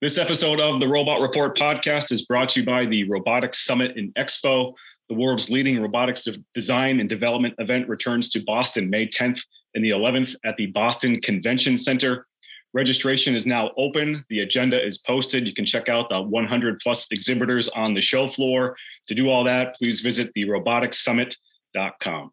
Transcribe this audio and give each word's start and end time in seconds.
This 0.00 0.18
episode 0.18 0.60
of 0.60 0.80
the 0.80 0.88
Robot 0.88 1.20
Report 1.20 1.56
podcast 1.56 2.10
is 2.10 2.26
brought 2.26 2.48
to 2.50 2.60
you 2.60 2.66
by 2.66 2.84
the 2.84 3.08
Robotics 3.08 3.64
Summit 3.64 3.96
and 3.96 4.12
Expo. 4.14 4.74
The 5.08 5.14
world's 5.14 5.50
leading 5.50 5.80
robotics 5.80 6.26
design 6.52 6.98
and 6.98 7.08
development 7.08 7.54
event 7.58 7.88
returns 7.88 8.28
to 8.30 8.42
Boston 8.42 8.90
May 8.90 9.06
10th 9.06 9.40
and 9.74 9.84
the 9.84 9.90
11th 9.90 10.34
at 10.44 10.56
the 10.56 10.66
Boston 10.66 11.20
Convention 11.20 11.78
Center. 11.78 12.26
Registration 12.72 13.36
is 13.36 13.46
now 13.46 13.70
open. 13.78 14.24
The 14.28 14.40
agenda 14.40 14.84
is 14.84 14.98
posted. 14.98 15.46
You 15.46 15.54
can 15.54 15.64
check 15.64 15.88
out 15.88 16.10
the 16.10 16.20
100 16.20 16.80
plus 16.80 17.06
exhibitors 17.12 17.68
on 17.68 17.94
the 17.94 18.00
show 18.00 18.26
floor. 18.26 18.76
To 19.06 19.14
do 19.14 19.30
all 19.30 19.44
that, 19.44 19.76
please 19.76 20.00
visit 20.00 20.32
the 20.34 20.44
roboticssummit.com. 20.46 22.32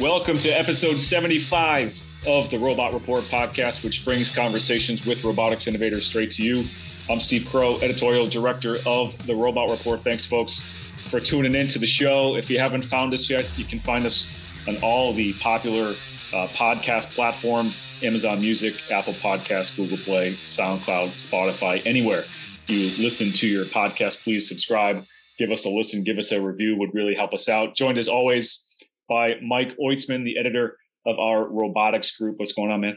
Welcome 0.00 0.38
to 0.38 0.48
episode 0.50 1.00
75 1.00 2.06
of 2.24 2.50
the 2.50 2.58
Robot 2.58 2.94
Report 2.94 3.24
podcast, 3.24 3.82
which 3.82 4.04
brings 4.04 4.32
conversations 4.32 5.04
with 5.04 5.24
robotics 5.24 5.66
innovators 5.66 6.06
straight 6.06 6.30
to 6.32 6.44
you. 6.44 6.66
I'm 7.10 7.18
Steve 7.18 7.48
Crowe, 7.50 7.80
editorial 7.80 8.28
director 8.28 8.78
of 8.86 9.26
the 9.26 9.34
Robot 9.34 9.70
Report. 9.70 10.04
Thanks, 10.04 10.24
folks, 10.24 10.62
for 11.06 11.18
tuning 11.18 11.52
in 11.52 11.66
to 11.66 11.80
the 11.80 11.86
show. 11.86 12.36
If 12.36 12.48
you 12.48 12.60
haven't 12.60 12.84
found 12.84 13.12
us 13.12 13.28
yet, 13.28 13.50
you 13.58 13.64
can 13.64 13.80
find 13.80 14.06
us 14.06 14.28
on 14.68 14.76
all 14.84 15.12
the 15.12 15.32
popular 15.40 15.96
uh, 16.32 16.46
podcast 16.54 17.10
platforms 17.10 17.90
Amazon 18.00 18.40
Music, 18.40 18.76
Apple 18.92 19.14
Podcasts, 19.14 19.74
Google 19.74 19.98
Play, 19.98 20.34
SoundCloud, 20.46 21.14
Spotify, 21.14 21.84
anywhere 21.84 22.22
you 22.68 22.84
listen 23.02 23.32
to 23.32 23.48
your 23.48 23.64
podcast. 23.64 24.22
Please 24.22 24.48
subscribe, 24.48 25.04
give 25.40 25.50
us 25.50 25.64
a 25.64 25.68
listen, 25.68 26.04
give 26.04 26.18
us 26.18 26.30
a 26.30 26.40
review, 26.40 26.76
would 26.76 26.94
really 26.94 27.16
help 27.16 27.34
us 27.34 27.48
out. 27.48 27.74
Joined 27.74 27.98
as 27.98 28.06
always 28.06 28.62
by 29.08 29.34
Mike 29.42 29.76
Oitzman, 29.78 30.24
the 30.24 30.38
editor 30.38 30.76
of 31.06 31.18
our 31.18 31.48
robotics 31.48 32.16
group. 32.16 32.36
What's 32.38 32.52
going 32.52 32.70
on, 32.70 32.80
man? 32.80 32.96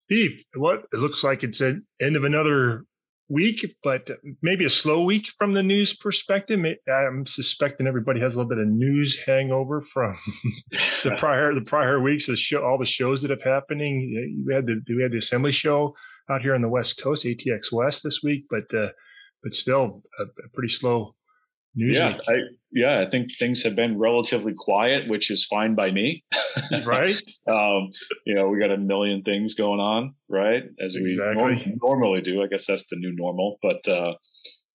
Steve, 0.00 0.44
what 0.54 0.84
it 0.92 0.98
looks 0.98 1.24
like 1.24 1.42
it's 1.42 1.60
an 1.60 1.86
end 2.00 2.16
of 2.16 2.24
another 2.24 2.84
week, 3.28 3.74
but 3.82 4.10
maybe 4.40 4.64
a 4.64 4.70
slow 4.70 5.02
week 5.02 5.28
from 5.36 5.54
the 5.54 5.62
news 5.62 5.94
perspective. 5.94 6.64
I'm 6.88 7.26
suspecting 7.26 7.86
everybody 7.86 8.20
has 8.20 8.34
a 8.34 8.38
little 8.38 8.48
bit 8.48 8.58
of 8.58 8.68
news 8.68 9.24
hangover 9.24 9.82
from 9.82 10.16
the 11.02 11.16
prior 11.18 11.52
the 11.54 11.60
prior 11.60 12.00
weeks. 12.00 12.26
The 12.26 12.36
show, 12.36 12.64
all 12.64 12.78
the 12.78 12.86
shows 12.86 13.22
that 13.22 13.30
have 13.30 13.42
happening. 13.42 14.44
We 14.46 14.54
had 14.54 14.66
the 14.66 14.80
we 14.88 15.02
had 15.02 15.12
the 15.12 15.18
assembly 15.18 15.52
show 15.52 15.94
out 16.30 16.42
here 16.42 16.54
on 16.54 16.62
the 16.62 16.68
West 16.68 17.02
Coast, 17.02 17.24
ATX 17.24 17.72
West 17.72 18.04
this 18.04 18.22
week, 18.22 18.44
but 18.48 18.72
uh, 18.72 18.90
but 19.42 19.54
still 19.54 20.02
a, 20.18 20.22
a 20.22 20.48
pretty 20.54 20.72
slow 20.72 21.15
Yeah, 21.76 22.18
I, 22.26 22.34
yeah, 22.72 23.00
I 23.00 23.10
think 23.10 23.28
things 23.38 23.62
have 23.62 23.76
been 23.76 23.98
relatively 23.98 24.54
quiet, 24.56 25.08
which 25.08 25.30
is 25.30 25.44
fine 25.44 25.74
by 25.74 25.90
me. 25.90 26.24
right. 26.86 27.14
um, 27.48 27.90
you 28.24 28.34
know, 28.34 28.48
we 28.48 28.58
got 28.58 28.70
a 28.70 28.78
million 28.78 29.22
things 29.22 29.54
going 29.54 29.80
on, 29.80 30.14
right? 30.28 30.62
As 30.82 30.94
we 30.94 31.02
exactly. 31.02 31.76
normally 31.82 32.22
do. 32.22 32.42
I 32.42 32.46
guess 32.46 32.66
that's 32.66 32.86
the 32.86 32.96
new 32.96 33.14
normal. 33.14 33.58
But 33.62 33.86
uh, 33.86 34.14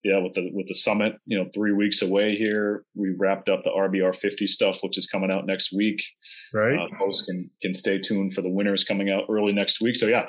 yeah, 0.03 0.19
with 0.19 0.33
the 0.33 0.49
with 0.53 0.67
the 0.67 0.75
summit, 0.75 1.13
you 1.25 1.37
know, 1.37 1.49
three 1.53 1.73
weeks 1.73 2.01
away 2.01 2.35
here, 2.35 2.83
we 2.95 3.15
wrapped 3.17 3.49
up 3.49 3.63
the 3.63 3.71
RBR 3.71 4.15
50 4.15 4.47
stuff, 4.47 4.79
which 4.81 4.97
is 4.97 5.07
coming 5.07 5.31
out 5.31 5.45
next 5.45 5.71
week. 5.71 6.03
Right. 6.53 6.77
Uh, 6.77 6.87
folks 6.99 7.21
can 7.21 7.49
can 7.61 7.73
stay 7.73 7.99
tuned 7.99 8.33
for 8.33 8.41
the 8.41 8.51
winners 8.51 8.83
coming 8.83 9.09
out 9.09 9.23
early 9.29 9.53
next 9.53 9.81
week. 9.81 9.95
So 9.95 10.07
yeah, 10.07 10.27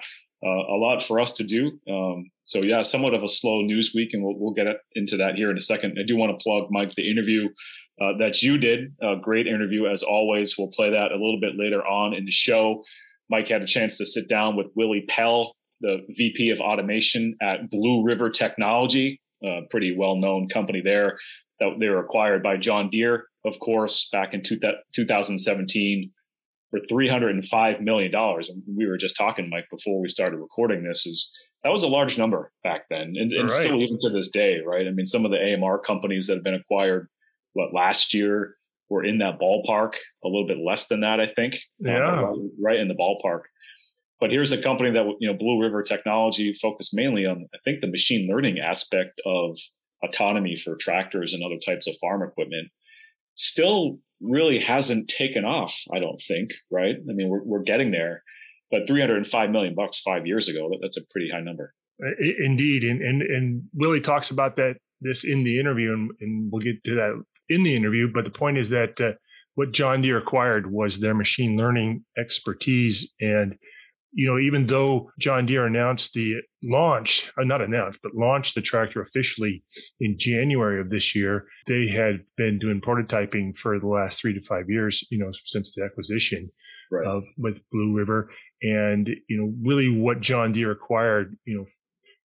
a 0.48 0.76
lot 0.76 1.02
for 1.02 1.20
us 1.20 1.32
to 1.32 1.44
do. 1.44 1.78
Um, 1.88 2.30
so 2.44 2.62
yeah, 2.62 2.82
somewhat 2.82 3.14
of 3.14 3.22
a 3.22 3.28
slow 3.28 3.62
news 3.62 3.92
week, 3.94 4.10
and 4.12 4.22
we'll, 4.22 4.38
we'll 4.38 4.52
get 4.52 4.66
into 4.94 5.16
that 5.18 5.36
here 5.36 5.50
in 5.50 5.56
a 5.56 5.60
second. 5.60 5.96
I 5.98 6.04
do 6.04 6.16
want 6.16 6.38
to 6.38 6.42
plug 6.42 6.68
Mike 6.70 6.94
the 6.94 7.08
interview 7.08 7.48
uh, 8.00 8.16
that 8.18 8.42
you 8.42 8.58
did. 8.58 8.94
A 9.02 9.16
great 9.20 9.46
interview 9.46 9.86
as 9.86 10.02
always. 10.02 10.56
We'll 10.58 10.68
play 10.68 10.90
that 10.90 11.12
a 11.12 11.16
little 11.16 11.38
bit 11.40 11.52
later 11.56 11.86
on 11.86 12.14
in 12.14 12.24
the 12.24 12.32
show. 12.32 12.82
Mike 13.30 13.48
had 13.48 13.62
a 13.62 13.66
chance 13.66 13.96
to 13.98 14.06
sit 14.06 14.28
down 14.28 14.56
with 14.56 14.66
Willy 14.74 15.04
Pell, 15.08 15.54
the 15.80 15.98
VP 16.10 16.50
of 16.50 16.60
automation 16.60 17.36
at 17.40 17.70
Blue 17.70 18.04
River 18.04 18.28
Technology, 18.28 19.20
a 19.44 19.60
pretty 19.70 19.94
well 19.96 20.16
known 20.16 20.48
company 20.48 20.82
there. 20.84 21.18
That 21.60 21.76
they 21.78 21.88
were 21.88 22.00
acquired 22.00 22.42
by 22.42 22.56
John 22.56 22.90
Deere, 22.90 23.26
of 23.44 23.58
course, 23.60 24.08
back 24.10 24.34
in 24.34 24.42
two, 24.42 24.58
2017 24.94 26.10
for 26.72 26.80
$305 26.80 27.80
million. 27.82 28.12
And 28.14 28.62
we 28.66 28.86
were 28.86 28.96
just 28.96 29.16
talking, 29.16 29.50
Mike, 29.50 29.66
before 29.70 30.00
we 30.00 30.08
started 30.08 30.38
recording 30.38 30.82
this, 30.82 31.06
is 31.06 31.30
that 31.62 31.70
was 31.70 31.84
a 31.84 31.88
large 31.88 32.18
number 32.18 32.50
back 32.64 32.86
then. 32.88 33.12
And, 33.14 33.30
and 33.30 33.50
right. 33.50 33.60
still 33.60 33.80
even 33.82 33.98
to 34.00 34.08
this 34.08 34.30
day, 34.30 34.60
right? 34.66 34.88
I 34.88 34.90
mean, 34.90 35.06
some 35.06 35.24
of 35.24 35.30
the 35.30 35.38
AMR 35.38 35.78
companies 35.78 36.26
that 36.26 36.34
have 36.34 36.44
been 36.44 36.54
acquired, 36.54 37.08
what, 37.52 37.74
last 37.74 38.14
year 38.14 38.56
were 38.88 39.04
in 39.04 39.18
that 39.18 39.38
ballpark, 39.38 39.94
a 40.24 40.28
little 40.28 40.46
bit 40.46 40.58
less 40.58 40.86
than 40.86 41.02
that, 41.02 41.20
I 41.20 41.26
think. 41.26 41.56
Uh, 41.86 41.90
yeah. 41.90 41.98
Right, 41.98 42.36
right 42.58 42.80
in 42.80 42.88
the 42.88 42.94
ballpark. 42.94 43.42
But 44.18 44.30
here's 44.30 44.52
a 44.52 44.62
company 44.62 44.90
that, 44.92 45.04
you 45.20 45.30
know, 45.30 45.36
Blue 45.36 45.60
River 45.60 45.82
Technology 45.82 46.54
focused 46.54 46.94
mainly 46.94 47.26
on, 47.26 47.48
I 47.54 47.58
think, 47.64 47.80
the 47.80 47.90
machine 47.90 48.28
learning 48.30 48.60
aspect 48.60 49.20
of 49.26 49.58
autonomy 50.02 50.56
for 50.56 50.76
tractors 50.76 51.34
and 51.34 51.42
other 51.44 51.58
types 51.58 51.86
of 51.86 51.96
farm 52.00 52.22
equipment. 52.22 52.68
Still 53.34 53.98
really 54.20 54.60
hasn't 54.60 55.08
taken 55.08 55.44
off, 55.44 55.82
I 55.92 55.98
don't 55.98 56.20
think, 56.20 56.50
right? 56.70 56.94
I 56.96 57.12
mean, 57.12 57.28
we're, 57.28 57.42
we're 57.42 57.62
getting 57.62 57.90
there, 57.90 58.22
but 58.70 58.86
305 58.86 59.50
million 59.50 59.74
bucks 59.74 60.00
five 60.00 60.26
years 60.26 60.48
ago, 60.48 60.70
that's 60.80 60.96
a 60.96 61.02
pretty 61.10 61.30
high 61.30 61.40
number. 61.40 61.74
Indeed. 62.40 62.84
And, 62.84 63.00
and, 63.02 63.22
and 63.22 63.62
Willy 63.74 64.00
talks 64.00 64.30
about 64.30 64.56
that, 64.56 64.76
this 65.00 65.24
in 65.24 65.44
the 65.44 65.58
interview, 65.58 65.92
and, 65.92 66.10
and 66.20 66.52
we'll 66.52 66.62
get 66.62 66.82
to 66.84 66.94
that 66.94 67.22
in 67.48 67.62
the 67.62 67.74
interview. 67.74 68.10
But 68.12 68.24
the 68.24 68.30
point 68.30 68.58
is 68.58 68.70
that 68.70 69.00
uh, 69.00 69.12
what 69.54 69.72
John 69.72 70.02
Deere 70.02 70.18
acquired 70.18 70.72
was 70.72 71.00
their 71.00 71.14
machine 71.14 71.56
learning 71.56 72.04
expertise. 72.18 73.12
And 73.20 73.56
you 74.12 74.26
know, 74.26 74.38
even 74.38 74.66
though 74.66 75.10
John 75.18 75.46
Deere 75.46 75.66
announced 75.66 76.12
the 76.12 76.36
launch, 76.62 77.32
uh, 77.38 77.44
not 77.44 77.62
announced, 77.62 77.98
but 78.02 78.14
launched 78.14 78.54
the 78.54 78.60
tractor 78.60 79.00
officially 79.00 79.64
in 80.00 80.18
January 80.18 80.80
of 80.80 80.90
this 80.90 81.14
year, 81.14 81.46
they 81.66 81.88
had 81.88 82.24
been 82.36 82.58
doing 82.58 82.80
prototyping 82.80 83.56
for 83.56 83.78
the 83.78 83.88
last 83.88 84.20
three 84.20 84.34
to 84.34 84.42
five 84.42 84.68
years, 84.68 85.06
you 85.10 85.18
know, 85.18 85.30
since 85.44 85.74
the 85.74 85.82
acquisition 85.82 86.50
right. 86.90 87.06
of 87.06 87.24
with 87.38 87.62
Blue 87.70 87.96
River. 87.96 88.30
And, 88.62 89.08
you 89.28 89.38
know, 89.38 89.54
really 89.62 89.88
what 89.88 90.20
John 90.20 90.52
Deere 90.52 90.72
acquired, 90.72 91.36
you 91.46 91.56
know, 91.56 91.66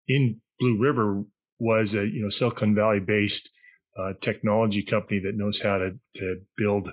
in 0.07 0.41
Blue 0.59 0.79
River 0.79 1.23
was 1.59 1.93
a, 1.93 2.07
you 2.07 2.23
know, 2.23 2.29
Silicon 2.29 2.73
Valley 2.73 2.99
based 2.99 3.51
uh, 3.97 4.13
technology 4.21 4.81
company 4.81 5.19
that 5.19 5.37
knows 5.37 5.61
how 5.61 5.77
to, 5.77 5.91
to 6.15 6.37
build 6.57 6.91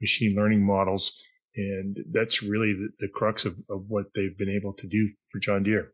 machine 0.00 0.34
learning 0.36 0.66
models 0.66 1.16
and 1.56 1.98
that's 2.12 2.42
really 2.42 2.72
the, 2.72 2.88
the 3.00 3.08
crux 3.08 3.44
of, 3.44 3.56
of 3.70 3.84
what 3.88 4.06
they've 4.14 4.36
been 4.36 4.48
able 4.48 4.72
to 4.74 4.86
do 4.86 5.10
for 5.30 5.38
John 5.38 5.62
Deere. 5.62 5.92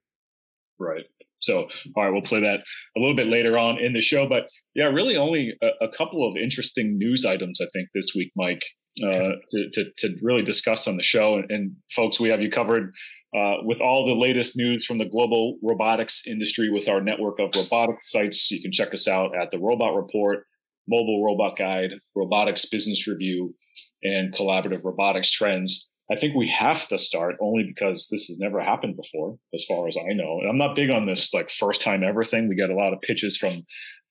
Right. 0.79 1.05
So, 1.41 1.69
all 1.97 2.05
right, 2.05 2.13
we'll 2.13 2.23
play 2.23 2.41
that 2.41 2.61
a 2.97 3.01
little 3.01 3.17
bit 3.17 3.29
later 3.29 3.59
on 3.59 3.79
in 3.79 3.93
the 3.93 4.01
show. 4.01 4.29
But 4.29 4.49
yeah, 4.75 4.87
really 4.87 5.17
only 5.17 5.57
a, 5.63 5.87
a 5.87 5.89
couple 5.89 6.29
of 6.29 6.37
interesting 6.37 6.99
news 6.99 7.25
items, 7.25 7.61
I 7.61 7.67
think, 7.73 7.89
this 7.95 8.13
week, 8.15 8.33
Mike, 8.37 8.65
uh, 9.03 9.35
to, 9.51 9.71
to, 9.73 9.85
to, 9.99 10.17
really 10.23 10.43
discuss 10.43 10.89
on 10.89 10.97
the 10.97 11.03
show. 11.03 11.37
And, 11.37 11.51
and 11.51 11.73
folks, 11.95 12.19
we 12.19 12.29
have 12.31 12.41
you 12.41 12.51
covered 12.51 12.93
uh, 13.37 13.57
with 13.63 13.81
all 13.81 14.07
the 14.07 14.15
latest 14.15 14.57
news 14.57 14.85
from 14.85 14.99
the 14.99 15.05
global 15.05 15.59
robotics 15.63 16.23
industry 16.27 16.71
with 16.71 16.89
our 16.89 17.01
network 17.01 17.39
of 17.39 17.51
robotics 17.57 18.11
sites. 18.11 18.51
You 18.51 18.61
can 18.61 18.73
check 18.73 18.93
us 18.93 19.07
out 19.07 19.37
at 19.41 19.51
the 19.51 19.59
Robot 19.59 19.95
Report, 19.95 20.45
Mobile 20.89 21.25
Robot 21.25 21.57
Guide, 21.57 21.91
Robotics 22.17 22.65
Business 22.67 23.07
Review, 23.07 23.55
and 24.03 24.35
collaborative 24.35 24.85
robotics 24.85 25.31
trends. 25.31 25.89
I 26.11 26.17
think 26.17 26.35
we 26.35 26.49
have 26.49 26.89
to 26.89 26.99
start 26.99 27.37
only 27.41 27.65
because 27.65 28.09
this 28.11 28.29
has 28.29 28.39
never 28.39 28.61
happened 28.61 28.97
before, 28.97 29.37
as 29.53 29.65
far 29.65 29.89
as 29.89 29.97
I 29.97 30.15
know. 30.15 30.39
And 30.41 30.49
I'm 30.49 30.57
not 30.57 30.75
big 30.75 30.91
on 30.91 31.07
this 31.07 31.35
like 31.35 31.51
first 31.51 31.83
time 31.83 32.03
ever 32.03 32.25
thing. 32.25 32.49
We 32.49 32.55
get 32.55 32.71
a 32.71 32.75
lot 32.75 32.95
of 32.95 33.01
pitches 33.03 33.37
from 33.37 33.65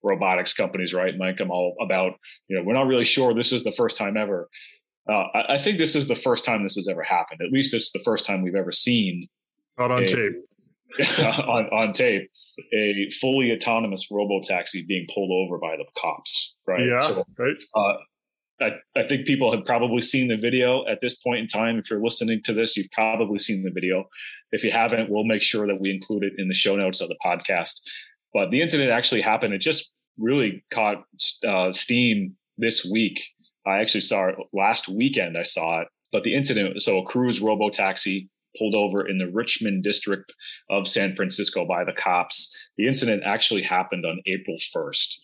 robotics 0.04 0.54
companies, 0.54 0.94
right, 0.94 1.18
Mike? 1.18 1.40
I'm 1.40 1.52
all 1.52 1.76
about, 1.82 2.14
you 2.48 2.58
know, 2.58 2.64
we're 2.64 2.74
not 2.74 2.88
really 2.88 3.04
sure 3.04 3.34
this 3.34 3.52
is 3.52 3.64
the 3.64 3.72
first 3.72 3.98
time 3.98 4.16
ever. 4.16 4.48
Uh, 5.10 5.24
I, 5.34 5.54
I, 5.54 5.58
think 5.58 5.78
this 5.78 5.96
is 5.96 6.08
the 6.08 6.16
first 6.16 6.44
time 6.44 6.64
this 6.64 6.76
has 6.76 6.88
ever 6.88 7.02
happened. 7.02 7.40
At 7.42 7.52
least 7.52 7.74
it's 7.74 7.92
the 7.92 8.02
first 8.04 8.26
time 8.26 8.44
we've 8.44 8.56
ever 8.56 8.74
seen. 8.74 9.28
Not 9.78 9.90
on 9.90 10.04
a, 10.04 10.08
tape. 10.08 10.34
on, 11.26 11.66
on 11.68 11.92
tape, 11.94 12.30
a 12.74 13.10
fully 13.22 13.52
autonomous 13.52 14.08
robo 14.12 14.42
taxi 14.42 14.84
being 14.88 15.08
pulled 15.14 15.32
over 15.32 15.58
by 15.60 15.78
the 15.78 15.86
cops, 15.98 16.56
right? 16.68 16.86
Yeah, 16.86 17.02
so, 17.02 17.26
right. 17.38 17.64
Uh, 17.74 17.98
I, 18.60 18.72
I 18.96 19.04
think 19.08 19.28
people 19.28 19.52
have 19.52 19.66
probably 19.66 20.02
seen 20.02 20.30
the 20.30 20.38
video 20.38 20.86
at 20.88 21.00
this 21.02 21.16
point 21.16 21.40
in 21.40 21.48
time. 21.48 21.78
If 21.78 21.90
you're 21.90 22.02
listening 22.02 22.42
to 22.46 22.54
this, 22.54 22.76
you've 22.76 22.92
probably 22.92 23.40
seen 23.40 23.64
the 23.64 23.72
video. 23.72 24.06
If 24.52 24.64
you 24.64 24.72
haven't, 24.72 25.10
we'll 25.10 25.26
make 25.26 25.44
sure 25.44 25.68
that 25.68 25.80
we 25.80 25.92
include 25.92 26.24
it 26.24 26.34
in 26.38 26.48
the 26.48 26.54
show 26.54 26.76
notes 26.76 27.02
of 27.02 27.10
the 27.10 27.18
podcast. 27.24 27.80
But 28.34 28.50
the 28.50 28.62
incident 28.62 28.92
actually 28.92 29.22
happened. 29.22 29.54
It 29.54 29.60
just 29.60 29.92
really 30.18 30.64
caught 30.74 31.04
uh, 31.48 31.72
steam 31.72 32.36
this 32.58 32.84
week. 32.86 33.24
I 33.66 33.80
actually 33.80 34.02
saw 34.02 34.28
it 34.28 34.36
last 34.54 34.88
weekend. 34.88 35.38
I 35.38 35.44
saw 35.44 35.82
it, 35.82 35.88
but 36.12 36.24
the 36.24 36.36
incident. 36.36 36.82
So 36.82 36.98
a 37.00 37.06
Cruise 37.06 37.42
robo 37.42 37.70
taxi 37.70 38.30
pulled 38.58 38.76
over 38.76 39.08
in 39.08 39.18
the 39.18 39.30
Richmond 39.30 39.84
district 39.84 40.34
of 40.70 40.88
San 40.88 41.16
Francisco 41.16 41.66
by 41.66 41.84
the 41.84 41.94
cops. 41.94 42.56
The 42.78 42.88
incident 42.88 43.24
actually 43.26 43.64
happened 43.64 44.06
on 44.06 44.22
April 44.26 44.58
1st. 44.58 45.18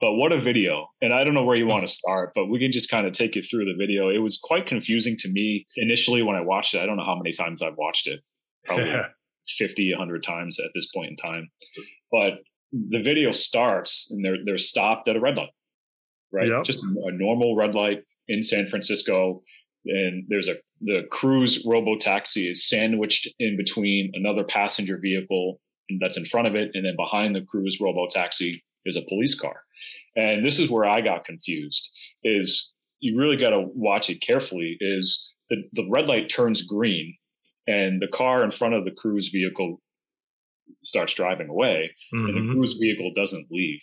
But 0.00 0.14
what 0.14 0.32
a 0.32 0.40
video. 0.40 0.88
And 1.00 1.14
I 1.14 1.24
don't 1.24 1.34
know 1.34 1.44
where 1.44 1.56
you 1.56 1.66
want 1.66 1.86
to 1.86 1.92
start, 1.92 2.32
but 2.34 2.46
we 2.46 2.58
can 2.58 2.70
just 2.70 2.90
kind 2.90 3.06
of 3.06 3.12
take 3.12 3.34
you 3.34 3.42
through 3.42 3.64
the 3.64 3.74
video. 3.78 4.10
It 4.10 4.18
was 4.18 4.38
quite 4.42 4.66
confusing 4.66 5.16
to 5.20 5.30
me 5.30 5.66
initially 5.76 6.22
when 6.22 6.36
I 6.36 6.42
watched 6.42 6.74
it. 6.74 6.82
I 6.82 6.86
don't 6.86 6.96
know 6.96 7.04
how 7.04 7.16
many 7.16 7.32
times 7.32 7.62
I've 7.62 7.76
watched 7.78 8.06
it. 8.06 8.20
Probably 8.64 8.92
50, 9.48 9.92
100 9.92 10.22
times 10.22 10.58
at 10.60 10.70
this 10.74 10.88
point 10.94 11.10
in 11.10 11.16
time. 11.16 11.48
But 12.12 12.40
the 12.72 13.00
video 13.00 13.30
starts 13.30 14.08
and 14.10 14.24
they're 14.24 14.38
they're 14.44 14.58
stopped 14.58 15.08
at 15.08 15.16
a 15.16 15.20
red 15.20 15.36
light. 15.36 15.50
Right? 16.32 16.48
Yep. 16.48 16.64
Just 16.64 16.82
a, 16.82 16.88
a 17.06 17.12
normal 17.12 17.56
red 17.56 17.74
light 17.74 18.02
in 18.28 18.42
San 18.42 18.66
Francisco 18.66 19.42
and 19.86 20.24
there's 20.28 20.48
a 20.48 20.56
the 20.80 21.02
cruise 21.10 21.64
robo 21.66 21.96
taxi 21.96 22.50
is 22.50 22.68
sandwiched 22.68 23.28
in 23.38 23.56
between 23.56 24.10
another 24.14 24.44
passenger 24.44 24.98
vehicle 25.00 25.60
that's 26.00 26.16
in 26.16 26.24
front 26.24 26.46
of 26.46 26.54
it 26.54 26.70
and 26.74 26.84
then 26.84 26.96
behind 26.96 27.34
the 27.34 27.40
cruise 27.40 27.78
robo 27.80 28.06
taxi 28.10 28.62
is 28.88 28.96
a 28.96 29.08
police 29.08 29.38
car 29.38 29.62
and 30.16 30.44
this 30.44 30.58
is 30.58 30.70
where 30.70 30.84
i 30.84 31.00
got 31.00 31.24
confused 31.24 31.90
is 32.22 32.72
you 33.00 33.18
really 33.18 33.36
got 33.36 33.50
to 33.50 33.66
watch 33.74 34.08
it 34.10 34.20
carefully 34.20 34.76
is 34.80 35.32
the, 35.50 35.56
the 35.72 35.86
red 35.90 36.06
light 36.06 36.28
turns 36.28 36.62
green 36.62 37.14
and 37.66 38.00
the 38.00 38.08
car 38.08 38.42
in 38.42 38.50
front 38.50 38.74
of 38.74 38.84
the 38.84 38.90
cruise 38.90 39.28
vehicle 39.28 39.80
starts 40.84 41.14
driving 41.14 41.48
away 41.48 41.90
mm-hmm. 42.14 42.26
and 42.26 42.36
the 42.36 42.40
mm-hmm. 42.40 42.52
cruise 42.52 42.76
vehicle 42.80 43.12
doesn't 43.14 43.46
leave 43.50 43.80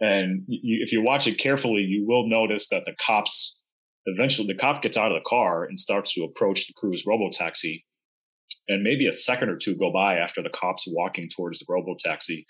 and 0.00 0.42
you, 0.46 0.82
if 0.82 0.92
you 0.92 1.02
watch 1.02 1.26
it 1.26 1.38
carefully 1.38 1.82
you 1.82 2.06
will 2.06 2.28
notice 2.28 2.68
that 2.68 2.84
the 2.84 2.94
cops 3.00 3.58
eventually 4.06 4.46
the 4.46 4.54
cop 4.54 4.82
gets 4.82 4.96
out 4.96 5.12
of 5.12 5.18
the 5.18 5.28
car 5.28 5.64
and 5.64 5.78
starts 5.78 6.14
to 6.14 6.22
approach 6.22 6.66
the 6.66 6.74
cruise 6.74 7.04
robo 7.06 7.30
taxi 7.30 7.84
and 8.68 8.82
maybe 8.82 9.06
a 9.06 9.12
second 9.12 9.48
or 9.48 9.56
two 9.56 9.74
go 9.74 9.92
by 9.92 10.16
after 10.16 10.42
the 10.42 10.50
cops 10.50 10.84
walking 10.88 11.28
towards 11.34 11.58
the 11.58 11.66
robo 11.68 11.94
taxi 11.98 12.46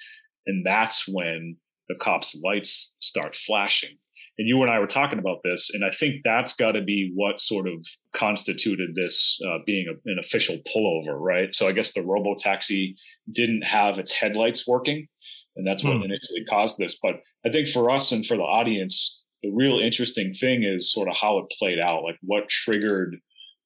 and 0.46 0.64
that's 0.64 1.06
when 1.08 1.56
the 1.90 2.04
cops 2.04 2.38
lights 2.44 2.94
start 3.00 3.34
flashing. 3.34 3.96
And 4.38 4.48
you 4.48 4.62
and 4.62 4.70
i 4.70 4.78
were 4.78 4.86
talking 4.86 5.18
about 5.18 5.42
this 5.44 5.70
and 5.74 5.84
i 5.84 5.90
think 5.90 6.22
that's 6.24 6.54
got 6.54 6.72
to 6.72 6.80
be 6.80 7.12
what 7.14 7.40
sort 7.40 7.68
of 7.68 7.86
constituted 8.14 8.94
this 8.94 9.38
uh, 9.46 9.58
being 9.66 9.86
a, 9.86 10.10
an 10.10 10.18
official 10.18 10.56
pullover 10.66 11.18
right? 11.18 11.54
So 11.54 11.68
i 11.68 11.72
guess 11.72 11.92
the 11.92 12.02
robo 12.02 12.34
taxi 12.38 12.96
didn't 13.30 13.62
have 13.62 13.98
its 13.98 14.12
headlights 14.12 14.66
working 14.66 15.08
and 15.56 15.66
that's 15.66 15.84
what 15.84 15.96
hmm. 15.96 16.04
initially 16.04 16.44
caused 16.48 16.78
this. 16.78 16.98
But 17.02 17.16
i 17.44 17.50
think 17.50 17.68
for 17.68 17.90
us 17.90 18.12
and 18.12 18.24
for 18.24 18.38
the 18.38 18.42
audience 18.42 19.20
the 19.42 19.50
real 19.50 19.78
interesting 19.78 20.32
thing 20.32 20.64
is 20.64 20.92
sort 20.92 21.08
of 21.08 21.16
how 21.16 21.38
it 21.38 21.52
played 21.58 21.78
out, 21.78 22.04
like 22.04 22.18
what 22.22 22.48
triggered 22.48 23.16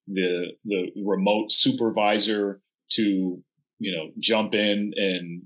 the 0.07 0.49
the 0.65 0.91
remote 1.05 1.51
supervisor 1.51 2.61
to 2.93 3.43
you 3.79 3.97
know 3.97 4.11
jump 4.19 4.55
in 4.55 4.93
and 4.97 5.43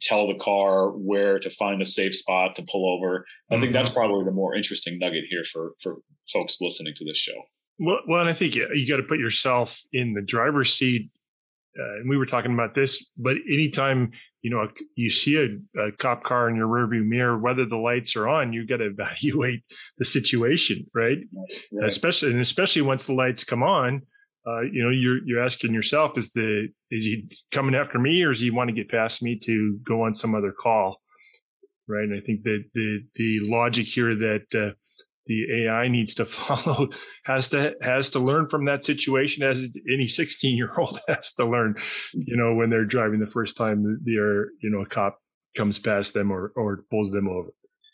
tell 0.00 0.26
the 0.26 0.38
car 0.38 0.90
where 0.90 1.38
to 1.38 1.50
find 1.50 1.82
a 1.82 1.86
safe 1.86 2.14
spot 2.14 2.54
to 2.56 2.62
pull 2.62 2.92
over. 2.96 3.26
I 3.50 3.60
think 3.60 3.72
that's 3.72 3.88
mm-hmm. 3.88 3.96
probably 3.96 4.24
the 4.24 4.32
more 4.32 4.54
interesting 4.54 4.98
nugget 4.98 5.24
here 5.30 5.44
for 5.44 5.72
for 5.82 5.98
folks 6.32 6.58
listening 6.60 6.94
to 6.96 7.04
this 7.04 7.18
show. 7.18 7.40
Well, 7.78 7.98
well, 8.08 8.20
and 8.20 8.28
I 8.28 8.32
think 8.32 8.54
you, 8.54 8.68
you 8.74 8.88
got 8.88 8.96
to 8.96 9.02
put 9.02 9.18
yourself 9.18 9.80
in 9.92 10.14
the 10.14 10.22
driver's 10.22 10.72
seat 10.72 11.10
uh, 11.78 11.96
and 11.96 12.08
we 12.08 12.16
were 12.16 12.26
talking 12.26 12.54
about 12.54 12.74
this, 12.74 13.10
but 13.16 13.36
anytime 13.50 14.10
you 14.42 14.50
know 14.50 14.68
you 14.94 15.10
see 15.10 15.36
a, 15.36 15.80
a, 15.80 15.92
cop 15.92 16.24
car 16.24 16.48
in 16.48 16.56
your 16.56 16.68
rearview 16.68 17.04
mirror, 17.04 17.38
whether 17.38 17.66
the 17.66 17.76
lights 17.76 18.16
are 18.16 18.28
on, 18.28 18.52
you 18.52 18.66
got 18.66 18.78
to 18.78 18.86
evaluate 18.86 19.62
the 19.98 20.04
situation, 20.04 20.86
right? 20.94 21.18
right? 21.72 21.86
Especially 21.86 22.30
and 22.30 22.40
especially 22.40 22.82
once 22.82 23.06
the 23.06 23.14
lights 23.14 23.44
come 23.44 23.62
on, 23.62 24.02
uh, 24.46 24.60
you 24.60 24.82
know 24.82 24.90
you're 24.90 25.18
you're 25.24 25.44
asking 25.44 25.74
yourself: 25.74 26.16
is 26.16 26.32
the 26.32 26.68
is 26.90 27.04
he 27.04 27.28
coming 27.50 27.74
after 27.74 27.98
me, 27.98 28.22
or 28.22 28.32
does 28.32 28.40
he 28.40 28.50
want 28.50 28.68
to 28.68 28.74
get 28.74 28.90
past 28.90 29.22
me 29.22 29.38
to 29.44 29.78
go 29.82 30.02
on 30.02 30.14
some 30.14 30.34
other 30.34 30.52
call? 30.52 31.00
Right, 31.88 32.04
and 32.04 32.14
I 32.14 32.24
think 32.24 32.42
that 32.44 32.64
the 32.74 33.00
the 33.14 33.40
logic 33.42 33.86
here 33.86 34.14
that 34.14 34.46
uh, 34.54 34.74
the 35.26 35.64
AI 35.64 35.88
needs 35.88 36.14
to 36.14 36.24
follow 36.24 36.88
has 37.24 37.48
to 37.50 37.74
has 37.82 38.10
to 38.10 38.18
learn 38.18 38.48
from 38.48 38.64
that 38.66 38.84
situation 38.84 39.42
as 39.42 39.76
any 39.92 40.06
16 40.06 40.56
year 40.56 40.70
old 40.78 41.00
has 41.08 41.32
to 41.34 41.44
learn 41.44 41.74
you 42.12 42.36
know 42.36 42.54
when 42.54 42.70
they're 42.70 42.84
driving 42.84 43.20
the 43.20 43.26
first 43.26 43.56
time 43.56 44.00
they're 44.04 44.46
you 44.62 44.70
know 44.70 44.80
a 44.80 44.86
cop 44.86 45.18
comes 45.56 45.78
past 45.78 46.14
them 46.14 46.30
or 46.30 46.52
or 46.56 46.84
pulls 46.90 47.10
them 47.10 47.28
over. 47.28 47.50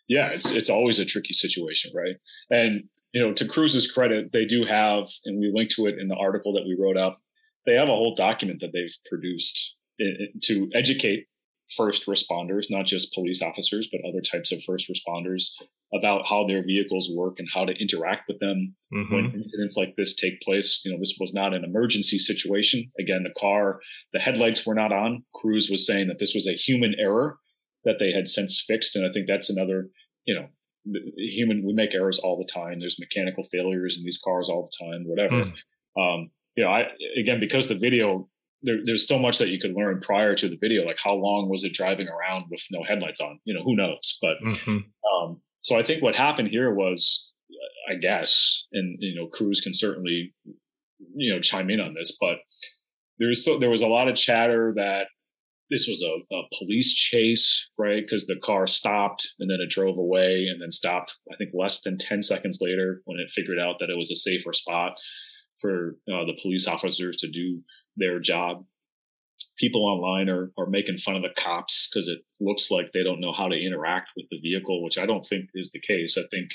Yeah 0.09 0.29
it's 0.29 0.51
it's 0.51 0.71
always 0.71 0.99
a 0.99 1.05
tricky 1.05 1.33
situation 1.33 1.93
right? 1.95 2.17
And 2.51 2.85
you 3.13 3.23
know 3.23 3.33
to 3.33 3.47
Cruise's 3.47 3.91
credit 3.91 4.33
they 4.33 4.45
do 4.45 4.65
have 4.65 5.09
and 5.25 5.39
we 5.39 5.51
link 5.55 5.71
to 5.71 5.87
it 5.87 5.99
in 5.99 6.09
the 6.09 6.17
article 6.17 6.53
that 6.55 6.65
we 6.67 6.77
wrote 6.79 6.97
up 6.97 7.19
they 7.67 7.75
have 7.75 7.89
a 7.89 7.93
whole 7.93 8.15
document 8.15 8.61
that 8.61 8.73
they've 8.73 8.97
produced 9.07 9.77
to 10.43 10.69
educate 10.75 11.27
first 11.77 12.07
responders, 12.07 12.67
not 12.71 12.87
just 12.87 13.15
police 13.15 13.43
officers, 13.43 13.89
but 13.91 14.01
other 14.07 14.21
types 14.21 14.53
of 14.53 14.63
first 14.63 14.91
responders 14.91 15.51
about 15.95 16.27
how 16.29 16.47
their 16.47 16.63
vehicles 16.63 17.11
work 17.15 17.39
and 17.39 17.49
how 17.53 17.65
to 17.65 17.73
interact 17.81 18.29
with 18.29 18.39
them 18.41 18.75
mm-hmm. 18.93 19.15
when 19.15 19.33
incidents 19.35 19.77
like 19.77 19.95
this 19.97 20.15
take 20.15 20.41
place. 20.41 20.83
You 20.85 20.93
know, 20.93 20.99
this 20.99 21.17
was 21.21 21.35
not 21.35 21.55
an 21.55 21.65
emergency 21.65 22.19
situation. 22.19 22.91
Again, 22.99 23.23
the 23.23 23.41
car, 23.41 23.81
the 24.13 24.21
headlights 24.21 24.67
were 24.67 24.75
not 24.75 24.93
on. 24.93 25.25
Cruz 25.35 25.69
was 25.71 25.87
saying 25.87 26.09
that 26.09 26.19
this 26.19 26.35
was 26.35 26.47
a 26.47 26.55
human 26.55 26.95
error 26.99 27.39
that 27.85 27.99
they 27.99 28.13
had 28.13 28.29
since 28.29 28.63
fixed. 28.67 28.97
And 28.97 29.07
I 29.07 29.13
think 29.13 29.27
that's 29.27 29.51
another, 29.51 29.89
you 30.25 30.35
know, 30.35 30.47
human, 31.17 31.65
we 31.65 31.73
make 31.73 31.95
errors 31.95 32.19
all 32.19 32.39
the 32.39 32.51
time. 32.53 32.81
There's 32.81 32.99
mechanical 32.99 33.45
failures 33.45 33.97
in 33.97 34.05
these 34.05 34.21
cars 34.23 34.49
all 34.49 34.69
the 34.71 34.85
time, 34.85 35.05
whatever. 35.07 35.45
Mm. 35.45 35.53
Um, 35.99 36.31
you 36.57 36.65
know, 36.65 36.71
I, 36.71 36.91
again, 37.19 37.41
because 37.41 37.69
the 37.69 37.75
video 37.75 38.29
there, 38.63 38.79
there's 38.85 39.09
so 39.09 39.19
much 39.19 39.39
that 39.39 39.49
you 39.49 39.59
could 39.59 39.75
learn 39.75 40.01
prior 40.01 40.35
to 40.37 40.49
the 40.49 40.57
video. 40.57 40.85
Like 40.85 40.99
how 41.03 41.15
long 41.15 41.49
was 41.49 41.65
it 41.65 41.73
driving 41.73 42.09
around 42.09 42.47
with 42.51 42.65
no 42.71 42.83
headlights 42.83 43.21
on? 43.21 43.41
You 43.45 43.55
know, 43.55 43.63
who 43.63 43.77
knows? 43.77 44.19
But 44.21 44.37
mm-hmm. 44.45 44.79
um, 45.13 45.41
so 45.63 45.79
I 45.79 45.83
think 45.83 46.03
what 46.03 46.17
happened 46.17 46.49
here 46.49 46.73
was, 46.73 47.31
I 47.91 47.95
guess, 47.97 48.67
and 48.73 48.97
you 49.01 49.15
know, 49.15 49.27
Cruise 49.27 49.61
can 49.61 49.75
certainly, 49.75 50.35
you 51.15 51.35
know, 51.35 51.41
chime 51.41 51.71
in 51.71 51.81
on 51.81 51.95
this, 51.95 52.17
but 52.21 52.39
there's 53.19 53.45
so 53.45 53.59
there 53.59 53.71
was 53.71 53.83
a 53.83 53.89
lot 53.89 54.09
of 54.09 54.15
chatter 54.15 54.73
that 54.77 55.07
this 55.73 55.89
was 55.89 56.03
a, 56.03 56.35
a 56.35 56.43
police 56.59 56.93
chase, 56.93 57.69
right? 57.79 58.03
Because 58.03 58.27
the 58.27 58.39
car 58.45 58.67
stopped 58.67 59.33
and 59.41 59.51
then 59.51 59.59
it 59.61 59.71
drove 59.71 59.97
away 59.97 60.47
and 60.51 60.61
then 60.61 60.71
stopped. 60.71 61.17
I 61.33 61.37
think 61.37 61.51
less 61.55 61.81
than 61.81 61.99
ten 61.99 62.23
seconds 62.23 62.59
later 62.61 63.01
when 63.07 63.19
it 63.19 63.31
figured 63.31 63.59
out 63.59 63.79
that 63.81 63.91
it 63.91 63.97
was 63.97 64.11
a 64.11 64.17
safer 64.17 64.53
spot 64.53 64.93
for 65.61 65.97
uh, 66.13 66.25
the 66.27 66.39
police 66.41 66.69
officers 66.69 67.17
to 67.19 67.31
do 67.31 67.63
their 67.97 68.21
job 68.21 68.65
people 69.59 69.85
online 69.85 70.29
are, 70.29 70.51
are 70.59 70.67
making 70.67 70.97
fun 70.97 71.17
of 71.17 71.23
the 71.23 71.29
cops 71.37 71.89
because 71.89 72.09
it 72.09 72.19
looks 72.41 72.71
like 72.71 72.93
they 72.93 73.03
don't 73.03 73.21
know 73.21 73.33
how 73.33 73.49
to 73.49 73.61
interact 73.61 74.11
with 74.17 74.27
the 74.31 74.41
vehicle, 74.41 74.83
which 74.83 74.99
I 74.99 75.07
don't 75.07 75.27
think 75.27 75.51
is 75.55 75.71
the 75.71 75.81
case. 75.81 76.17
I 76.19 76.23
think 76.31 76.51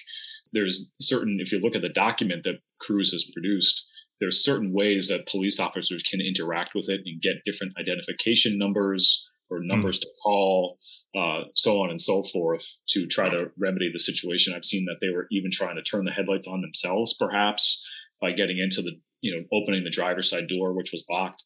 there's 0.54 0.90
certain, 1.02 1.38
if 1.40 1.52
you 1.52 1.60
look 1.60 1.76
at 1.76 1.82
the 1.82 1.90
document 1.90 2.44
that 2.44 2.60
Cruise 2.80 3.12
has 3.12 3.30
produced, 3.34 3.86
there's 4.20 4.44
certain 4.44 4.74
ways 4.74 5.10
that 5.10 5.28
police 5.28 5.60
officers 5.60 6.04
can 6.04 6.22
interact 6.22 6.72
with 6.74 6.90
it 6.90 7.02
and 7.06 7.22
get 7.22 7.44
different 7.46 7.74
identification 7.80 8.58
numbers 8.58 9.26
or 9.50 9.60
hmm. 9.60 9.68
numbers 9.68 9.98
mm. 10.00 10.02
to 10.02 10.08
call, 10.24 10.78
uh, 11.16 11.44
so 11.56 11.82
on 11.82 11.90
and 11.90 12.02
so 12.02 12.24
forth 12.24 12.78
to 12.90 13.08
try 13.08 13.30
to 13.30 13.52
remedy 13.58 13.90
the 13.92 14.00
situation. 14.00 14.54
I've 14.54 14.66
seen 14.66 14.86
that 14.86 14.98
they 15.02 15.10
were 15.10 15.28
even 15.32 15.52
trying 15.52 15.76
to 15.76 15.84
turn 15.84 16.06
the 16.06 16.12
headlights 16.12 16.48
on 16.48 16.62
themselves, 16.62 17.14
perhaps 17.14 17.84
by 18.20 18.32
getting 18.32 18.58
into 18.58 18.82
the, 18.82 18.92
you 19.22 19.34
know, 19.36 19.44
opening 19.58 19.84
the 19.84 19.90
driver's 19.90 20.30
side 20.30 20.48
door, 20.48 20.74
which 20.74 20.92
was 20.92 21.06
locked. 21.10 21.44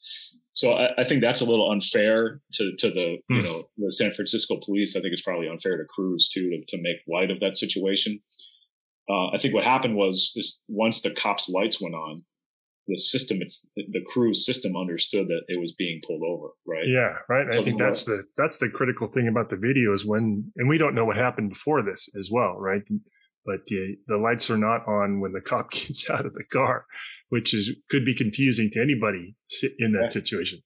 So 0.54 0.74
I, 0.74 0.90
I, 0.98 1.04
think 1.04 1.22
that's 1.22 1.42
a 1.42 1.46
little 1.46 1.72
unfair 1.72 2.42
to 2.54 2.76
to 2.80 2.92
the 2.92 3.18
you 3.30 3.38
hmm. 3.38 3.44
know 3.44 3.64
the 3.78 3.92
San 3.92 4.12
Francisco 4.12 4.60
police. 4.64 4.96
I 4.96 5.02
think 5.02 5.14
it's 5.14 5.22
probably 5.22 5.48
unfair 5.48 5.78
to 5.78 5.86
Cruise 5.86 6.30
too 6.30 6.50
to, 6.50 6.76
to 6.76 6.82
make 6.82 6.98
light 7.08 7.32
of 7.32 7.40
that 7.40 7.56
situation. 7.56 8.20
Uh, 9.10 9.30
I 9.30 9.38
think 9.38 9.54
what 9.54 9.64
happened 9.64 9.96
was 9.96 10.34
is 10.36 10.62
once 10.68 11.02
the 11.02 11.12
cops' 11.12 11.50
lights 11.50 11.82
went 11.82 11.96
on, 11.96 12.24
the 12.92 12.98
system 12.98 13.38
it's 13.42 13.68
the 13.76 14.04
cruise 14.08 14.46
system 14.46 14.76
understood 14.76 15.28
that 15.28 15.42
it 15.48 15.60
was 15.60 15.74
being 15.78 16.00
pulled 16.06 16.24
over 16.28 16.50
right 16.68 16.88
yeah 16.88 17.16
right 17.30 17.48
i 17.52 17.64
think 17.64 17.80
that's 17.80 18.04
the 18.04 18.24
that's 18.38 18.60
the 18.60 18.70
critical 18.70 19.08
thing 19.08 19.28
about 19.28 19.50
the 19.50 19.58
video 19.58 19.94
is 19.94 20.06
when 20.06 20.52
and 20.58 20.70
we 20.70 20.78
don't 20.78 20.94
know 20.94 21.06
what 21.06 21.16
happened 21.16 21.50
before 21.50 21.82
this 21.82 22.10
as 22.20 22.30
well 22.32 22.56
right 22.58 22.84
but 23.46 23.62
the 23.68 23.96
the 24.08 24.18
lights 24.18 24.50
are 24.50 24.58
not 24.58 24.88
on 24.88 25.20
when 25.20 25.32
the 25.32 25.42
cop 25.42 25.72
gets 25.72 26.10
out 26.10 26.26
of 26.26 26.34
the 26.34 26.44
car 26.52 26.86
which 27.32 27.54
is 27.54 27.72
could 27.90 28.06
be 28.06 28.14
confusing 28.14 28.70
to 28.70 28.82
anybody 28.82 29.36
in 29.80 29.94
that 29.94 30.02
yeah. 30.02 30.08
situation. 30.08 30.60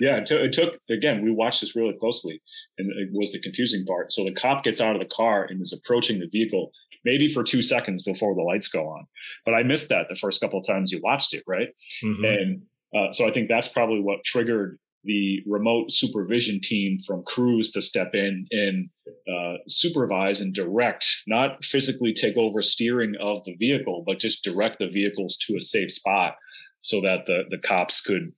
Yeah, 0.00 0.16
it 0.16 0.26
took, 0.26 0.40
it 0.40 0.52
took, 0.52 0.74
again. 0.90 1.22
We 1.22 1.32
watched 1.32 1.60
this 1.60 1.76
really 1.76 1.94
closely, 1.98 2.40
and 2.78 2.90
it 2.92 3.10
was 3.12 3.32
the 3.32 3.40
confusing 3.40 3.84
part. 3.84 4.10
So 4.10 4.24
the 4.24 4.32
cop 4.32 4.64
gets 4.64 4.80
out 4.80 4.94
of 4.94 5.00
the 5.00 5.14
car 5.14 5.44
and 5.44 5.60
is 5.60 5.72
approaching 5.72 6.18
the 6.18 6.28
vehicle, 6.28 6.70
maybe 7.04 7.26
for 7.26 7.42
two 7.42 7.62
seconds 7.62 8.02
before 8.02 8.34
the 8.34 8.42
lights 8.42 8.68
go 8.68 8.88
on. 8.88 9.06
But 9.44 9.54
I 9.54 9.62
missed 9.62 9.88
that 9.88 10.06
the 10.08 10.16
first 10.16 10.40
couple 10.40 10.58
of 10.58 10.66
times 10.66 10.92
you 10.92 11.00
watched 11.02 11.34
it, 11.34 11.42
right? 11.46 11.68
Mm-hmm. 12.04 12.24
And 12.24 12.62
uh, 12.96 13.12
so 13.12 13.26
I 13.26 13.32
think 13.32 13.48
that's 13.48 13.68
probably 13.68 14.00
what 14.00 14.24
triggered 14.24 14.78
the 15.04 15.40
remote 15.46 15.90
supervision 15.90 16.60
team 16.60 16.98
from 17.06 17.22
Cruise 17.24 17.72
to 17.72 17.82
step 17.82 18.10
in 18.14 18.46
and 18.50 18.90
uh, 19.32 19.58
supervise 19.68 20.40
and 20.40 20.52
direct, 20.52 21.06
not 21.26 21.64
physically 21.64 22.12
take 22.12 22.36
over 22.36 22.62
steering 22.62 23.14
of 23.20 23.42
the 23.44 23.54
vehicle, 23.58 24.02
but 24.06 24.18
just 24.18 24.42
direct 24.42 24.78
the 24.78 24.88
vehicles 24.88 25.36
to 25.36 25.56
a 25.56 25.60
safe 25.60 25.90
spot 25.90 26.34
so 26.80 27.00
that 27.00 27.26
the, 27.26 27.44
the 27.50 27.58
cops 27.58 28.00
could, 28.00 28.32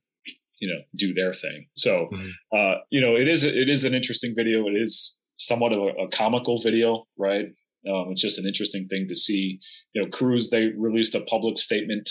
you 0.59 0.67
know, 0.67 0.81
do 0.95 1.13
their 1.13 1.33
thing. 1.33 1.67
So, 1.75 2.07
mm-hmm. 2.13 2.29
uh, 2.57 2.75
you 2.89 3.01
know, 3.01 3.15
it 3.15 3.27
is 3.27 3.43
it 3.43 3.69
is 3.69 3.83
an 3.83 3.93
interesting 3.93 4.33
video. 4.35 4.67
It 4.67 4.75
is 4.79 5.17
somewhat 5.37 5.73
of 5.73 5.79
a, 5.79 6.03
a 6.03 6.09
comical 6.09 6.61
video, 6.61 7.05
right? 7.17 7.47
Um, 7.87 8.07
it's 8.11 8.21
just 8.21 8.39
an 8.39 8.47
interesting 8.47 8.87
thing 8.87 9.07
to 9.09 9.15
see. 9.15 9.59
You 9.93 10.03
know, 10.03 10.09
Cruise 10.09 10.49
they 10.49 10.67
released 10.77 11.15
a 11.15 11.21
public 11.21 11.57
statement, 11.57 12.09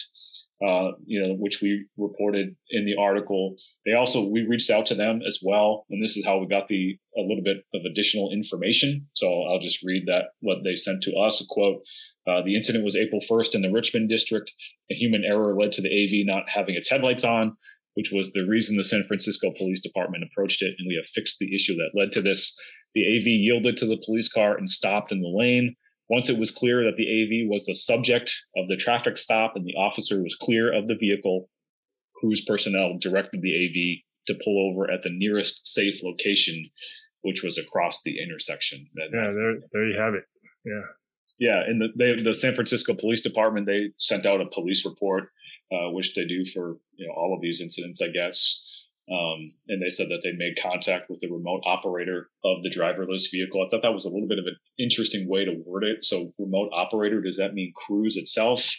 uh, 0.65 0.93
you 1.07 1.21
know, 1.21 1.35
which 1.35 1.61
we 1.63 1.87
reported 1.97 2.57
in 2.71 2.85
the 2.85 2.97
article. 3.01 3.57
They 3.87 3.93
also 3.93 4.27
we 4.27 4.47
reached 4.47 4.71
out 4.71 4.87
to 4.87 4.95
them 4.95 5.21
as 5.27 5.41
well, 5.43 5.87
and 5.91 6.03
this 6.03 6.17
is 6.17 6.25
how 6.25 6.39
we 6.39 6.47
got 6.47 6.69
the 6.69 6.99
a 7.17 7.23
little 7.23 7.45
bit 7.45 7.59
of 7.75 7.83
additional 7.85 8.31
information. 8.33 9.07
So 9.15 9.27
I'll 9.45 9.61
just 9.61 9.83
read 9.85 10.05
that 10.07 10.31
what 10.41 10.59
they 10.65 10.77
sent 10.77 11.03
to 11.05 11.15
us. 11.17 11.41
A 11.41 11.45
quote. 11.49 11.83
Uh, 12.29 12.43
the 12.43 12.55
incident 12.55 12.85
was 12.85 12.95
April 12.95 13.21
1st 13.21 13.55
in 13.55 13.63
the 13.63 13.73
Richmond 13.73 14.11
district. 14.11 14.53
A 14.91 14.95
human 14.95 15.25
error 15.25 15.57
led 15.59 15.73
to 15.73 15.83
the 15.83 15.89
AV 15.89 16.27
not 16.27 16.51
having 16.51 16.75
its 16.75 16.91
headlights 16.91 17.25
on, 17.25 17.57
which 17.95 18.13
was 18.13 18.33
the 18.33 18.47
reason 18.47 18.77
the 18.77 18.85
San 18.85 19.05
Francisco 19.05 19.53
Police 19.57 19.81
Department 19.81 20.25
approached 20.25 20.63
it, 20.63 20.75
and 20.79 20.87
we 20.87 20.97
have 20.97 21.07
fixed 21.07 21.39
the 21.39 21.55
issue 21.55 21.75
that 21.77 21.99
led 21.99 22.13
to 22.13 22.23
this. 22.23 22.59
The 22.95 23.07
AV 23.07 23.27
yielded 23.27 23.77
to 23.79 23.87
the 23.87 24.01
police 24.05 24.33
car 24.33 24.57
and 24.57 24.69
stopped 24.69 25.13
in 25.13 25.21
the 25.21 25.29
lane. 25.29 25.77
Once 26.09 26.29
it 26.29 26.39
was 26.39 26.51
clear 26.51 26.85
that 26.85 26.97
the 26.97 27.07
AV 27.07 27.49
was 27.49 27.65
the 27.67 27.75
subject 27.75 28.35
of 28.57 28.69
the 28.69 28.77
traffic 28.77 29.17
stop 29.17 29.53
and 29.55 29.65
the 29.65 29.77
officer 29.77 30.23
was 30.23 30.35
clear 30.35 30.73
of 30.73 30.89
the 30.89 30.97
vehicle, 30.97 31.49
cruise 32.17 32.45
personnel 32.45 32.99
directed 32.99 33.43
the 33.43 33.55
AV 33.55 34.03
to 34.27 34.43
pull 34.45 34.71
over 34.71 34.91
at 34.91 35.03
the 35.03 35.11
nearest 35.11 35.67
safe 35.67 36.03
location, 36.03 36.65
which 37.23 37.43
was 37.43 37.59
across 37.59 38.03
the 38.03 38.21
intersection. 38.21 38.87
yeah, 38.97 39.29
there, 39.35 39.55
there 39.73 39.89
you 39.89 39.99
have 39.99 40.15
it. 40.15 40.25
Yeah. 40.65 40.83
Yeah, 41.39 41.63
and 41.67 41.81
the, 41.81 41.89
they, 41.97 42.21
the 42.21 42.35
San 42.35 42.55
Francisco 42.55 42.93
Police 42.93 43.23
Department 43.23 43.67
they 43.67 43.93
sent 43.97 44.27
out 44.27 44.43
a 44.43 44.47
police 44.53 44.85
report, 44.85 45.31
uh, 45.73 45.91
which 45.91 46.13
they 46.15 46.27
do 46.27 46.45
for 46.45 46.77
you 46.97 47.09
know 47.09 47.15
all 47.15 47.35
of 47.35 47.41
these 47.41 47.63
incidents, 47.63 48.03
I 48.03 48.09
guess. 48.09 48.61
Um, 49.11 49.51
and 49.67 49.83
they 49.83 49.89
said 49.89 50.09
that 50.09 50.21
they 50.23 50.33
made 50.33 50.63
contact 50.63 51.11
with 51.11 51.19
the 51.19 51.29
remote 51.29 51.63
operator 51.65 52.31
of 52.45 52.63
the 52.63 52.71
driverless 52.71 53.31
vehicle. 53.31 53.61
I 53.61 53.69
thought 53.69 53.83
that 53.83 53.93
was 53.93 54.05
a 54.05 54.09
little 54.09 54.29
bit 54.29 54.39
of 54.39 54.47
an 54.47 54.57
interesting 54.79 55.29
way 55.29 55.45
to 55.45 55.63
word 55.67 55.83
it. 55.83 56.05
So, 56.05 56.33
remote 56.39 56.71
operator, 56.73 57.21
does 57.21 57.37
that 57.39 57.55
mean 57.55 57.73
Cruise 57.75 58.17
itself? 58.17 58.71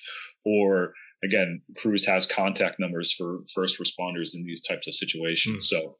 Or 0.45 0.93
again, 1.21 1.61
Cruise 1.77 2.05
has 2.05 2.25
contact 2.25 2.79
numbers 2.79 3.13
for 3.13 3.39
first 3.53 3.77
responders 3.77 4.33
in 4.33 4.45
these 4.45 4.61
types 4.61 4.87
of 4.87 4.95
situations. 4.95 5.65
Mm. 5.65 5.67
So, 5.67 5.97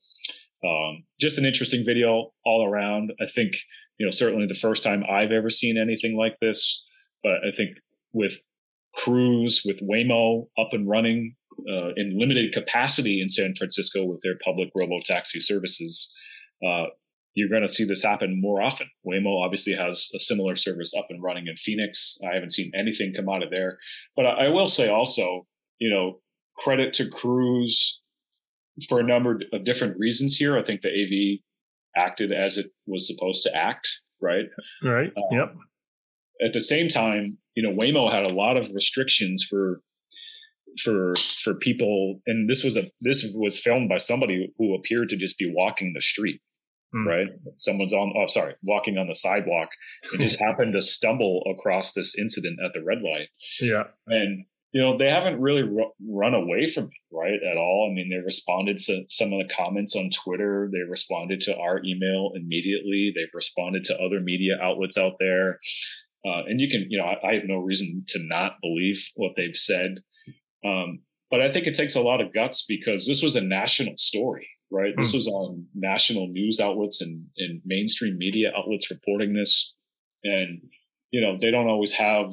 um, 0.64 1.04
just 1.20 1.38
an 1.38 1.46
interesting 1.46 1.84
video 1.86 2.32
all 2.46 2.66
around. 2.66 3.12
I 3.20 3.26
think, 3.26 3.54
you 3.98 4.06
know, 4.06 4.12
certainly 4.12 4.48
the 4.48 4.54
first 4.54 4.82
time 4.82 5.04
I've 5.12 5.32
ever 5.32 5.50
seen 5.50 5.78
anything 5.78 6.16
like 6.18 6.36
this, 6.40 6.84
but 7.22 7.34
I 7.46 7.52
think 7.52 7.72
with 8.14 8.40
Cruise, 8.96 9.64
with 9.66 9.82
Waymo 9.82 10.48
up 10.58 10.70
and 10.72 10.88
running, 10.88 11.36
uh, 11.60 11.90
in 11.96 12.18
limited 12.18 12.54
capacity 12.54 13.22
in 13.22 13.30
San 13.30 13.54
Francisco 13.56 14.06
with 14.06 14.22
their 14.24 14.38
public 14.44 14.70
robo 14.78 15.00
taxi 15.06 15.40
services, 15.40 16.14
uh, 16.66 16.86
you're 17.34 17.50
going 17.50 17.62
to 17.62 17.68
see 17.68 17.86
this 17.86 18.04
happen 18.04 18.42
more 18.42 18.62
often. 18.62 18.90
Waymo 19.08 19.44
obviously 19.44 19.74
has 19.74 20.10
a 20.16 20.20
similar 20.20 20.56
service 20.56 20.94
up 20.98 21.08
and 21.10 21.24
running 21.24 21.48
in 21.48 21.56
Phoenix. 21.56 22.18
I 22.30 22.34
haven't 22.34 22.52
seen 22.52 22.72
anything 22.76 23.14
come 23.14 23.30
out 23.30 23.44
of 23.44 23.52
there, 23.52 23.78
but 24.16 24.26
I, 24.26 24.46
I 24.46 24.48
will 24.50 24.68
say 24.68 24.90
also, 24.90 25.48
you 25.80 25.90
know, 25.90 26.20
credit 26.58 26.94
to 26.96 27.10
Cruise 27.10 28.00
for 28.88 29.00
a 29.00 29.04
number 29.04 29.40
of 29.54 29.64
different 29.64 29.98
reasons 29.98 30.36
here. 30.36 30.58
I 30.58 30.64
think 30.64 30.82
the 30.82 30.90
AV 30.90 31.40
acted 31.96 32.32
as 32.32 32.58
it 32.58 32.68
was 32.86 33.08
supposed 33.08 33.44
to 33.44 33.56
act, 33.56 33.88
right? 34.22 34.46
Right. 34.84 35.12
Um, 35.16 35.24
yep. 35.38 35.56
At 36.44 36.54
the 36.54 36.62
same 36.62 36.90
time, 36.90 37.38
you 37.56 37.64
know, 37.64 37.76
Waymo 37.76 38.12
had 38.12 38.24
a 38.24 38.34
lot 38.34 38.58
of 38.58 38.72
restrictions 38.74 39.46
for 39.48 39.82
for 40.84 41.14
for 41.44 41.54
people 41.56 42.22
and 42.26 42.50
this 42.50 42.64
was 42.64 42.78
a 42.78 42.90
this 43.02 43.30
was 43.36 43.60
filmed 43.60 43.90
by 43.90 43.98
somebody 43.98 44.54
who 44.58 44.76
appeared 44.76 45.10
to 45.10 45.18
just 45.18 45.38
be 45.38 45.52
walking 45.54 45.94
the 45.94 46.02
street 46.02 46.42
mm. 46.96 47.06
right? 47.06 47.28
Someone's 47.56 47.94
on 47.94 48.14
oh 48.18 48.28
sorry 48.28 48.56
walking 48.64 48.98
on 48.98 49.08
the 49.08 49.16
sidewalk. 49.16 49.70
And 50.12 50.22
just 50.22 50.40
happened 50.48 50.74
to 50.74 50.82
stumble 50.82 51.44
across 51.50 51.94
this 51.94 52.16
incident 52.18 52.60
at 52.64 52.74
the 52.74 52.84
red 52.84 53.02
light. 53.02 53.30
Yeah. 53.60 53.84
And 54.08 54.46
you 54.72 54.82
know 54.82 54.98
they 54.98 55.10
haven't 55.10 55.42
really 55.42 55.64
ru- 55.64 55.92
run 56.08 56.34
away 56.34 56.66
from 56.66 56.86
it 56.86 57.16
right 57.16 57.40
at 57.50 57.58
all. 57.58 57.90
I 57.90 57.94
mean 57.94 58.10
they 58.10 58.24
responded 58.24 58.78
to 58.78 59.04
some 59.10 59.34
of 59.34 59.40
the 59.40 59.54
comments 59.54 59.96
on 59.96 60.10
twitter. 60.10 60.70
They 60.72 60.90
responded 60.90 61.42
to 61.42 61.58
our 61.58 61.82
email 61.84 62.32
immediately. 62.36 63.12
They've 63.16 63.34
responded 63.34 63.84
to 63.86 63.96
other 63.96 64.20
media 64.20 64.58
outlets 64.62 64.98
out 64.98 65.14
there. 65.20 65.60
Uh, 66.24 66.44
and 66.48 66.62
you 66.62 66.70
can 66.70 66.86
you 66.90 67.00
know 67.00 67.06
I, 67.06 67.32
I 67.32 67.34
have 67.36 67.44
no 67.46 67.58
reason 67.58 68.04
to 68.10 68.20
not 68.22 68.54
believe 68.62 69.10
what 69.16 69.34
they've 69.36 69.56
said 69.56 69.96
um, 70.66 71.00
but 71.32 71.42
I 71.42 71.52
think 71.52 71.66
it 71.66 71.76
takes 71.76 71.96
a 71.96 72.02
lot 72.02 72.22
of 72.22 72.34
guts 72.34 72.66
because 72.68 73.08
this 73.08 73.24
was 73.24 73.36
a 73.36 73.42
national 73.42 73.96
story, 73.98 74.50
right? 74.70 74.94
Mm. 74.94 74.98
This 74.98 75.12
hmm. 75.12 75.18
was 75.18 75.28
on 75.28 75.66
national 75.74 76.28
news 76.28 76.60
outlets 76.60 77.02
and, 77.02 77.26
and 77.38 77.62
mainstream 77.66 78.18
media 78.18 78.52
outlets 78.56 78.92
reporting 78.92 79.34
this. 79.34 79.74
And, 80.24 80.62
you 81.10 81.22
know, 81.22 81.38
they 81.40 81.50
don't 81.50 81.70
always 81.70 81.94
have 81.94 82.30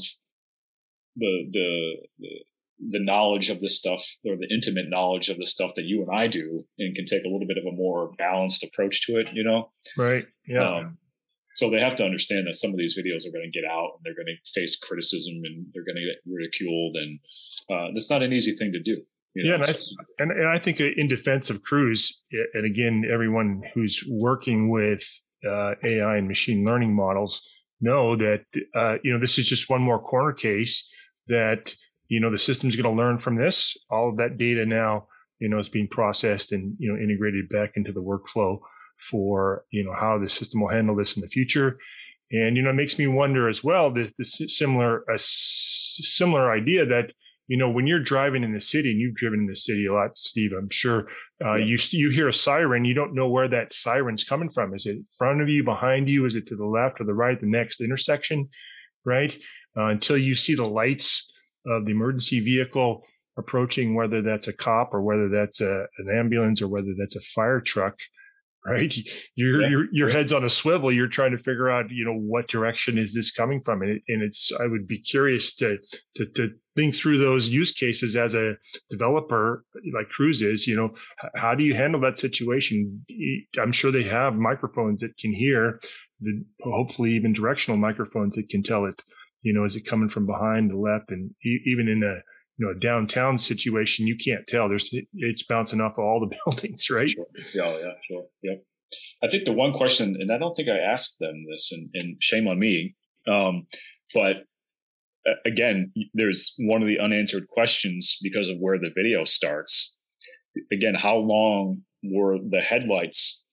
the, 1.16 1.48
the, 1.52 1.96
the, 2.18 2.28
the 2.90 3.04
knowledge 3.04 3.50
of 3.50 3.60
this 3.60 3.76
stuff 3.76 4.04
or 4.24 4.36
the 4.36 4.52
intimate 4.52 4.88
knowledge 4.88 5.28
of 5.28 5.38
the 5.38 5.46
stuff 5.46 5.72
that 5.76 5.84
you 5.84 6.02
and 6.02 6.16
I 6.16 6.26
do 6.26 6.64
and 6.78 6.94
can 6.94 7.06
take 7.06 7.24
a 7.24 7.28
little 7.28 7.46
bit 7.46 7.58
of 7.58 7.64
a 7.66 7.74
more 7.76 8.12
balanced 8.18 8.62
approach 8.64 9.06
to 9.06 9.18
it, 9.18 9.32
you 9.32 9.44
know? 9.44 9.68
Right. 9.96 10.26
Yeah. 10.46 10.78
Um, 10.78 10.98
so 11.58 11.68
they 11.68 11.80
have 11.80 11.96
to 11.96 12.04
understand 12.04 12.46
that 12.46 12.54
some 12.54 12.70
of 12.70 12.76
these 12.76 12.96
videos 12.96 13.26
are 13.26 13.32
going 13.32 13.50
to 13.50 13.60
get 13.60 13.68
out 13.68 13.90
and 13.96 14.04
they're 14.04 14.14
going 14.14 14.26
to 14.26 14.52
face 14.52 14.76
criticism 14.76 15.34
and 15.42 15.66
they're 15.74 15.84
going 15.84 15.96
to 15.96 16.06
get 16.06 16.22
ridiculed 16.24 16.94
and 16.94 17.18
uh, 17.68 17.88
that's 17.92 18.08
not 18.08 18.22
an 18.22 18.32
easy 18.32 18.54
thing 18.54 18.70
to 18.72 18.80
do 18.80 19.02
you 19.34 19.42
know? 19.42 19.50
yeah 19.50 19.54
and 19.56 19.64
I, 19.64 19.74
and, 20.20 20.30
and 20.30 20.48
I, 20.48 20.58
think 20.58 20.78
in 20.78 21.08
defense 21.08 21.50
of 21.50 21.62
cruise 21.62 22.22
and 22.54 22.64
again 22.64 23.04
everyone 23.12 23.62
who's 23.74 24.04
working 24.08 24.70
with 24.70 25.02
uh, 25.44 25.74
ai 25.84 26.16
and 26.16 26.28
machine 26.28 26.64
learning 26.64 26.94
models 26.94 27.42
know 27.80 28.14
that 28.14 28.44
uh, 28.76 28.98
you 29.02 29.12
know 29.12 29.18
this 29.18 29.36
is 29.36 29.48
just 29.48 29.68
one 29.68 29.82
more 29.82 30.00
corner 30.00 30.32
case 30.32 30.88
that 31.26 31.74
you 32.06 32.20
know 32.20 32.30
the 32.30 32.38
system's 32.38 32.76
going 32.76 32.88
to 32.88 33.02
learn 33.02 33.18
from 33.18 33.34
this 33.34 33.76
all 33.90 34.08
of 34.08 34.16
that 34.18 34.38
data 34.38 34.64
now 34.64 35.08
you 35.40 35.48
know 35.48 35.58
is 35.58 35.68
being 35.68 35.88
processed 35.88 36.52
and 36.52 36.76
you 36.78 36.88
know 36.88 36.96
integrated 36.96 37.48
back 37.48 37.72
into 37.74 37.90
the 37.90 38.02
workflow 38.02 38.58
for 38.98 39.64
you 39.70 39.84
know 39.84 39.94
how 39.94 40.18
the 40.18 40.28
system 40.28 40.60
will 40.60 40.68
handle 40.68 40.96
this 40.96 41.16
in 41.16 41.22
the 41.22 41.28
future. 41.28 41.78
And 42.30 42.56
you 42.56 42.62
know, 42.62 42.70
it 42.70 42.74
makes 42.74 42.98
me 42.98 43.06
wonder 43.06 43.48
as 43.48 43.64
well 43.64 43.90
this, 43.90 44.12
the 44.18 44.24
similar 44.24 45.04
a 45.10 45.18
similar 45.18 46.50
idea 46.52 46.84
that 46.86 47.12
you 47.46 47.56
know 47.56 47.70
when 47.70 47.86
you're 47.86 48.02
driving 48.02 48.44
in 48.44 48.52
the 48.52 48.60
city 48.60 48.90
and 48.90 49.00
you've 49.00 49.14
driven 49.14 49.40
in 49.40 49.46
the 49.46 49.56
city 49.56 49.86
a 49.86 49.92
lot, 49.92 50.16
Steve. 50.16 50.52
I'm 50.52 50.68
sure 50.68 51.08
uh, 51.44 51.54
yeah. 51.54 51.64
you 51.64 51.78
you 51.90 52.10
hear 52.10 52.28
a 52.28 52.32
siren, 52.32 52.84
you 52.84 52.94
don't 52.94 53.14
know 53.14 53.28
where 53.28 53.48
that 53.48 53.72
siren's 53.72 54.24
coming 54.24 54.50
from. 54.50 54.74
Is 54.74 54.86
it 54.86 54.96
in 54.96 55.06
front 55.16 55.40
of 55.40 55.48
you, 55.48 55.64
behind 55.64 56.08
you? 56.08 56.26
Is 56.26 56.36
it 56.36 56.46
to 56.48 56.56
the 56.56 56.66
left 56.66 57.00
or 57.00 57.04
the 57.04 57.14
right? 57.14 57.40
The 57.40 57.46
next 57.46 57.80
intersection, 57.80 58.48
right? 59.04 59.36
Uh, 59.76 59.86
until 59.86 60.18
you 60.18 60.34
see 60.34 60.54
the 60.54 60.68
lights 60.68 61.30
of 61.66 61.86
the 61.86 61.92
emergency 61.92 62.40
vehicle 62.40 63.04
approaching, 63.38 63.94
whether 63.94 64.20
that's 64.20 64.48
a 64.48 64.52
cop 64.52 64.92
or 64.92 65.00
whether 65.00 65.28
that's 65.28 65.60
a, 65.60 65.86
an 65.98 66.10
ambulance 66.12 66.60
or 66.60 66.68
whether 66.68 66.94
that's 66.98 67.16
a 67.16 67.20
fire 67.20 67.60
truck 67.60 67.98
right? 68.70 68.94
Your, 69.34 69.62
yeah. 69.62 69.68
your, 69.68 69.86
your 69.92 70.08
head's 70.08 70.32
on 70.32 70.44
a 70.44 70.50
swivel. 70.50 70.92
You're 70.92 71.08
trying 71.08 71.32
to 71.32 71.38
figure 71.38 71.70
out, 71.70 71.90
you 71.90 72.04
know, 72.04 72.14
what 72.14 72.48
direction 72.48 72.98
is 72.98 73.14
this 73.14 73.30
coming 73.30 73.60
from? 73.64 73.82
And, 73.82 73.90
it, 73.92 74.02
and 74.08 74.22
it's, 74.22 74.52
I 74.60 74.66
would 74.66 74.86
be 74.86 74.98
curious 74.98 75.54
to, 75.56 75.78
to, 76.16 76.26
to 76.26 76.50
think 76.76 76.94
through 76.94 77.18
those 77.18 77.48
use 77.48 77.72
cases 77.72 78.16
as 78.16 78.34
a 78.34 78.56
developer 78.90 79.64
like 79.94 80.08
Cruise 80.08 80.42
is, 80.42 80.66
you 80.66 80.76
know, 80.76 80.90
how 81.34 81.54
do 81.54 81.64
you 81.64 81.74
handle 81.74 82.00
that 82.02 82.18
situation? 82.18 83.04
I'm 83.60 83.72
sure 83.72 83.90
they 83.90 84.04
have 84.04 84.34
microphones 84.34 85.00
that 85.00 85.16
can 85.18 85.32
hear 85.32 85.78
the, 86.20 86.44
hopefully 86.62 87.12
even 87.12 87.32
directional 87.32 87.78
microphones 87.78 88.36
that 88.36 88.48
can 88.48 88.62
tell 88.62 88.84
it, 88.84 89.02
you 89.42 89.52
know, 89.52 89.64
is 89.64 89.76
it 89.76 89.86
coming 89.86 90.08
from 90.08 90.26
behind 90.26 90.70
the 90.70 90.76
left 90.76 91.10
and 91.10 91.30
even 91.44 91.88
in 91.88 92.02
a, 92.02 92.20
you 92.58 92.66
know, 92.66 92.72
a 92.72 92.78
downtown 92.78 93.38
situation, 93.38 94.06
you 94.06 94.16
can't 94.16 94.46
tell. 94.46 94.68
There's 94.68 94.90
it's 95.14 95.44
bouncing 95.44 95.80
off 95.80 95.92
of 95.92 96.04
all 96.04 96.20
the 96.20 96.36
buildings, 96.44 96.88
right? 96.90 97.08
Sure. 97.08 97.26
Yeah, 97.54 97.70
yeah, 97.78 97.92
sure. 98.06 98.24
Yep. 98.42 98.64
I 99.22 99.28
think 99.28 99.44
the 99.44 99.52
one 99.52 99.72
question, 99.72 100.16
and 100.18 100.32
I 100.32 100.38
don't 100.38 100.54
think 100.54 100.68
I 100.68 100.78
asked 100.78 101.18
them 101.20 101.44
this, 101.50 101.70
and, 101.72 101.88
and 101.94 102.16
shame 102.20 102.46
on 102.48 102.58
me, 102.58 102.94
um, 103.26 103.66
but 104.14 104.44
again, 105.44 105.92
there's 106.14 106.54
one 106.58 106.82
of 106.82 106.88
the 106.88 106.98
unanswered 106.98 107.48
questions 107.48 108.16
because 108.22 108.48
of 108.48 108.56
where 108.58 108.78
the 108.78 108.90
video 108.96 109.24
starts. 109.24 109.96
Again, 110.72 110.94
how 110.94 111.16
long 111.16 111.82
were 112.02 112.38
the 112.38 112.60
headlights 112.60 113.44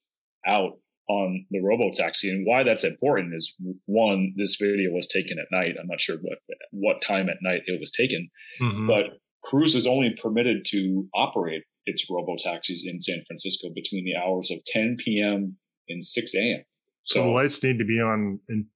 out 0.48 0.74
on 1.08 1.46
the 1.52 1.62
robo 1.62 1.92
taxi 1.94 2.30
and 2.30 2.46
why 2.48 2.64
that's 2.64 2.84
important 2.84 3.34
is 3.36 3.54
one 3.86 4.34
this 4.38 4.58
video 4.60 4.92
was 4.92 5.08
taken 5.08 5.38
at 5.40 5.46
night 5.52 5.76
i'm 5.80 5.88
not 5.88 6.02
sure 6.02 6.18
what 6.22 6.40
what 6.72 7.02
time 7.02 7.30
at 7.30 7.38
night 7.42 7.62
it 7.68 7.80
was 7.80 7.92
taken 7.92 8.30
mm-hmm. 8.60 8.88
but 8.88 9.20
cruise 9.44 9.76
is 9.76 9.86
only 9.86 10.16
permitted 10.22 10.66
to 10.66 11.08
operate 11.14 11.64
its 11.86 12.08
robo 12.10 12.36
taxis 12.38 12.84
in 12.86 13.00
san 13.00 13.22
francisco 13.28 13.68
between 13.76 14.04
the 14.04 14.16
hours 14.16 14.50
of 14.52 14.58
10 14.66 14.98
p.m 15.00 15.58
and 15.90 16.04
6 16.04 16.36
a.m 16.36 16.64
so, 17.04 17.20
so 17.20 17.24
the 17.26 17.30
lights 17.30 17.62
need 17.64 17.78
to 17.78 17.86
be 17.86 18.00
on 18.00 18.40
in, 18.50 18.68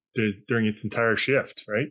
during 0.48 0.66
its 0.66 0.84
entire 0.84 1.18
shift 1.18 1.64
right 1.68 1.90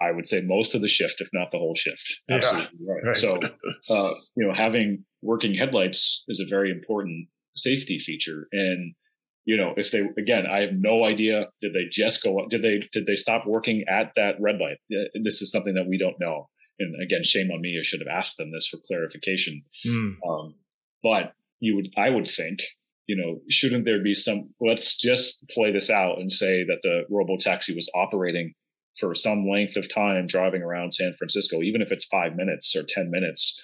I 0.00 0.12
would 0.12 0.26
say 0.26 0.42
most 0.42 0.76
of 0.76 0.80
the 0.80 0.86
shift, 0.86 1.20
if 1.20 1.28
not 1.32 1.50
the 1.50 1.58
whole 1.58 1.74
shift. 1.74 2.20
Absolutely 2.30 2.68
yeah, 2.78 2.92
right. 2.92 3.04
right. 3.06 3.16
So, 3.16 3.36
uh, 3.90 4.14
you 4.36 4.46
know, 4.46 4.54
having 4.54 5.04
working 5.22 5.54
headlights 5.54 6.22
is 6.28 6.40
a 6.40 6.48
very 6.48 6.70
important 6.70 7.26
safety 7.56 7.98
feature. 7.98 8.46
And 8.52 8.94
you 9.48 9.56
know, 9.56 9.72
if 9.78 9.90
they 9.90 10.02
again, 10.18 10.44
I 10.46 10.60
have 10.60 10.74
no 10.74 11.06
idea. 11.06 11.46
Did 11.62 11.72
they 11.72 11.86
just 11.90 12.22
go? 12.22 12.46
Did 12.50 12.60
they 12.60 12.82
did 12.92 13.06
they 13.06 13.16
stop 13.16 13.46
working 13.46 13.82
at 13.88 14.12
that 14.14 14.34
red 14.38 14.58
light? 14.58 14.76
This 15.24 15.40
is 15.40 15.50
something 15.50 15.72
that 15.72 15.88
we 15.88 15.96
don't 15.96 16.20
know. 16.20 16.50
And 16.78 17.02
again, 17.02 17.24
shame 17.24 17.50
on 17.50 17.62
me. 17.62 17.78
I 17.80 17.82
should 17.82 18.00
have 18.00 18.14
asked 18.14 18.36
them 18.36 18.52
this 18.52 18.68
for 18.68 18.76
clarification. 18.86 19.62
Mm. 19.86 20.16
Um, 20.28 20.54
but 21.02 21.32
you 21.60 21.76
would, 21.76 21.88
I 21.96 22.10
would 22.10 22.28
think, 22.28 22.60
you 23.06 23.16
know, 23.16 23.40
shouldn't 23.48 23.86
there 23.86 24.02
be 24.02 24.12
some? 24.12 24.50
Let's 24.60 24.94
just 24.94 25.42
play 25.48 25.72
this 25.72 25.88
out 25.88 26.18
and 26.18 26.30
say 26.30 26.64
that 26.64 26.80
the 26.82 27.04
robo 27.08 27.38
taxi 27.38 27.74
was 27.74 27.90
operating 27.94 28.52
for 29.00 29.14
some 29.14 29.48
length 29.48 29.76
of 29.76 29.88
time, 29.88 30.26
driving 30.26 30.60
around 30.60 30.92
San 30.92 31.14
Francisco, 31.16 31.62
even 31.62 31.80
if 31.80 31.90
it's 31.90 32.04
five 32.04 32.36
minutes 32.36 32.76
or 32.76 32.82
ten 32.86 33.10
minutes 33.10 33.58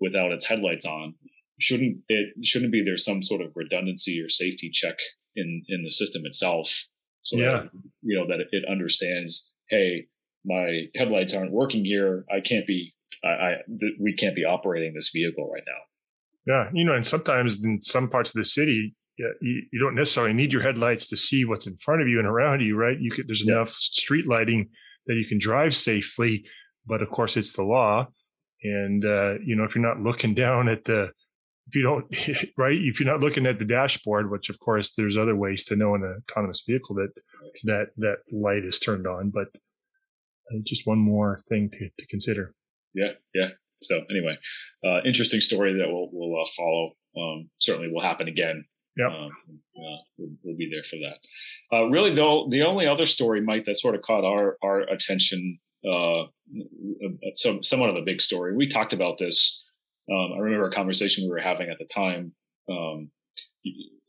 without 0.00 0.32
its 0.32 0.44
headlights 0.44 0.84
on. 0.84 1.14
Shouldn't 1.58 1.96
it? 2.08 2.34
Shouldn't 2.44 2.72
be 2.72 2.84
there 2.84 2.98
some 2.98 3.22
sort 3.22 3.40
of 3.40 3.52
redundancy 3.54 4.20
or 4.20 4.28
safety 4.28 4.68
check 4.70 4.98
in 5.36 5.62
in 5.68 5.84
the 5.84 5.90
system 5.90 6.22
itself. 6.24 6.86
So 7.22 7.36
yeah. 7.36 7.44
that 7.44 7.70
you 8.02 8.18
know 8.18 8.26
that 8.26 8.44
it 8.50 8.64
understands 8.70 9.52
hey 9.68 10.06
my 10.44 10.84
headlights 10.96 11.34
aren't 11.34 11.52
working 11.52 11.84
here. 11.84 12.24
I 12.34 12.40
can't 12.40 12.66
be 12.66 12.94
i, 13.24 13.28
I 13.28 13.54
th- 13.66 13.98
we 14.00 14.14
can't 14.14 14.34
be 14.34 14.44
operating 14.44 14.94
this 14.94 15.10
vehicle 15.12 15.50
right 15.52 15.62
now. 15.66 16.52
Yeah 16.52 16.70
you 16.72 16.84
know 16.84 16.94
and 16.94 17.06
sometimes 17.06 17.64
in 17.64 17.82
some 17.82 18.08
parts 18.08 18.30
of 18.30 18.34
the 18.34 18.44
city 18.44 18.94
you, 19.18 19.62
you 19.70 19.78
don't 19.78 19.94
necessarily 19.94 20.32
need 20.32 20.50
your 20.50 20.62
headlights 20.62 21.06
to 21.08 21.16
see 21.16 21.44
what's 21.44 21.66
in 21.66 21.76
front 21.76 22.00
of 22.00 22.08
you 22.08 22.18
and 22.18 22.26
around 22.26 22.60
you 22.60 22.76
right? 22.76 22.96
You 22.98 23.10
could 23.10 23.28
there's 23.28 23.44
yeah. 23.44 23.56
enough 23.56 23.70
street 23.70 24.26
lighting 24.26 24.70
that 25.06 25.16
you 25.16 25.26
can 25.26 25.38
drive 25.38 25.76
safely 25.76 26.44
but 26.86 27.02
of 27.02 27.10
course 27.10 27.36
it's 27.36 27.52
the 27.52 27.62
law. 27.62 28.08
And 28.62 29.04
uh, 29.04 29.34
you 29.44 29.56
know 29.56 29.64
if 29.64 29.74
you're 29.74 29.86
not 29.86 30.00
looking 30.00 30.34
down 30.46 30.68
at 30.68 30.84
the 30.84 31.10
if 31.70 31.76
you 31.76 31.82
don't 31.82 32.52
right? 32.58 32.76
If 32.76 33.00
you're 33.00 33.10
not 33.10 33.20
looking 33.20 33.46
at 33.46 33.58
the 33.58 33.64
dashboard 33.64 34.30
which 34.30 34.50
of 34.50 34.58
course 34.58 34.92
there's 34.94 35.16
other 35.16 35.36
ways 35.36 35.64
to 35.66 35.76
know 35.76 35.94
in 35.94 36.02
an 36.02 36.22
autonomous 36.28 36.62
vehicle 36.66 36.96
that 36.96 37.12
that 37.64 37.88
that 37.96 38.18
light 38.32 38.64
is 38.64 38.78
turned 38.78 39.06
on 39.06 39.30
but 39.30 39.48
uh, 40.50 40.58
just 40.64 40.86
one 40.86 40.98
more 40.98 41.40
thing 41.48 41.70
to, 41.70 41.88
to 41.98 42.06
consider. 42.06 42.54
Yeah 42.94 43.12
yeah. 43.34 43.50
So 43.82 44.00
anyway 44.10 44.36
uh, 44.84 45.02
interesting 45.04 45.40
story 45.40 45.74
that 45.74 45.88
will 45.88 46.10
will 46.12 46.40
uh, 46.40 46.48
follow. 46.56 46.92
Um, 47.16 47.50
certainly 47.58 47.90
will 47.92 48.02
happen 48.02 48.28
again. 48.28 48.64
Yeah. 48.96 49.08
Um, 49.08 49.30
uh, 49.76 50.00
we'll, 50.16 50.30
we'll, 50.44 50.56
be 50.56 50.70
there 50.72 50.84
for 50.84 50.96
that. 50.96 51.76
Uh, 51.76 51.84
really 51.86 52.12
though 52.12 52.48
the 52.50 52.62
only 52.62 52.86
other 52.86 53.06
story 53.06 53.40
mike 53.40 53.64
that 53.64 53.78
sort 53.78 53.94
of 53.94 54.02
caught 54.02 54.24
our 54.24 54.56
our 54.62 54.80
attention 54.80 55.58
uh, 55.88 56.24
some 57.36 57.62
somewhat 57.62 57.90
of 57.90 57.96
a 57.96 58.02
big 58.02 58.20
story 58.20 58.54
we 58.54 58.66
talked 58.66 58.92
about 58.92 59.18
this 59.18 59.60
um, 60.10 60.32
I 60.34 60.38
remember 60.38 60.68
a 60.68 60.72
conversation 60.72 61.24
we 61.24 61.30
were 61.30 61.38
having 61.38 61.68
at 61.70 61.78
the 61.78 61.86
time. 61.86 62.32
Um, 62.68 63.10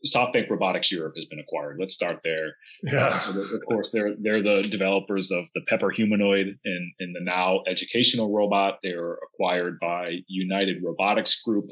SoftBank 0.06 0.50
Robotics 0.50 0.90
Europe 0.90 1.14
has 1.16 1.26
been 1.26 1.38
acquired. 1.38 1.76
Let's 1.78 1.94
start 1.94 2.20
there. 2.24 2.56
Yeah. 2.82 3.20
Uh, 3.26 3.38
of 3.38 3.60
course, 3.68 3.90
they're 3.90 4.14
they're 4.20 4.42
the 4.42 4.68
developers 4.68 5.30
of 5.30 5.44
the 5.54 5.60
Pepper 5.68 5.90
humanoid 5.90 6.58
and, 6.64 6.92
and 6.98 7.14
the 7.14 7.20
NAO 7.22 7.62
educational 7.68 8.32
robot. 8.32 8.78
They 8.82 8.94
were 8.94 9.20
acquired 9.30 9.78
by 9.80 10.18
United 10.26 10.82
Robotics 10.84 11.40
Group, 11.42 11.66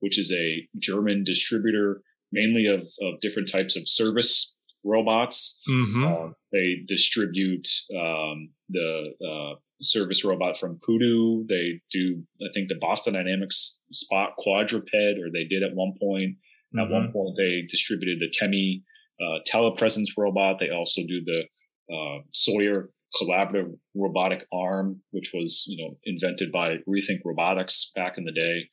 which 0.00 0.18
is 0.18 0.32
a 0.32 0.66
German 0.78 1.24
distributor 1.24 2.02
mainly 2.32 2.66
of, 2.66 2.80
of 2.80 3.20
different 3.20 3.50
types 3.50 3.76
of 3.76 3.84
service 3.86 4.54
robots. 4.84 5.60
Mm-hmm. 5.70 6.04
Uh, 6.04 6.32
they 6.52 6.76
distribute 6.86 7.66
um, 7.96 8.50
the 8.68 9.10
uh, 9.22 9.54
service 9.82 10.24
robot 10.24 10.56
from 10.56 10.78
Pudu. 10.78 11.46
They 11.48 11.80
do, 11.90 12.22
I 12.42 12.52
think, 12.52 12.68
the 12.68 12.78
Boston 12.80 13.14
Dynamics 13.14 13.78
Spot 13.92 14.30
quadruped, 14.38 14.90
or 14.94 15.30
they 15.32 15.44
did 15.44 15.62
at 15.62 15.74
one 15.74 15.92
point. 16.00 16.36
Mm-hmm. 16.74 16.78
At 16.78 16.90
one 16.90 17.02
mm-hmm. 17.04 17.12
point, 17.12 17.36
they 17.36 17.62
distributed 17.68 18.18
the 18.20 18.32
Temi 18.32 18.82
uh, 19.20 19.38
telepresence 19.50 20.08
robot. 20.16 20.58
They 20.58 20.70
also 20.70 21.02
do 21.02 21.22
the 21.24 21.44
uh, 21.92 22.22
Sawyer 22.32 22.90
collaborative 23.20 23.72
robotic 23.94 24.46
arm, 24.52 25.00
which 25.12 25.32
was 25.32 25.64
you 25.66 25.84
know 25.84 25.96
invented 26.04 26.50
by 26.52 26.76
Rethink 26.88 27.20
Robotics 27.24 27.92
back 27.94 28.18
in 28.18 28.24
the 28.24 28.32
day. 28.32 28.68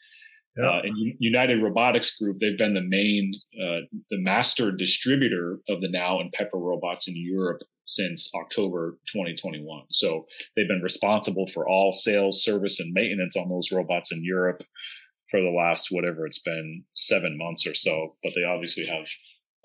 Yeah. 0.57 0.69
Uh, 0.69 0.81
and 0.83 1.15
United 1.19 1.63
Robotics 1.63 2.17
Group, 2.17 2.39
they've 2.39 2.57
been 2.57 2.73
the 2.73 2.81
main, 2.81 3.31
uh, 3.55 3.87
the 4.09 4.19
master 4.19 4.69
distributor 4.69 5.59
of 5.69 5.79
the 5.79 5.89
NAO 5.89 6.19
and 6.19 6.31
Pepper 6.33 6.57
robots 6.57 7.07
in 7.07 7.13
Europe 7.15 7.61
since 7.91 8.29
October 8.33 8.97
2021. 9.11 9.83
So 9.91 10.25
they've 10.55 10.67
been 10.67 10.81
responsible 10.81 11.47
for 11.47 11.67
all 11.67 11.91
sales, 11.91 12.43
service, 12.43 12.79
and 12.79 12.93
maintenance 12.93 13.35
on 13.35 13.49
those 13.49 13.71
robots 13.71 14.11
in 14.11 14.23
Europe 14.23 14.63
for 15.29 15.41
the 15.41 15.49
last 15.49 15.87
whatever 15.91 16.25
it's 16.25 16.41
been 16.41 16.83
seven 16.93 17.37
months 17.37 17.67
or 17.67 17.73
so. 17.73 18.15
But 18.23 18.33
they 18.35 18.43
obviously 18.43 18.85
have 18.87 19.07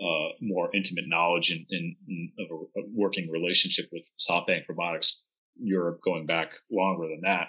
uh, 0.01 0.35
more 0.41 0.75
intimate 0.75 1.05
knowledge 1.07 1.51
in, 1.51 1.65
in, 1.71 1.97
in 2.09 2.33
of 2.39 2.47
a, 2.51 2.81
a, 2.81 2.85
working 2.93 3.31
relationship 3.31 3.87
with 3.93 4.11
SoftBank 4.19 4.63
Robotics 4.69 5.23
Europe 5.59 6.01
going 6.05 6.27
back 6.27 6.53
longer 6.71 7.09
than 7.09 7.21
that. 7.23 7.49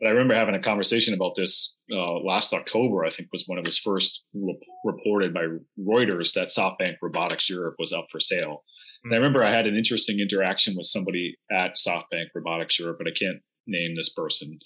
But 0.00 0.08
I 0.08 0.12
remember 0.12 0.34
having 0.34 0.54
a 0.54 0.62
conversation 0.62 1.14
about 1.14 1.34
this 1.34 1.76
uh, 1.92 2.18
last 2.20 2.52
October. 2.52 3.04
I 3.04 3.10
think 3.10 3.28
was 3.32 3.44
when 3.46 3.58
it 3.58 3.66
was 3.66 3.78
first 3.78 4.22
re- 4.34 4.58
reported 4.84 5.34
by 5.34 5.46
Reuters 5.78 6.32
that 6.34 6.48
SoftBank 6.48 6.94
Robotics 7.02 7.50
Europe 7.50 7.76
was 7.78 7.92
up 7.92 8.06
for 8.10 8.20
sale. 8.20 8.64
And 9.04 9.14
I 9.14 9.16
remember 9.16 9.42
I 9.42 9.50
had 9.50 9.66
an 9.66 9.76
interesting 9.76 10.20
interaction 10.20 10.74
with 10.76 10.86
somebody 10.86 11.36
at 11.50 11.76
SoftBank 11.76 12.26
Robotics 12.34 12.78
Europe, 12.78 12.98
but 12.98 13.08
I 13.08 13.12
can't 13.18 13.42
name 13.66 13.94
this 13.96 14.12
person 14.12 14.58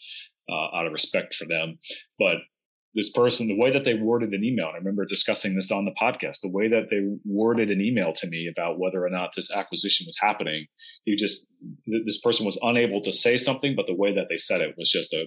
uh, 0.51 0.77
out 0.77 0.87
of 0.87 0.93
respect 0.93 1.35
for 1.35 1.47
them. 1.47 1.79
But 2.19 2.39
this 2.95 3.11
person, 3.11 3.49
the 3.49 3.59
way 3.59 3.73
that 3.73 3.85
they 3.85 3.95
worded 3.95 4.33
an 4.33 4.45
email, 4.45 4.67
and 4.67 4.77
I 4.77 4.79
remember 4.79 5.05
discussing 5.05 5.57
this 5.57 5.71
on 5.71 5.85
the 5.85 5.95
podcast, 6.01 6.41
the 6.43 6.51
way 6.51 6.69
that 6.69 6.91
they 6.91 7.01
worded 7.25 7.71
an 7.71 7.81
email 7.81 8.13
to 8.15 8.29
me 8.29 8.49
about 8.51 8.79
whether 8.79 9.05
or 9.05 9.11
not 9.11 9.31
this 9.35 9.51
acquisition 9.51 10.07
was 10.07 10.17
happening, 10.21 10.67
you 11.05 11.17
just, 11.17 11.47
this 11.87 12.21
person 12.21 12.47
was 12.47 12.59
unable 12.63 13.01
to 13.03 13.13
say 13.13 13.37
something, 13.37 13.75
but 13.75 13.87
the 13.87 13.97
way 13.97 14.15
that 14.15 14.27
they 14.29 14.37
said 14.37 14.61
it 14.61 14.75
was 14.79 14.91
just 14.91 15.13
a, 15.13 15.23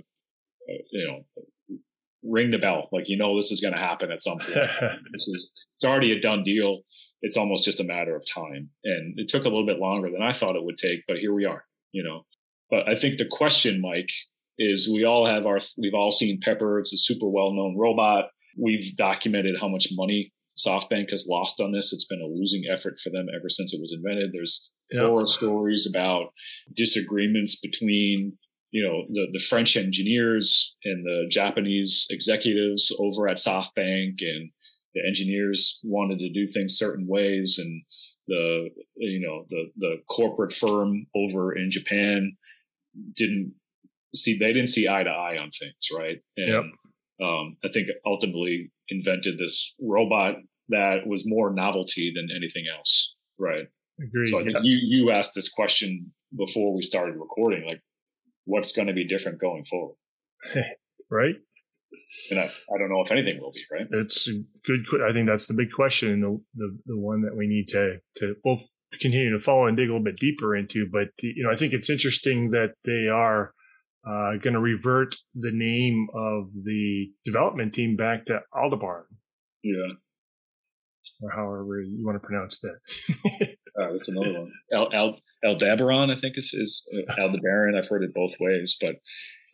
a 0.70 0.74
you 0.92 1.08
know, 1.08 1.78
ring 2.24 2.52
the 2.52 2.58
bell. 2.58 2.88
Like, 2.92 3.10
you 3.10 3.18
know, 3.18 3.36
this 3.36 3.52
is 3.52 3.60
going 3.60 3.74
to 3.74 3.80
happen 3.80 4.12
at 4.12 4.22
some 4.22 4.40
point. 4.40 4.54
this 5.12 5.28
is, 5.28 5.52
it's 5.76 5.86
already 5.86 6.14
a 6.14 6.20
done 6.20 6.44
deal 6.44 6.84
it's 7.22 7.38
almost 7.38 7.66
just 7.66 7.80
a 7.80 7.86
matter 7.86 8.16
of 8.16 8.26
time. 8.26 8.70
And 8.84 9.18
it 9.18 9.30
took 9.30 9.46
a 9.46 9.50
little 9.50 9.66
bit 9.66 9.80
longer 9.80 10.10
than 10.12 10.22
I 10.22 10.34
thought 10.34 10.56
it 10.56 10.64
would 10.64 10.78
take, 10.78 11.00
but 11.08 11.18
here 11.18 11.34
we 11.34 11.46
are, 11.46 11.64
you 11.92 12.04
know. 12.04 12.26
But 12.70 12.90
I 12.90 12.96
think 12.96 13.18
the 13.18 13.26
question, 13.26 13.82
Mike, 13.82 14.12
is 14.60 14.90
we 14.92 15.06
all 15.06 15.26
have 15.26 15.46
our, 15.46 15.60
we've 15.78 15.94
all 15.94 16.12
seen 16.12 16.40
Pepper. 16.42 16.80
It's 16.80 16.94
a 16.94 16.98
super 16.98 17.28
well 17.28 17.54
known 17.54 17.78
robot. 17.78 18.26
We've 18.58 18.96
documented 18.96 19.56
how 19.60 19.68
much 19.68 19.88
money 19.92 20.34
SoftBank 20.58 21.12
has 21.12 21.28
lost 21.30 21.62
on 21.62 21.72
this. 21.72 21.94
It's 21.94 22.06
been 22.06 22.22
a 22.22 22.28
losing 22.28 22.64
effort 22.72 22.98
for 23.00 23.10
them 23.10 23.28
ever 23.36 23.50
since 23.50 23.74
it 23.74 23.82
was 23.82 23.94
invented. 23.94 24.32
There's 24.34 24.70
yeah. 24.92 25.02
horror 25.02 25.28
stories 25.28 25.88
about 25.90 26.30
disagreements 26.74 27.60
between 27.60 28.38
you 28.72 28.84
know 28.84 29.06
the 29.10 29.28
the 29.32 29.40
French 29.40 29.78
engineers 29.78 30.76
and 30.84 31.06
the 31.06 31.26
Japanese 31.30 32.06
executives 32.10 32.92
over 33.00 33.28
at 33.28 33.38
SoftBank 33.38 34.22
and 34.22 34.50
the 34.98 35.08
engineers 35.08 35.80
wanted 35.84 36.20
to 36.20 36.30
do 36.30 36.48
things 36.48 36.78
certain 36.78 37.06
ways 37.08 37.60
and 37.60 37.84
the 38.28 38.70
you 38.96 39.20
know 39.20 39.46
the 39.50 39.72
the 39.78 39.98
corporate 40.10 40.54
firm 40.54 41.06
over 41.16 41.56
in 41.56 41.70
Japan 41.70 42.36
didn't 43.16 43.54
see 44.16 44.38
they 44.38 44.54
didn't 44.54 44.70
see 44.70 44.88
eye 44.88 45.04
to 45.04 45.10
eye 45.10 45.38
on 45.38 45.50
things 45.52 45.90
right? 45.96 46.18
And 46.36 46.48
yep. 46.48 46.64
um, 47.28 47.58
I 47.64 47.70
think 47.72 47.88
ultimately 48.06 48.72
invented 48.90 49.38
this 49.38 49.74
robot 49.80 50.36
that 50.70 51.06
was 51.06 51.24
more 51.26 51.54
novelty 51.54 52.12
than 52.16 52.30
anything 52.36 52.66
else 52.76 53.16
right? 53.38 53.66
Agreed. 54.02 54.30
so 54.30 54.40
I 54.40 54.44
think 54.44 54.58
you 54.64 54.78
you 54.82 55.12
asked 55.12 55.34
this 55.36 55.50
question 55.50 56.12
before 56.36 56.76
we 56.76 56.84
started 56.84 57.16
recording 57.16 57.66
like 57.66 57.82
what's 58.46 58.72
going 58.72 58.88
to 58.88 58.94
be 58.94 59.08
different 59.08 59.40
going 59.40 59.66
forward? 59.66 59.96
Right 61.10 61.36
and 62.30 62.40
I, 62.40 62.46
I 62.46 62.78
don't 62.78 62.90
know 62.90 63.02
if 63.02 63.12
anything 63.12 63.40
will 63.40 63.52
be 63.52 63.64
right. 63.72 63.86
It's 63.92 64.28
good. 64.66 64.86
I 65.08 65.14
think 65.14 65.28
that's 65.28 65.48
the 65.48 65.54
big 65.54 65.72
question, 65.72 66.12
and 66.12 66.24
the, 66.24 66.42
the 66.56 66.78
the 66.86 66.98
one 66.98 67.22
that 67.22 67.36
we 67.36 67.48
need 67.48 67.68
to 67.70 67.98
to 68.18 68.36
both 68.44 68.68
continue 68.94 69.32
to 69.32 69.40
follow 69.40 69.68
and 69.68 69.76
dig 69.76 69.90
a 69.90 69.92
little 69.92 70.04
bit 70.04 70.20
deeper 70.20 70.56
into. 70.56 70.88
But 70.92 71.10
you 71.22 71.44
know, 71.44 71.52
I 71.52 71.56
think 71.56 71.74
it's 71.74 71.90
interesting 71.90 72.52
that 72.52 72.74
they 72.86 73.08
are 73.08 73.54
uh, 74.08 74.38
going 74.42 74.54
to 74.54 74.60
revert 74.60 75.16
the 75.36 75.52
name 75.52 76.08
of 76.14 76.50
the 76.64 77.08
development 77.26 77.74
team 77.74 77.96
back 77.96 78.26
to 78.26 78.40
Aldebaran. 78.56 79.06
Yeah. 79.64 79.94
Or 81.22 81.32
however 81.32 81.82
you 81.82 82.06
want 82.06 82.22
to 82.22 82.26
pronounce 82.26 82.60
that. 82.62 82.78
uh, 83.82 83.92
that's 83.92 84.08
another 84.08 84.34
one. 84.34 84.52
Al, 84.72 84.90
Al, 84.94 85.18
Aldebaran, 85.44 86.12
I 86.12 86.16
think 86.16 86.38
is, 86.38 86.54
is 86.54 86.86
uh, 86.96 87.22
Aldebaran. 87.22 87.76
I've 87.76 87.88
heard 87.88 88.04
it 88.04 88.14
both 88.14 88.36
ways, 88.40 88.78
but 88.80 88.96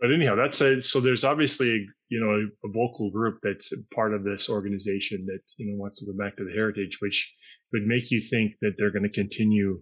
but 0.04 0.12
anyhow, 0.12 0.36
that's 0.36 0.60
a, 0.60 0.82
so 0.82 1.00
there's 1.00 1.24
obviously 1.24 1.86
you 2.10 2.20
know 2.20 2.32
a, 2.32 2.68
a, 2.68 2.72
vocal 2.72 3.10
group 3.10 3.40
that's 3.42 3.74
part 3.96 4.14
of 4.14 4.26
this 4.26 4.50
organization 4.50 5.26
that 5.28 5.40
you 5.58 5.66
know 5.66 5.80
wants 5.80 6.00
to 6.00 6.06
go 6.06 6.18
back 6.18 6.36
to 6.36 6.44
the 6.44 6.52
heritage, 6.52 6.98
which 7.00 7.34
would 7.72 7.84
make 7.86 8.12
you 8.12 8.20
think 8.20 8.52
that 8.62 8.74
they're 8.78 8.92
going 8.92 9.10
to 9.10 9.10
continue 9.10 9.82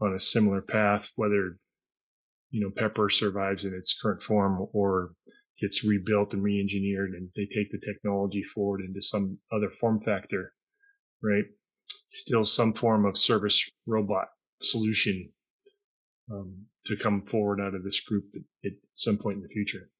on 0.00 0.14
a 0.14 0.20
similar 0.20 0.62
path, 0.62 1.12
whether 1.16 1.58
you 2.50 2.62
know 2.62 2.70
Pepper 2.74 3.10
survives 3.10 3.66
in 3.66 3.74
its 3.74 3.94
current 4.00 4.22
form 4.22 4.66
or 4.72 5.12
gets 5.60 5.84
rebuilt 5.84 6.32
and 6.32 6.42
re-engineered, 6.42 7.10
and 7.10 7.28
they 7.36 7.44
take 7.44 7.70
the 7.70 7.80
technology 7.84 8.42
forward 8.42 8.80
into 8.80 9.02
some 9.02 9.36
other 9.52 9.68
form 9.68 10.00
factor, 10.00 10.54
right? 11.22 11.44
still 12.10 12.44
some 12.44 12.72
form 12.72 13.04
of 13.04 13.16
service 13.16 13.68
robot 13.86 14.28
solution 14.62 15.30
um, 16.30 16.66
to 16.86 16.96
come 16.96 17.22
forward 17.22 17.60
out 17.60 17.74
of 17.74 17.84
this 17.84 18.00
group 18.00 18.24
at, 18.34 18.42
at, 18.64 18.72
some 18.94 19.16
point 19.16 19.36
in 19.36 19.42
the 19.42 19.48
future. 19.48 19.90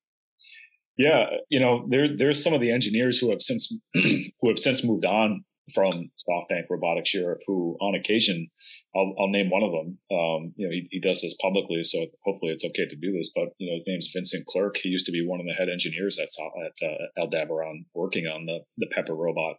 Yeah, 0.97 1.27
you 1.49 1.61
know, 1.61 1.87
there 1.89 2.09
there's 2.17 2.43
some 2.43 2.53
of 2.53 2.61
the 2.61 2.73
engineers 2.73 3.19
who 3.19 3.31
have 3.31 3.41
since 3.41 3.73
who 3.95 4.49
have 4.49 4.59
since 4.59 4.85
moved 4.85 5.05
on 5.05 5.45
from 5.75 6.11
SoftBank 6.29 6.65
Robotics 6.71 7.15
Europe, 7.15 7.41
who 7.47 7.77
on 7.81 7.95
occasion, 7.95 8.49
I'll, 8.97 9.15
I'll 9.21 9.29
name 9.29 9.51
one 9.51 9.63
of 9.63 9.71
them. 9.71 9.99
Um, 10.11 10.53
you 10.57 10.67
know, 10.67 10.73
he, 10.73 10.89
he, 10.91 11.01
does 11.01 11.21
this 11.21 11.37
publicly, 11.41 11.85
so 11.85 12.07
hopefully 12.25 12.53
it's 12.53 12.65
okay 12.65 12.87
to 12.89 12.97
do 12.97 13.13
this. 13.13 13.31
But 13.35 13.51
you 13.59 13.69
know, 13.69 13.75
his 13.75 13.87
name's 13.87 14.09
Vincent 14.13 14.47
Clerc. 14.47 14.77
He 14.79 14.89
used 14.89 15.07
to 15.07 15.13
be 15.13 15.25
one 15.25 15.41
of 15.41 15.47
the 15.47 15.53
head 15.53 15.69
engineers 15.69 16.19
at 16.19 16.29
at 16.65 16.89
uh, 16.89 17.23
Aldebaran, 17.23 17.85
working 17.95 18.27
on 18.27 18.47
the 18.47 18.61
the 18.79 18.89
Pepper 18.93 19.15
robot. 19.15 19.57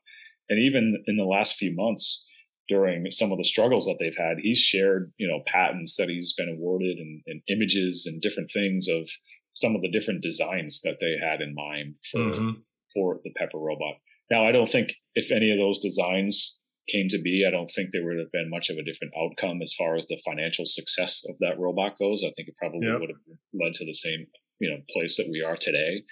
And 0.50 0.60
even 0.60 1.04
in 1.06 1.16
the 1.16 1.26
last 1.26 1.56
few 1.56 1.74
months, 1.76 2.26
during 2.70 3.10
some 3.12 3.32
of 3.32 3.38
the 3.38 3.44
struggles 3.44 3.86
that 3.86 3.98
they've 4.00 4.16
had, 4.16 4.38
he's 4.42 4.60
shared, 4.60 5.12
you 5.18 5.28
know, 5.28 5.42
patents 5.48 5.96
that 5.98 6.08
he's 6.08 6.34
been 6.34 6.50
awarded 6.50 6.98
and, 6.98 7.22
and 7.26 7.42
images 7.50 8.06
and 8.06 8.22
different 8.22 8.52
things 8.52 8.88
of 8.88 9.10
some 9.54 9.76
of 9.76 9.82
the 9.82 9.92
different 9.92 10.22
designs 10.22 10.80
that 10.84 10.98
they 11.02 11.16
had 11.22 11.42
in 11.42 11.54
mind 11.54 11.96
for 12.12 12.20
mm-hmm. 12.20 12.52
for 12.94 13.20
the 13.24 13.34
Pepper 13.36 13.58
robot. 13.58 13.96
Now, 14.32 14.48
I 14.48 14.52
don't 14.52 14.70
think 14.70 14.94
if 15.16 15.32
any 15.32 15.52
of 15.52 15.58
those 15.58 15.80
designs 15.80 16.60
came 16.88 17.08
to 17.10 17.22
be, 17.22 17.46
I 17.48 17.52
don't 17.52 17.70
think 17.70 17.90
there 17.92 18.06
would 18.06 18.20
have 18.20 18.32
been 18.32 18.50
much 18.50 18.70
of 18.70 18.78
a 18.78 18.84
different 18.84 19.14
outcome 19.20 19.62
as 19.62 19.74
far 19.78 19.96
as 19.96 20.06
the 20.08 20.22
financial 20.26 20.66
success 20.66 21.24
of 21.28 21.36
that 21.40 21.60
robot 21.60 21.98
goes. 21.98 22.24
I 22.24 22.32
think 22.36 22.48
it 22.48 22.58
probably 22.58 22.88
yep. 22.88 23.00
would 23.00 23.10
have 23.10 23.38
led 23.54 23.74
to 23.76 23.86
the 23.86 23.94
same, 23.94 24.28
you 24.60 24.70
know, 24.70 24.78
place 24.90 25.18
that 25.18 25.30
we 25.30 25.42
are 25.42 25.58
today. 25.58 26.04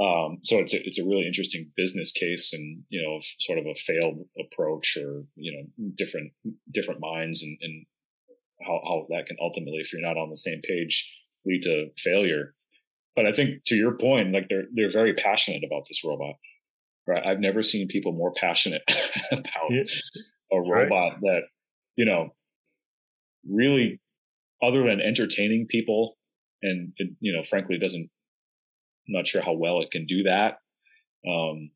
Um, 0.00 0.38
so 0.42 0.58
it's 0.58 0.74
a, 0.74 0.84
it's 0.84 0.98
a 0.98 1.04
really 1.04 1.26
interesting 1.26 1.70
business 1.76 2.10
case 2.10 2.52
and, 2.52 2.82
you 2.88 3.00
know, 3.00 3.20
sort 3.38 3.58
of 3.58 3.66
a 3.66 3.76
failed 3.76 4.26
approach 4.40 4.96
or, 4.96 5.24
you 5.36 5.52
know, 5.52 5.88
different, 5.94 6.32
different 6.70 7.00
minds 7.00 7.44
and, 7.44 7.56
and 7.60 7.86
how, 8.66 8.80
how 8.84 9.06
that 9.10 9.26
can 9.26 9.36
ultimately, 9.40 9.78
if 9.78 9.92
you're 9.92 10.02
not 10.02 10.16
on 10.16 10.30
the 10.30 10.36
same 10.36 10.60
page, 10.62 11.08
lead 11.46 11.62
to 11.62 11.90
failure. 11.96 12.54
But 13.14 13.26
I 13.26 13.32
think 13.32 13.62
to 13.66 13.76
your 13.76 13.96
point, 13.96 14.32
like 14.32 14.48
they're, 14.48 14.64
they're 14.74 14.90
very 14.90 15.14
passionate 15.14 15.62
about 15.64 15.86
this 15.88 16.02
robot, 16.04 16.34
right? 17.06 17.24
I've 17.24 17.38
never 17.38 17.62
seen 17.62 17.86
people 17.86 18.12
more 18.12 18.32
passionate 18.32 18.82
about 19.30 19.70
yeah. 19.70 19.84
a 20.52 20.60
robot 20.60 21.12
right. 21.12 21.20
that, 21.20 21.40
you 21.94 22.04
know, 22.04 22.30
really 23.48 24.00
other 24.60 24.84
than 24.84 25.00
entertaining 25.00 25.66
people 25.68 26.16
and, 26.62 26.92
you 27.20 27.32
know, 27.32 27.44
frankly 27.44 27.78
doesn't 27.78 28.10
I'm 29.06 29.12
not 29.12 29.26
sure 29.26 29.42
how 29.42 29.52
well 29.52 29.80
it 29.80 29.90
can 29.90 30.06
do 30.06 30.24
that. 30.24 30.58
Um, 31.28 31.70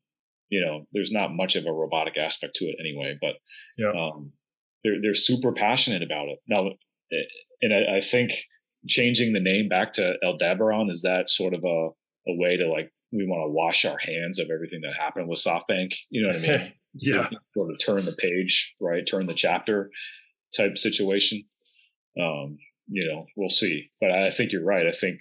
you 0.49 0.65
know, 0.65 0.85
there's 0.91 1.11
not 1.11 1.33
much 1.33 1.55
of 1.55 1.65
a 1.65 1.71
robotic 1.71 2.17
aspect 2.17 2.55
to 2.55 2.65
it 2.65 2.75
anyway, 2.79 3.17
but 3.21 3.35
yeah. 3.77 3.91
um, 3.91 4.31
they're 4.83 5.01
they're 5.01 5.13
super 5.13 5.51
passionate 5.51 6.03
about 6.03 6.29
it 6.29 6.39
now. 6.47 6.67
Eh, 6.67 7.15
and 7.61 7.73
I, 7.73 7.97
I, 7.97 8.01
think 8.01 8.31
changing 8.87 9.33
the 9.33 9.39
name 9.39 9.67
back 9.67 9.93
to 9.93 10.13
Aldebaran 10.23 10.89
is 10.89 11.01
that 11.01 11.29
sort 11.29 11.53
of 11.53 11.63
a 11.63 11.89
a 12.27 12.35
way 12.35 12.57
to 12.57 12.67
like 12.69 12.91
we 13.11 13.25
want 13.25 13.47
to 13.47 13.51
wash 13.51 13.85
our 13.85 13.97
hands 13.97 14.39
of 14.39 14.49
everything 14.51 14.81
that 14.81 14.93
happened 14.99 15.27
with 15.27 15.43
SoftBank. 15.43 15.93
You 16.09 16.23
know 16.23 16.33
what 16.33 16.37
I 16.37 16.57
mean? 16.57 16.73
yeah. 16.93 17.29
Sort 17.55 17.71
of 17.71 17.79
turn 17.79 18.05
the 18.05 18.15
page, 18.17 18.73
right? 18.79 19.05
Turn 19.05 19.27
the 19.27 19.33
chapter 19.33 19.91
type 20.55 20.77
situation. 20.77 21.43
Um, 22.19 22.57
you 22.87 23.07
know, 23.07 23.25
we'll 23.35 23.49
see. 23.49 23.89
But 23.99 24.11
I 24.11 24.29
think 24.29 24.51
you're 24.51 24.63
right. 24.63 24.87
I 24.87 24.91
think 24.91 25.19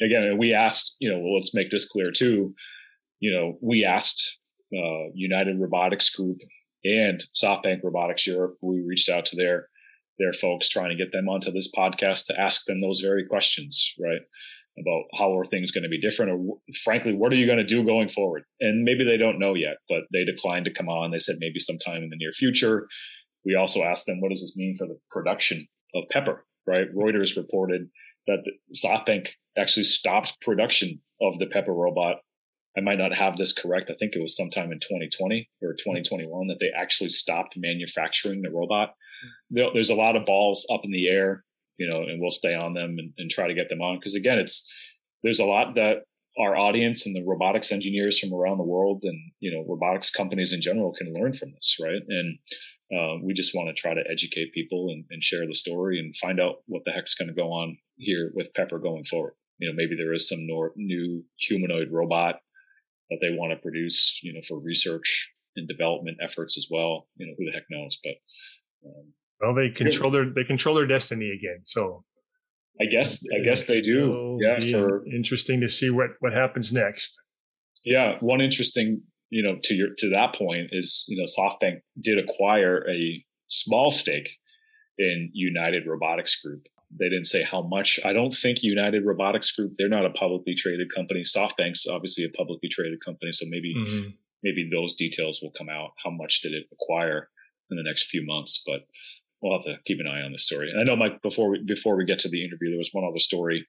again, 0.00 0.36
we 0.38 0.52
asked, 0.52 0.96
you 0.98 1.10
know, 1.10 1.18
well, 1.18 1.34
let's 1.34 1.54
make 1.54 1.70
this 1.70 1.88
clear 1.88 2.10
too. 2.10 2.54
You 3.20 3.32
know, 3.32 3.58
we 3.60 3.84
asked 3.84 4.38
uh, 4.72 5.10
United 5.14 5.58
Robotics 5.58 6.10
Group 6.10 6.38
and 6.84 7.22
SoftBank 7.34 7.80
Robotics 7.82 8.26
Europe. 8.26 8.56
We 8.62 8.84
reached 8.86 9.08
out 9.08 9.26
to 9.26 9.36
their 9.36 9.68
their 10.18 10.32
folks, 10.32 10.68
trying 10.68 10.90
to 10.90 10.96
get 10.96 11.12
them 11.12 11.28
onto 11.28 11.52
this 11.52 11.70
podcast 11.70 12.26
to 12.26 12.40
ask 12.40 12.64
them 12.64 12.80
those 12.80 13.00
very 13.00 13.24
questions, 13.24 13.94
right? 14.00 14.20
About 14.76 15.04
how 15.16 15.36
are 15.38 15.44
things 15.44 15.70
going 15.70 15.84
to 15.84 15.88
be 15.88 16.00
different, 16.00 16.32
or 16.32 16.56
frankly, 16.82 17.14
what 17.14 17.32
are 17.32 17.36
you 17.36 17.46
going 17.46 17.58
to 17.58 17.64
do 17.64 17.84
going 17.84 18.08
forward? 18.08 18.42
And 18.60 18.82
maybe 18.84 19.04
they 19.04 19.16
don't 19.16 19.38
know 19.38 19.54
yet, 19.54 19.76
but 19.88 20.02
they 20.12 20.24
declined 20.24 20.64
to 20.64 20.72
come 20.72 20.88
on. 20.88 21.12
They 21.12 21.18
said 21.18 21.36
maybe 21.38 21.60
sometime 21.60 22.02
in 22.02 22.10
the 22.10 22.16
near 22.16 22.32
future. 22.32 22.88
We 23.44 23.54
also 23.54 23.82
asked 23.82 24.06
them, 24.06 24.20
what 24.20 24.30
does 24.30 24.40
this 24.40 24.56
mean 24.56 24.74
for 24.76 24.86
the 24.86 24.98
production 25.10 25.66
of 25.94 26.04
Pepper? 26.10 26.44
Right? 26.66 26.92
Reuters 26.94 27.36
reported 27.36 27.88
that 28.28 28.44
SoftBank 28.76 29.28
actually 29.58 29.84
stopped 29.84 30.40
production 30.40 31.00
of 31.20 31.38
the 31.38 31.46
Pepper 31.46 31.74
robot. 31.74 32.16
I 32.76 32.80
might 32.80 32.98
not 32.98 33.14
have 33.14 33.36
this 33.36 33.52
correct. 33.52 33.90
I 33.90 33.94
think 33.98 34.14
it 34.14 34.22
was 34.22 34.36
sometime 34.36 34.70
in 34.70 34.78
2020 34.78 35.50
or 35.62 35.72
2021 35.72 36.46
that 36.46 36.58
they 36.60 36.70
actually 36.78 37.10
stopped 37.10 37.54
manufacturing 37.56 38.42
the 38.42 38.50
robot. 38.50 38.94
There's 39.50 39.90
a 39.90 39.96
lot 39.96 40.14
of 40.14 40.26
balls 40.26 40.64
up 40.72 40.82
in 40.84 40.92
the 40.92 41.08
air, 41.08 41.44
you 41.78 41.88
know, 41.88 42.02
and 42.02 42.20
we'll 42.20 42.30
stay 42.30 42.54
on 42.54 42.74
them 42.74 42.96
and, 42.98 43.12
and 43.18 43.30
try 43.30 43.48
to 43.48 43.54
get 43.54 43.68
them 43.68 43.80
on 43.80 43.98
because 43.98 44.14
again, 44.14 44.38
it's 44.38 44.70
there's 45.24 45.40
a 45.40 45.44
lot 45.44 45.74
that 45.74 46.04
our 46.38 46.56
audience 46.56 47.04
and 47.04 47.16
the 47.16 47.24
robotics 47.26 47.72
engineers 47.72 48.20
from 48.20 48.32
around 48.32 48.58
the 48.58 48.64
world 48.64 49.00
and 49.02 49.18
you 49.40 49.50
know 49.50 49.64
robotics 49.68 50.10
companies 50.10 50.52
in 50.52 50.60
general 50.60 50.92
can 50.92 51.12
learn 51.12 51.32
from 51.32 51.50
this, 51.50 51.76
right? 51.82 52.02
And 52.08 52.38
uh, 52.96 53.16
we 53.22 53.34
just 53.34 53.54
want 53.54 53.68
to 53.68 53.80
try 53.80 53.94
to 53.94 54.04
educate 54.10 54.52
people 54.54 54.88
and, 54.90 55.04
and 55.10 55.22
share 55.22 55.46
the 55.46 55.54
story 55.54 55.98
and 55.98 56.16
find 56.16 56.40
out 56.40 56.56
what 56.66 56.82
the 56.84 56.92
heck's 56.92 57.14
going 57.14 57.28
to 57.28 57.34
go 57.34 57.52
on 57.52 57.76
here 57.96 58.30
with 58.34 58.54
Pepper 58.54 58.78
going 58.78 59.04
forward 59.04 59.34
you 59.58 59.68
know, 59.68 59.74
maybe 59.76 59.96
there 59.96 60.14
is 60.14 60.28
some 60.28 60.46
nor- 60.46 60.72
new 60.76 61.24
humanoid 61.38 61.88
robot 61.90 62.36
that 63.10 63.18
they 63.20 63.36
want 63.36 63.52
to 63.52 63.56
produce, 63.56 64.20
you 64.22 64.32
know, 64.32 64.40
for 64.46 64.58
research 64.60 65.30
and 65.56 65.68
development 65.68 66.18
efforts 66.22 66.56
as 66.56 66.68
well. 66.70 67.08
You 67.16 67.26
know, 67.26 67.34
who 67.36 67.44
the 67.46 67.52
heck 67.52 67.64
knows? 67.70 67.98
But 68.02 68.14
um, 68.86 69.12
well, 69.40 69.54
they 69.54 69.70
control 69.70 70.10
their 70.10 70.30
they 70.32 70.44
control 70.44 70.76
their 70.76 70.86
destiny 70.86 71.30
again. 71.30 71.60
So 71.64 72.04
I 72.80 72.86
guess 72.86 73.22
I 73.34 73.44
guess 73.44 73.64
they 73.64 73.80
do. 73.80 74.38
Yeah, 74.40 74.60
for 74.70 75.04
interesting 75.06 75.60
to 75.60 75.68
see 75.68 75.90
what 75.90 76.10
what 76.20 76.32
happens 76.32 76.72
next. 76.72 77.16
Yeah, 77.84 78.16
one 78.20 78.40
interesting, 78.40 79.02
you 79.30 79.42
know, 79.42 79.58
to 79.64 79.74
your 79.74 79.88
to 79.98 80.10
that 80.10 80.34
point 80.34 80.68
is 80.72 81.04
you 81.08 81.16
know 81.16 81.24
SoftBank 81.24 81.80
did 82.00 82.18
acquire 82.18 82.88
a 82.88 83.24
small 83.48 83.90
stake 83.90 84.30
in 84.98 85.30
United 85.32 85.86
Robotics 85.86 86.40
Group, 86.40 86.66
they 86.90 87.08
didn't 87.08 87.26
say 87.26 87.42
how 87.42 87.62
much. 87.62 88.00
I 88.04 88.12
don't 88.12 88.32
think 88.32 88.62
United 88.62 89.04
Robotics 89.04 89.52
Group, 89.52 89.74
they're 89.76 89.88
not 89.88 90.06
a 90.06 90.10
publicly 90.10 90.54
traded 90.54 90.92
company. 90.94 91.22
SoftBank's 91.22 91.86
obviously 91.86 92.24
a 92.24 92.36
publicly 92.36 92.68
traded 92.68 93.04
company. 93.04 93.32
So 93.32 93.46
maybe, 93.48 93.74
mm-hmm. 93.76 94.10
maybe 94.42 94.68
those 94.72 94.94
details 94.94 95.40
will 95.42 95.52
come 95.56 95.68
out. 95.68 95.90
How 96.02 96.10
much 96.10 96.40
did 96.40 96.52
it 96.52 96.64
acquire 96.72 97.28
in 97.70 97.76
the 97.76 97.82
next 97.82 98.08
few 98.08 98.24
months? 98.24 98.62
But 98.66 98.86
we'll 99.42 99.52
have 99.52 99.64
to 99.64 99.76
keep 99.86 100.00
an 100.00 100.08
eye 100.08 100.22
on 100.22 100.32
the 100.32 100.38
story. 100.38 100.70
And 100.70 100.80
I 100.80 100.84
know, 100.84 100.96
Mike, 100.96 101.20
before 101.22 101.50
we, 101.50 101.62
before 101.64 101.96
we 101.96 102.06
get 102.06 102.18
to 102.20 102.28
the 102.28 102.44
interview, 102.44 102.70
there 102.70 102.78
was 102.78 102.90
one 102.92 103.04
other 103.04 103.18
story 103.18 103.66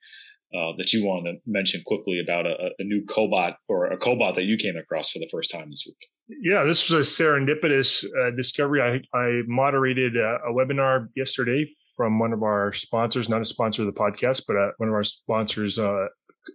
uh, 0.53 0.73
that 0.77 0.93
you 0.93 1.05
want 1.05 1.25
to 1.25 1.33
mention 1.45 1.81
quickly 1.85 2.19
about 2.19 2.45
a, 2.45 2.71
a 2.79 2.83
new 2.83 3.03
cobot 3.05 3.53
or 3.67 3.87
a 3.87 3.97
cobot 3.97 4.35
that 4.35 4.43
you 4.43 4.57
came 4.57 4.75
across 4.77 5.11
for 5.11 5.19
the 5.19 5.29
first 5.31 5.51
time 5.51 5.69
this 5.69 5.83
week. 5.85 6.09
Yeah, 6.41 6.63
this 6.63 6.89
was 6.89 7.07
a 7.07 7.23
serendipitous 7.23 8.05
uh, 8.05 8.31
discovery. 8.35 8.81
I, 8.81 9.17
I 9.17 9.41
moderated 9.47 10.15
a, 10.15 10.37
a, 10.47 10.53
webinar 10.53 11.07
yesterday 11.15 11.67
from 11.97 12.19
one 12.19 12.33
of 12.33 12.43
our 12.43 12.71
sponsors, 12.71 13.27
not 13.27 13.41
a 13.41 13.45
sponsor 13.45 13.81
of 13.81 13.87
the 13.87 13.99
podcast, 13.99 14.43
but 14.47 14.55
uh, 14.55 14.69
one 14.77 14.89
of 14.89 14.95
our 14.95 15.03
sponsors, 15.03 15.79
uh, 15.79 16.05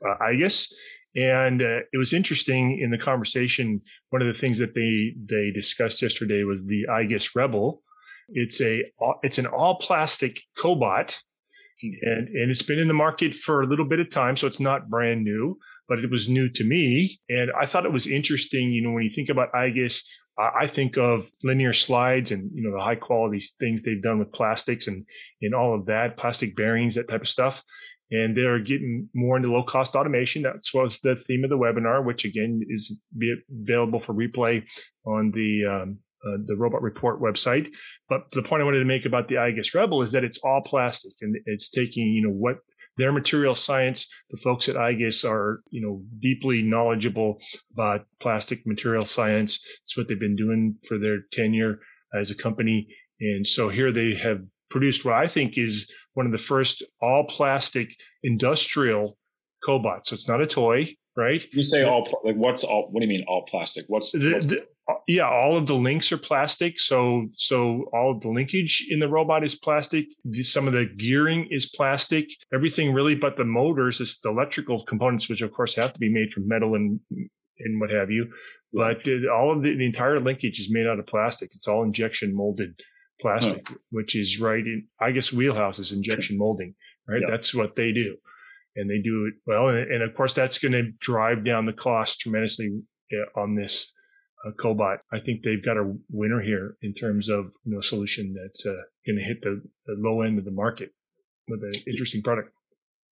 uh, 0.09 0.15
IGUS. 0.23 0.73
And 1.17 1.63
uh, 1.63 1.81
it 1.93 1.99
was 1.99 2.13
interesting 2.13 2.79
in 2.81 2.91
the 2.91 2.99
conversation. 2.99 3.81
One 4.11 4.23
of 4.23 4.29
the 4.29 4.39
things 4.39 4.59
that 4.59 4.75
they 4.75 5.15
they 5.25 5.53
discussed 5.53 6.03
yesterday 6.03 6.43
was 6.43 6.67
the 6.67 6.87
IGUS 6.91 7.37
Rebel. 7.37 7.81
It's 8.29 8.61
a 8.61 8.83
it's 9.23 9.39
an 9.39 9.47
all 9.47 9.77
plastic 9.79 10.41
cobot, 10.59 11.17
and 12.03 12.29
and 12.29 12.51
it's 12.51 12.63
been 12.63 12.79
in 12.79 12.89
the 12.89 12.95
market 12.95 13.35
for 13.35 13.61
a 13.61 13.67
little 13.67 13.87
bit 13.87 14.01
of 14.01 14.11
time, 14.11 14.37
so 14.37 14.47
it's 14.47 14.61
not 14.61 14.89
brand 14.89 15.25
new, 15.25 15.59
but 15.89 15.99
it 15.99 16.11
was 16.11 16.29
new 16.29 16.49
to 16.51 16.65
me, 16.65 17.21
and 17.29 17.51
I 17.59 17.67
thought 17.67 17.87
it 17.87 17.93
was 17.93 18.07
interesting. 18.07 18.73
You 18.73 18.83
know, 18.83 18.93
when 18.93 19.05
you 19.05 19.11
think 19.11 19.29
about 19.29 19.53
IGUS, 19.53 20.03
I 20.39 20.67
think 20.67 20.97
of 20.97 21.31
linear 21.45 21.73
slides 21.73 22.33
and 22.33 22.51
you 22.55 22.63
know 22.63 22.77
the 22.77 22.83
high 22.83 22.97
quality 22.97 23.41
things 23.61 23.83
they've 23.83 24.03
done 24.03 24.19
with 24.19 24.33
plastics 24.33 24.87
and 24.87 25.07
and 25.41 25.55
all 25.55 25.75
of 25.75 25.87
that, 25.87 26.17
plastic 26.17 26.57
bearings, 26.57 26.95
that 26.95 27.09
type 27.09 27.23
of 27.23 27.29
stuff. 27.29 27.63
And 28.11 28.37
they're 28.37 28.59
getting 28.59 29.09
more 29.15 29.37
into 29.37 29.51
low 29.51 29.65
cost 29.65 29.97
automation. 29.97 30.43
That 30.43 30.57
was 30.75 31.01
the 31.01 31.17
theme 31.17 31.43
of 31.43 31.51
the 31.51 31.59
webinar, 31.59 32.05
which 32.05 32.25
again 32.25 32.61
is 32.69 32.99
available 33.63 33.99
for 33.99 34.15
replay 34.15 34.63
on 35.07 35.31
the 35.33 35.65
um, 35.65 35.99
uh, 36.27 36.39
the 36.47 36.57
Robot 36.57 36.83
Report 36.83 37.21
website. 37.21 37.69
But 38.09 38.31
the 38.33 38.43
point 38.43 38.63
I 38.63 38.65
wanted 38.65 38.81
to 38.81 38.85
make 38.85 39.05
about 39.05 39.29
the 39.29 39.37
IGUS 39.37 39.75
Rebel 39.75 40.03
is 40.03 40.13
that 40.13 40.25
it's 40.25 40.39
all 40.39 40.63
plastic 40.63 41.13
and 41.21 41.37
it's 41.47 41.71
taking 41.71 42.07
you 42.07 42.23
know 42.23 42.35
what 42.35 42.59
their 42.97 43.13
material 43.13 43.55
science. 43.55 44.07
The 44.31 44.37
folks 44.37 44.69
at 44.69 44.77
IGUS 44.77 45.29
are, 45.29 45.63
you 45.71 45.81
know, 45.81 46.03
deeply 46.21 46.63
knowledgeable 46.63 47.39
about 47.73 48.07
plastic 48.21 48.67
material 48.67 49.07
science. 49.07 49.59
It's 49.83 49.97
what 49.97 50.09
they've 50.09 50.19
been 50.19 50.37
doing 50.37 50.77
for 50.87 50.99
their 50.99 51.19
tenure 51.33 51.81
as 52.15 52.31
a 52.31 52.35
company. 52.35 52.89
And 53.21 53.47
so 53.47 53.69
here 53.69 53.93
they 53.93 54.15
have 54.15 54.43
produced 54.71 55.05
what 55.05 55.15
I 55.15 55.27
think 55.27 55.57
is 55.57 55.91
one 56.15 56.27
of 56.27 56.33
the 56.33 56.39
first 56.39 56.83
all 57.01 57.25
plastic 57.25 57.95
industrial 58.23 59.19
cobots. 59.67 60.07
So 60.07 60.15
it's 60.15 60.29
not 60.29 60.41
a 60.41 60.47
toy, 60.47 60.95
right? 61.17 61.45
You 61.53 61.65
say 61.65 61.83
all 61.83 62.07
like 62.25 62.37
what's 62.37 62.65
all? 62.65 62.89
What 62.91 63.01
do 63.01 63.07
you 63.07 63.13
mean 63.13 63.25
all 63.29 63.45
plastic? 63.49 63.85
What's, 63.89 64.13
the, 64.13 64.33
what's 64.33 64.47
the, 64.47 64.67
yeah, 65.09 65.29
all 65.29 65.57
of 65.57 65.67
the 65.67 65.75
links 65.75 66.13
are 66.13 66.19
plastic. 66.19 66.79
So 66.79 67.29
so 67.37 67.85
all 67.93 68.13
of 68.13 68.21
the 68.21 68.29
linkage 68.29 68.87
in 68.91 69.01
the 69.01 69.09
robot 69.09 69.45
is 69.45 69.55
plastic. 69.55 70.07
Some 70.43 70.67
of 70.67 70.75
the 70.75 70.87
gearing 70.87 71.49
is 71.51 71.67
plastic. 71.67 72.29
Everything 72.53 72.93
really, 72.93 73.15
but 73.15 73.37
the 73.37 73.45
motors, 73.45 74.01
is 74.01 74.19
the 74.21 74.31
electrical 74.31 74.85
components, 74.85 75.29
which 75.29 75.43
of 75.43 75.53
course 75.53 75.75
have 75.77 75.93
to 75.95 76.01
be 76.01 76.13
made 76.13 76.33
from 76.33 76.49
metal 76.49 76.75
and 76.75 77.01
and 77.11 77.81
what 77.81 77.91
have 77.91 78.11
you. 78.11 78.31
But 78.73 79.07
all 79.33 79.57
of 79.57 79.63
the, 79.63 79.77
the 79.77 79.87
entire 79.87 80.19
linkage 80.21 80.59
is 80.59 80.71
made 80.71 80.87
out 80.87 80.99
of 80.99 81.07
plastic. 81.07 81.51
It's 81.55 81.69
all 81.69 81.83
injection 81.83 82.35
molded 82.35 82.81
plastic, 83.21 83.69
huh. 83.69 83.77
which 83.91 84.15
is 84.15 84.41
right 84.41 84.65
in 84.65 84.87
I 85.01 85.13
guess 85.13 85.33
wheelhouse 85.33 85.79
is 85.79 85.93
injection 85.93 86.37
molding. 86.37 86.75
Right, 87.09 87.21
yeah. 87.21 87.31
that's 87.31 87.55
what 87.55 87.77
they 87.77 87.93
do 87.93 88.17
and 88.77 88.91
they 88.91 88.99
do 88.99 89.27
it 89.27 89.35
well. 89.47 89.69
And, 89.69 89.79
and 89.91 90.03
of 90.03 90.15
course, 90.15 90.35
that's 90.35 90.59
going 90.59 90.73
to 90.73 90.91
drive 91.01 91.45
down 91.45 91.65
the 91.65 91.73
cost 91.73 92.21
tremendously 92.21 92.71
uh, 93.13 93.41
on 93.41 93.55
this 93.55 93.94
uh, 94.45 94.51
cobot. 94.53 94.99
I 95.13 95.21
think 95.21 95.43
they've 95.43 95.65
got 95.65 95.77
a 95.77 95.95
winner 96.11 96.41
here 96.41 96.77
in 96.83 96.95
terms 96.95 97.29
of 97.29 97.53
you 97.65 97.75
know 97.75 97.81
solution 97.81 98.35
that's 98.35 98.67
uh, 98.67 98.83
going 99.07 99.19
to 99.19 99.25
hit 99.25 99.43
the, 99.43 99.63
the, 99.87 99.95
low 99.99 100.23
end 100.23 100.39
of 100.39 100.45
the 100.45 100.51
market 100.51 100.93
with 101.49 101.63
an 101.63 101.75
interesting 101.87 102.23
product. 102.23 102.51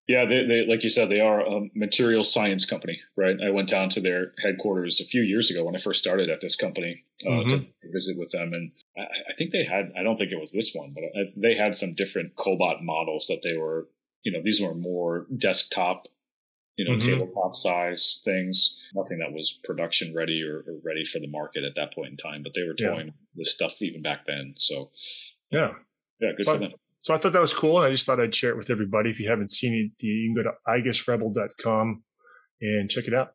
Yeah, 0.09 0.25
they, 0.25 0.47
they, 0.47 0.65
like 0.69 0.85
you 0.85 0.89
said, 0.89 1.11
they 1.11 1.19
are 1.19 1.41
a 1.41 1.63
material 1.75 2.23
science 2.23 2.65
company, 2.65 3.01
right? 3.17 3.37
I 3.45 3.51
went 3.51 3.69
down 3.69 3.89
to 3.91 4.01
their 4.01 4.35
headquarters 4.41 5.01
a 5.01 5.05
few 5.05 5.23
years 5.23 5.51
ago 5.51 5.65
when 5.65 5.75
I 5.75 5.79
first 5.79 5.99
started 5.99 6.31
at 6.31 6.41
this 6.41 6.55
company 6.55 7.03
uh, 7.27 7.31
mm-hmm. 7.31 7.49
to 7.49 7.67
visit 7.93 8.17
with 8.17 8.31
them, 8.31 8.53
and 8.53 8.71
I, 8.97 9.03
I, 9.31 9.35
think 9.37 9.51
they 9.51 9.65
had. 9.65 9.93
I 9.99 10.05
don't 10.05 10.17
think 10.17 10.31
it 10.31 10.41
was 10.41 10.53
this 10.53 10.73
one, 10.75 10.95
but 10.95 11.03
I, 11.03 11.33
they 11.37 11.57
had 11.57 11.75
some 11.75 11.95
different 11.95 12.37
cobot 12.37 12.83
models 12.83 13.27
that 13.27 13.41
they 13.43 13.57
were 13.57 13.89
you 14.27 14.33
know, 14.33 14.41
these 14.43 14.61
were 14.61 14.75
more 14.75 15.25
desktop, 15.39 16.09
you 16.77 16.85
know, 16.85 16.97
mm-hmm. 16.97 17.09
tabletop 17.09 17.57
size 17.57 18.21
things. 18.25 18.77
Nothing 18.95 19.19
that 19.19 19.33
was 19.33 19.59
production 19.65 20.15
ready 20.15 20.43
or, 20.43 20.59
or, 20.59 20.79
ready 20.85 21.05
for 21.05 21.19
the 21.19 21.29
market 21.29 21.65
at 21.65 21.73
that 21.77 21.95
point 21.95 22.11
in 22.11 22.17
time. 22.17 22.43
But 22.43 22.53
they 22.55 22.63
were 22.63 22.75
toying 22.75 23.07
yeah. 23.07 23.13
this 23.35 23.53
stuff 23.53 23.81
even 23.81 24.03
back 24.03 24.21
then. 24.27 24.55
So 24.59 24.91
yeah, 25.51 25.73
yeah, 26.21 26.31
good 26.37 26.47
so, 26.47 26.53
for 26.53 26.59
them. 26.59 26.73
So 27.01 27.15
I 27.15 27.19
thought 27.19 27.33
that 27.33 27.41
was 27.41 27.55
cool, 27.55 27.79
and 27.79 27.87
I 27.87 27.91
just 27.91 28.05
thought 28.05 28.21
I'd 28.21 28.35
share 28.35 28.51
it 28.51 28.59
with 28.59 28.71
everybody. 28.71 29.11
If 29.11 29.21
you 29.21 29.31
haven't 29.31 29.53
seen 29.53 29.75
it, 29.75 30.05
you 30.05 30.35
can 30.35 30.43
go 30.43 30.51
to 30.51 30.57
iGuessRebel.com 30.69 32.03
and 32.61 32.91
check 32.91 33.07
it 33.07 33.15
out. 33.15 33.35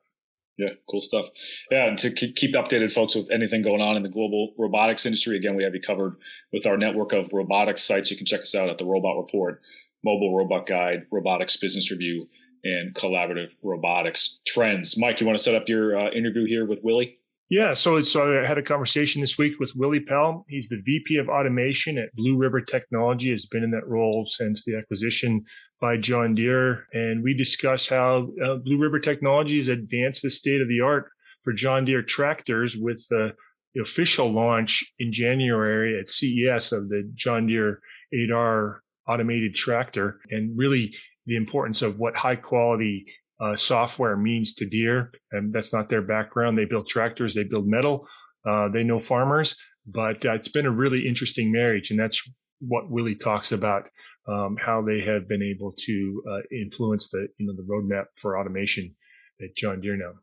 Yeah, 0.57 0.73
cool 0.89 1.01
stuff. 1.01 1.27
Yeah, 1.71 1.85
and 1.85 1.97
to 1.99 2.11
keep 2.11 2.53
updated, 2.53 2.93
folks, 2.93 3.15
with 3.15 3.31
anything 3.31 3.61
going 3.61 3.81
on 3.81 3.95
in 3.95 4.03
the 4.03 4.09
global 4.09 4.53
robotics 4.59 5.05
industry, 5.05 5.37
again, 5.37 5.55
we 5.55 5.63
have 5.63 5.73
you 5.73 5.81
covered 5.81 6.17
with 6.51 6.67
our 6.67 6.77
network 6.77 7.13
of 7.13 7.31
robotics 7.31 7.83
sites. 7.83 8.11
You 8.11 8.17
can 8.17 8.25
check 8.25 8.41
us 8.41 8.53
out 8.53 8.69
at 8.69 8.77
the 8.77 8.85
Robot 8.85 9.17
Report 9.17 9.61
Mobile 10.03 10.35
Robot 10.35 10.67
Guide, 10.67 11.05
Robotics 11.11 11.55
Business 11.55 11.89
Review, 11.89 12.27
and 12.63 12.93
Collaborative 12.93 13.55
Robotics 13.63 14.39
Trends. 14.45 14.97
Mike, 14.97 15.19
you 15.19 15.27
want 15.27 15.37
to 15.37 15.43
set 15.43 15.55
up 15.55 15.67
your 15.67 15.97
uh, 15.97 16.11
interview 16.11 16.45
here 16.45 16.65
with 16.65 16.79
Willy? 16.83 17.17
Yeah, 17.49 17.73
so 17.73 18.01
so 18.01 18.41
I 18.41 18.47
had 18.47 18.57
a 18.57 18.63
conversation 18.63 19.19
this 19.19 19.37
week 19.37 19.59
with 19.59 19.73
Willy 19.75 19.99
Pell. 19.99 20.45
He's 20.47 20.69
the 20.69 20.81
VP 20.85 21.17
of 21.17 21.27
Automation 21.27 21.97
at 21.97 22.15
Blue 22.15 22.37
River 22.37 22.61
Technology. 22.61 23.29
Has 23.29 23.45
been 23.45 23.61
in 23.61 23.71
that 23.71 23.85
role 23.85 24.25
since 24.25 24.63
the 24.63 24.77
acquisition 24.77 25.43
by 25.81 25.97
John 25.97 26.33
Deere, 26.33 26.85
and 26.93 27.21
we 27.21 27.33
discuss 27.33 27.89
how 27.89 28.29
uh, 28.41 28.55
Blue 28.55 28.77
River 28.77 28.99
Technology 28.99 29.57
has 29.57 29.67
advanced 29.67 30.21
the 30.21 30.29
state 30.29 30.61
of 30.61 30.69
the 30.69 30.79
art 30.79 31.09
for 31.43 31.51
John 31.51 31.83
Deere 31.83 32.03
tractors 32.03 32.77
with 32.77 33.05
the 33.09 33.33
official 33.81 34.31
launch 34.31 34.93
in 34.99 35.11
January 35.11 35.99
at 35.99 36.07
CES 36.07 36.71
of 36.71 36.87
the 36.87 37.09
John 37.15 37.47
Deere 37.47 37.81
8R 38.13 38.77
automated 39.07 39.55
tractor 39.55 40.21
and 40.29 40.57
really 40.57 40.93
the 41.25 41.35
importance 41.35 41.81
of 41.81 41.99
what 41.99 42.17
high 42.17 42.35
quality 42.35 43.05
uh, 43.39 43.55
software 43.55 44.15
means 44.15 44.53
to 44.55 44.65
Deere. 44.65 45.11
And 45.31 45.51
that's 45.51 45.73
not 45.73 45.89
their 45.89 46.01
background. 46.01 46.57
They 46.57 46.65
build 46.65 46.87
tractors, 46.87 47.35
they 47.35 47.43
build 47.43 47.67
metal, 47.67 48.07
uh, 48.47 48.69
they 48.69 48.83
know 48.83 48.99
farmers, 48.99 49.55
but 49.85 50.25
uh, 50.25 50.33
it's 50.33 50.47
been 50.47 50.65
a 50.65 50.71
really 50.71 51.07
interesting 51.07 51.51
marriage. 51.51 51.89
And 51.89 51.99
that's 51.99 52.21
what 52.59 52.91
Willy 52.91 53.15
talks 53.15 53.51
about, 53.51 53.89
um, 54.27 54.55
how 54.59 54.83
they 54.83 55.01
have 55.01 55.27
been 55.27 55.41
able 55.41 55.73
to 55.85 56.23
uh, 56.29 56.39
influence 56.51 57.09
the, 57.09 57.27
you 57.37 57.47
know, 57.47 57.53
the 57.55 57.63
roadmap 57.63 58.05
for 58.17 58.39
automation 58.39 58.95
at 59.41 59.55
John 59.55 59.81
Deere 59.81 59.97
now. 59.97 60.13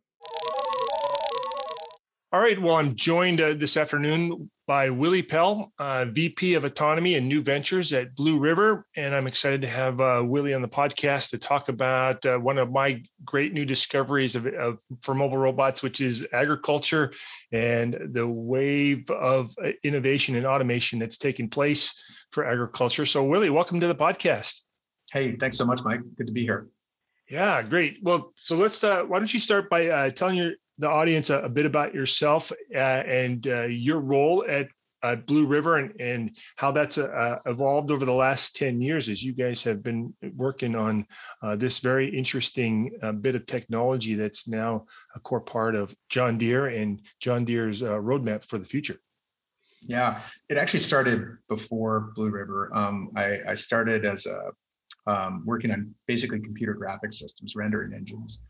All 2.31 2.41
right. 2.41 2.61
Well, 2.61 2.77
I'm 2.77 2.95
joined 2.95 3.41
uh, 3.41 3.55
this 3.55 3.77
afternoon 3.77 4.51
by 4.69 4.91
Willy 4.91 5.23
Pell, 5.23 5.73
uh, 5.79 6.05
VP 6.05 6.53
of 6.53 6.65
Autonomy 6.65 7.15
and 7.15 7.27
New 7.27 7.41
Ventures 7.41 7.91
at 7.95 8.15
Blue 8.15 8.39
River. 8.39 8.85
And 8.97 9.15
I'm 9.15 9.27
excited 9.27 9.63
to 9.63 9.67
have 9.67 9.99
uh, 9.99 10.23
Willy 10.23 10.53
on 10.53 10.61
the 10.61 10.69
podcast 10.69 11.31
to 11.31 11.39
talk 11.39 11.71
about 11.71 12.25
uh, 12.27 12.37
one 12.37 12.59
of 12.59 12.71
my 12.71 13.03
great 13.25 13.55
new 13.55 13.65
discoveries 13.65 14.37
of, 14.37 14.47
of, 14.47 14.79
for 15.01 15.15
mobile 15.15 15.39
robots, 15.39 15.83
which 15.83 16.03
is 16.03 16.29
agriculture 16.35 17.15
and 17.51 17.99
the 18.13 18.29
wave 18.29 19.11
of 19.11 19.55
uh, 19.65 19.71
innovation 19.85 20.37
and 20.37 20.45
automation 20.45 20.99
that's 20.99 21.17
taking 21.17 21.49
place 21.49 21.95
for 22.31 22.45
agriculture. 22.45 23.07
So, 23.07 23.25
Willy, 23.25 23.49
welcome 23.49 23.81
to 23.81 23.87
the 23.87 23.95
podcast. 23.95 24.61
Hey, 25.11 25.35
thanks 25.37 25.57
so 25.57 25.65
much, 25.65 25.81
Mike. 25.83 26.01
Good 26.19 26.27
to 26.27 26.33
be 26.35 26.43
here. 26.43 26.69
Yeah, 27.31 27.63
great. 27.63 28.01
Well, 28.03 28.35
so 28.37 28.55
let's. 28.55 28.85
Uh, 28.85 29.05
why 29.05 29.19
don't 29.19 29.33
you 29.33 29.41
start 29.41 29.71
by 29.71 29.89
uh, 29.89 30.11
telling 30.11 30.37
your 30.37 30.53
the 30.79 30.89
audience 30.89 31.31
a, 31.31 31.41
a 31.41 31.49
bit 31.49 31.67
about 31.67 31.95
yourself 31.95 32.53
uh, 32.75 32.79
and 32.79 33.47
uh, 33.47 33.65
your 33.65 34.01
role 34.01 34.45
at 34.49 34.69
Blue 35.27 35.47
River 35.47 35.77
and, 35.77 36.01
and 36.01 36.37
how 36.57 36.73
that's 36.73 36.99
uh, 36.99 37.39
evolved 37.47 37.91
over 37.91 38.05
the 38.05 38.13
last 38.13 38.57
10 38.57 38.81
years 38.81 39.09
as 39.09 39.23
you 39.23 39.33
guys 39.33 39.63
have 39.63 39.83
been 39.83 40.15
working 40.35 40.75
on 40.75 41.07
uh, 41.43 41.57
this 41.57 41.79
very 41.79 42.09
interesting 42.09 42.99
uh, 43.03 43.13
bit 43.13 43.35
of 43.35 43.47
technology 43.47 44.15
that's 44.15 44.49
now 44.49 44.87
a 45.15 45.21
core 45.21 45.41
part 45.41 45.75
of 45.75 45.95
John 46.09 46.39
Deere 46.39 46.67
and 46.67 47.01
John 47.21 47.45
Deere's 47.45 47.83
uh, 47.83 47.91
roadmap 47.91 48.45
for 48.45 48.59
the 48.59 48.65
future. 48.65 48.97
Yeah, 49.83 50.23
it 50.49 50.57
actually 50.57 50.81
started 50.81 51.25
before 51.49 52.13
Blue 52.17 52.31
River. 52.31 52.75
Um, 52.75 53.11
I, 53.15 53.39
I, 53.51 53.55
started 53.55 54.05
as 54.05 54.27
a 54.27 54.51
um, 55.07 55.45
working 55.47 55.71
on 55.71 55.95
basically 56.09 56.41
computer 56.41 56.75
graphic 56.75 57.13
systems, 57.13 57.55
rendering 57.55 57.95
engines 57.95 58.43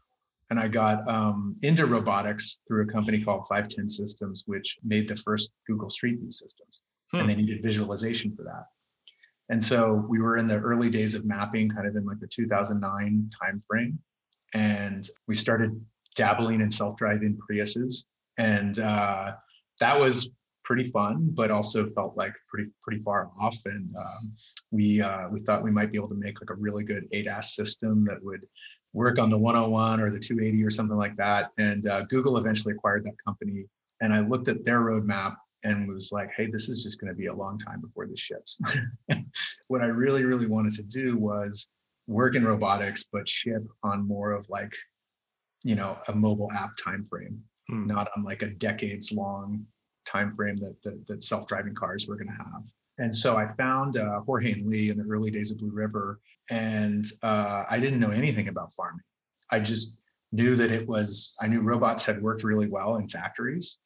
and 0.51 0.59
I 0.59 0.69
got 0.69 1.07
um, 1.09 1.57
into 1.63 1.87
robotics 1.87 2.61
through 2.67 2.85
a 2.85 2.93
company 2.93 3.23
called 3.23 3.47
510 3.49 3.89
Systems, 3.89 4.45
which 4.47 4.79
made 4.83 5.07
the 5.07 5.17
first 5.17 5.51
Google 5.67 5.91
Street 5.91 6.19
View 6.19 6.33
systems. 6.33 6.81
Hmm. 7.13 7.21
And 7.21 7.31
they 7.31 7.35
needed 7.37 7.63
visualization 7.63 8.35
for 8.35 8.45
that. 8.45 8.65
And 9.51 9.63
so 9.63 10.05
we 10.09 10.21
were 10.21 10.37
in 10.37 10.47
the 10.47 10.59
early 10.59 10.91
days 10.91 11.15
of 11.15 11.25
mapping, 11.25 11.71
kind 11.71 11.87
of 11.87 11.97
in 11.97 12.05
like 12.05 12.21
the 12.21 12.27
2009 12.27 13.31
timeframe. 13.43 13.97
And 14.55 15.09
we 15.27 15.35
started 15.35 15.79
dabbling 16.15 16.61
in 16.61 16.71
self-driving 16.71 17.39
Priuses. 17.39 18.05
And 18.39 18.79
uh, 18.79 19.33
that 19.81 19.99
was 19.99 20.31
pretty 20.65 20.85
fun, 20.85 21.31
but 21.33 21.51
also 21.51 21.89
felt 21.91 22.15
like 22.17 22.35
pretty 22.47 22.71
pretty 22.83 23.01
far 23.01 23.31
off. 23.41 23.57
And 23.65 23.95
um, 23.97 24.33
we 24.71 25.01
uh, 25.01 25.29
we 25.31 25.41
thought 25.41 25.63
we 25.63 25.71
might 25.71 25.91
be 25.91 25.97
able 25.97 26.11
to 26.11 26.15
make 26.15 26.41
like 26.41 26.51
a 26.51 26.61
really 26.61 26.85
good 26.85 27.09
ADAS 27.13 27.55
system 27.55 28.05
that 28.05 28.23
would 28.23 28.47
work 28.93 29.19
on 29.19 29.31
the 29.31 29.39
101 29.39 30.01
or 30.01 30.11
the 30.11 30.19
280 30.19 30.65
or 30.65 30.71
something 30.71 30.97
like 30.97 31.17
that. 31.17 31.51
And 31.59 31.87
uh, 31.87 32.03
Google 32.07 32.39
eventually 32.39 32.75
acquired 32.75 33.05
that 33.05 33.23
company. 33.25 33.67
And 34.01 34.13
I 34.13 34.21
looked 34.21 34.49
at 34.49 34.65
their 34.65 34.81
roadmap 34.81 35.37
and 35.65 35.89
was 35.89 36.13
like, 36.13 36.31
hey, 36.37 36.47
this 36.51 36.69
is 36.69 36.85
just 36.85 37.01
going 37.01 37.13
to 37.13 37.17
be 37.17 37.27
a 37.27 37.35
long 37.35 37.59
time 37.59 37.81
before 37.81 38.07
this 38.07 38.21
ships. 38.21 38.61
what 39.69 39.83
I 39.83 39.87
really, 39.87 40.25
really 40.25 40.47
wanted 40.47 40.73
to 40.75 40.83
do 40.83 41.17
was 41.17 41.67
work 42.07 42.37
in 42.37 42.45
robotics, 42.45 43.05
but 43.13 43.29
ship 43.29 43.65
on 43.83 44.07
more 44.07 44.33
of 44.33 44.49
like, 44.49 44.73
you 45.65 45.75
know, 45.75 45.99
a 46.09 46.15
mobile 46.15 46.51
app 46.53 46.71
time 46.83 47.07
frame, 47.11 47.43
hmm. 47.69 47.87
not 47.87 48.09
on 48.17 48.23
like 48.23 48.43
a 48.43 48.47
decades 48.47 49.13
long 49.13 49.67
time 50.07 50.31
frame 50.31 50.57
that, 50.57 50.77
that, 50.85 51.07
that 51.07 51.23
self-driving 51.23 51.75
cars 51.75 52.07
were 52.07 52.17
going 52.17 52.29
to 52.29 52.33
have. 52.33 52.63
And 52.99 53.15
so 53.15 53.37
I 53.37 53.53
found 53.57 53.97
uh, 53.97 54.21
Jorge 54.21 54.53
and 54.53 54.67
Lee 54.67 54.91
in 54.91 54.99
the 54.99 55.05
early 55.09 55.31
days 55.31 55.51
of 55.51 55.59
Blue 55.59 55.71
River, 55.71 56.21
and 56.51 57.05
uh, 57.23 57.65
I 57.71 57.79
didn't 57.79 58.01
know 58.01 58.11
anything 58.11 58.49
about 58.49 58.73
farming. 58.73 59.05
I 59.51 59.61
just 59.61 60.03
knew 60.33 60.57
that 60.57 60.71
it 60.71 60.87
was, 60.87 61.37
I 61.41 61.47
knew 61.47 61.61
robots 61.61 62.05
had 62.05 62.21
worked 62.21 62.43
really 62.45 62.69
well 62.69 62.97
in 62.97 63.09
factories 63.09 63.79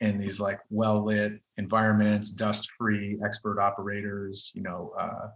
in 0.00 0.16
these 0.16 0.40
like 0.40 0.60
well 0.70 1.04
lit 1.04 1.32
environments, 1.58 2.30
dust 2.30 2.68
free, 2.78 3.18
expert 3.24 3.60
operators, 3.60 4.50
you 4.54 4.62
know, 4.62 4.92
uh, 4.98 5.28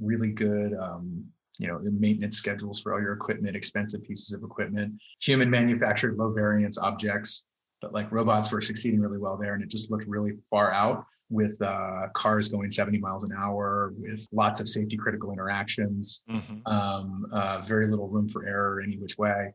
really 0.00 0.30
good, 0.30 0.74
um, 0.74 1.24
you 1.58 1.66
know, 1.66 1.80
maintenance 1.82 2.36
schedules 2.36 2.80
for 2.80 2.92
all 2.92 3.00
your 3.00 3.14
equipment, 3.14 3.56
expensive 3.56 4.02
pieces 4.04 4.32
of 4.32 4.42
equipment, 4.42 4.94
human 5.20 5.48
manufactured 5.48 6.16
low 6.16 6.32
variance 6.32 6.78
objects. 6.78 7.44
But 7.80 7.94
like 7.94 8.10
robots 8.12 8.50
were 8.50 8.60
succeeding 8.60 9.00
really 9.00 9.18
well 9.18 9.36
there, 9.36 9.54
and 9.54 9.62
it 9.62 9.70
just 9.70 9.90
looked 9.90 10.06
really 10.06 10.32
far 10.50 10.72
out 10.72 11.04
with 11.30 11.60
uh, 11.60 12.08
cars 12.14 12.48
going 12.48 12.70
70 12.70 12.98
miles 12.98 13.24
an 13.24 13.32
hour, 13.36 13.92
with 13.98 14.26
lots 14.32 14.60
of 14.60 14.68
safety 14.68 14.96
critical 14.96 15.32
interactions, 15.32 16.24
mm-hmm. 16.28 16.66
um, 16.66 17.26
uh, 17.32 17.60
very 17.60 17.86
little 17.86 18.08
room 18.08 18.28
for 18.28 18.46
error 18.46 18.80
any 18.80 18.96
which 18.96 19.18
way. 19.18 19.52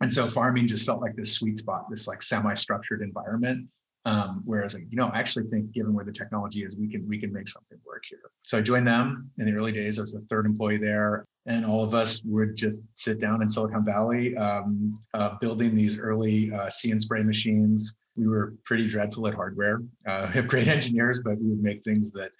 And 0.00 0.12
so 0.12 0.26
farming 0.26 0.66
just 0.66 0.84
felt 0.84 1.00
like 1.00 1.14
this 1.14 1.32
sweet 1.32 1.58
spot, 1.58 1.86
this 1.88 2.08
like 2.08 2.22
semi-structured 2.22 3.02
environment. 3.02 3.68
Um, 4.06 4.42
whereas, 4.44 4.74
like, 4.74 4.84
you 4.90 4.98
know, 4.98 5.06
I 5.06 5.18
actually 5.18 5.48
think 5.48 5.72
given 5.72 5.94
where 5.94 6.04
the 6.04 6.12
technology 6.12 6.62
is, 6.62 6.76
we 6.76 6.88
can 6.88 7.08
we 7.08 7.18
can 7.18 7.32
make 7.32 7.48
something 7.48 7.78
work 7.86 8.02
here. 8.06 8.18
So 8.42 8.58
I 8.58 8.60
joined 8.60 8.86
them 8.86 9.30
in 9.38 9.46
the 9.46 9.52
early 9.52 9.72
days. 9.72 9.98
I 9.98 10.02
was 10.02 10.12
the 10.12 10.20
third 10.28 10.44
employee 10.44 10.76
there, 10.76 11.24
and 11.46 11.64
all 11.64 11.82
of 11.82 11.94
us 11.94 12.20
would 12.22 12.54
just 12.54 12.82
sit 12.92 13.18
down 13.18 13.40
in 13.40 13.48
Silicon 13.48 13.82
Valley, 13.82 14.36
um, 14.36 14.92
uh, 15.14 15.38
building 15.40 15.74
these 15.74 15.98
early 15.98 16.52
uh, 16.52 16.68
see 16.68 16.90
and 16.90 17.00
spray 17.00 17.22
machines 17.22 17.96
we 18.16 18.26
were 18.26 18.54
pretty 18.64 18.86
dreadful 18.86 19.26
at 19.26 19.34
hardware. 19.34 19.80
Uh, 20.06 20.26
we 20.28 20.34
have 20.34 20.48
great 20.48 20.68
engineers, 20.68 21.20
but 21.24 21.38
we 21.38 21.48
would 21.48 21.62
make 21.62 21.82
things 21.84 22.12
that 22.12 22.30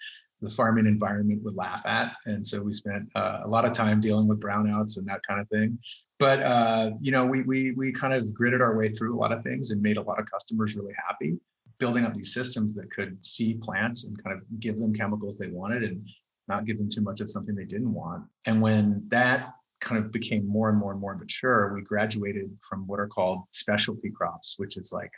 the 0.41 0.49
farming 0.49 0.85
environment 0.85 1.43
would 1.43 1.55
laugh 1.55 1.85
at. 1.85 2.13
And 2.25 2.45
so 2.45 2.61
we 2.61 2.73
spent 2.73 3.09
uh, 3.15 3.41
a 3.43 3.47
lot 3.47 3.65
of 3.65 3.71
time 3.71 4.01
dealing 4.01 4.27
with 4.27 4.39
brownouts 4.39 4.97
and 4.97 5.07
that 5.07 5.21
kind 5.27 5.39
of 5.39 5.47
thing. 5.49 5.79
But 6.19 6.41
uh, 6.43 6.91
you 7.01 7.11
know, 7.11 7.25
we 7.25 7.41
we 7.41 7.71
we 7.71 7.91
kind 7.91 8.13
of 8.13 8.33
gritted 8.33 8.61
our 8.61 8.75
way 8.75 8.89
through 8.89 9.17
a 9.17 9.19
lot 9.19 9.31
of 9.31 9.43
things 9.43 9.71
and 9.71 9.81
made 9.81 9.97
a 9.97 10.01
lot 10.01 10.19
of 10.19 10.29
customers 10.31 10.75
really 10.75 10.93
happy, 11.07 11.37
building 11.77 12.05
up 12.05 12.13
these 12.13 12.33
systems 12.33 12.73
that 12.75 12.91
could 12.91 13.23
see 13.25 13.55
plants 13.55 14.05
and 14.05 14.21
kind 14.23 14.35
of 14.35 14.43
give 14.59 14.77
them 14.77 14.93
chemicals 14.93 15.37
they 15.37 15.47
wanted 15.47 15.83
and 15.83 16.07
not 16.47 16.65
give 16.65 16.77
them 16.77 16.89
too 16.89 17.01
much 17.01 17.21
of 17.21 17.29
something 17.29 17.55
they 17.55 17.65
didn't 17.65 17.93
want. 17.93 18.23
And 18.45 18.61
when 18.61 19.03
that 19.09 19.53
kind 19.81 20.03
of 20.03 20.11
became 20.11 20.47
more 20.47 20.69
and 20.69 20.77
more 20.77 20.91
and 20.91 21.01
more 21.01 21.15
mature, 21.15 21.73
we 21.73 21.81
graduated 21.81 22.49
from 22.69 22.87
what 22.87 22.99
are 22.99 23.07
called 23.07 23.43
specialty 23.51 24.09
crops, 24.09 24.55
which 24.57 24.77
is 24.77 24.93
like 24.93 25.11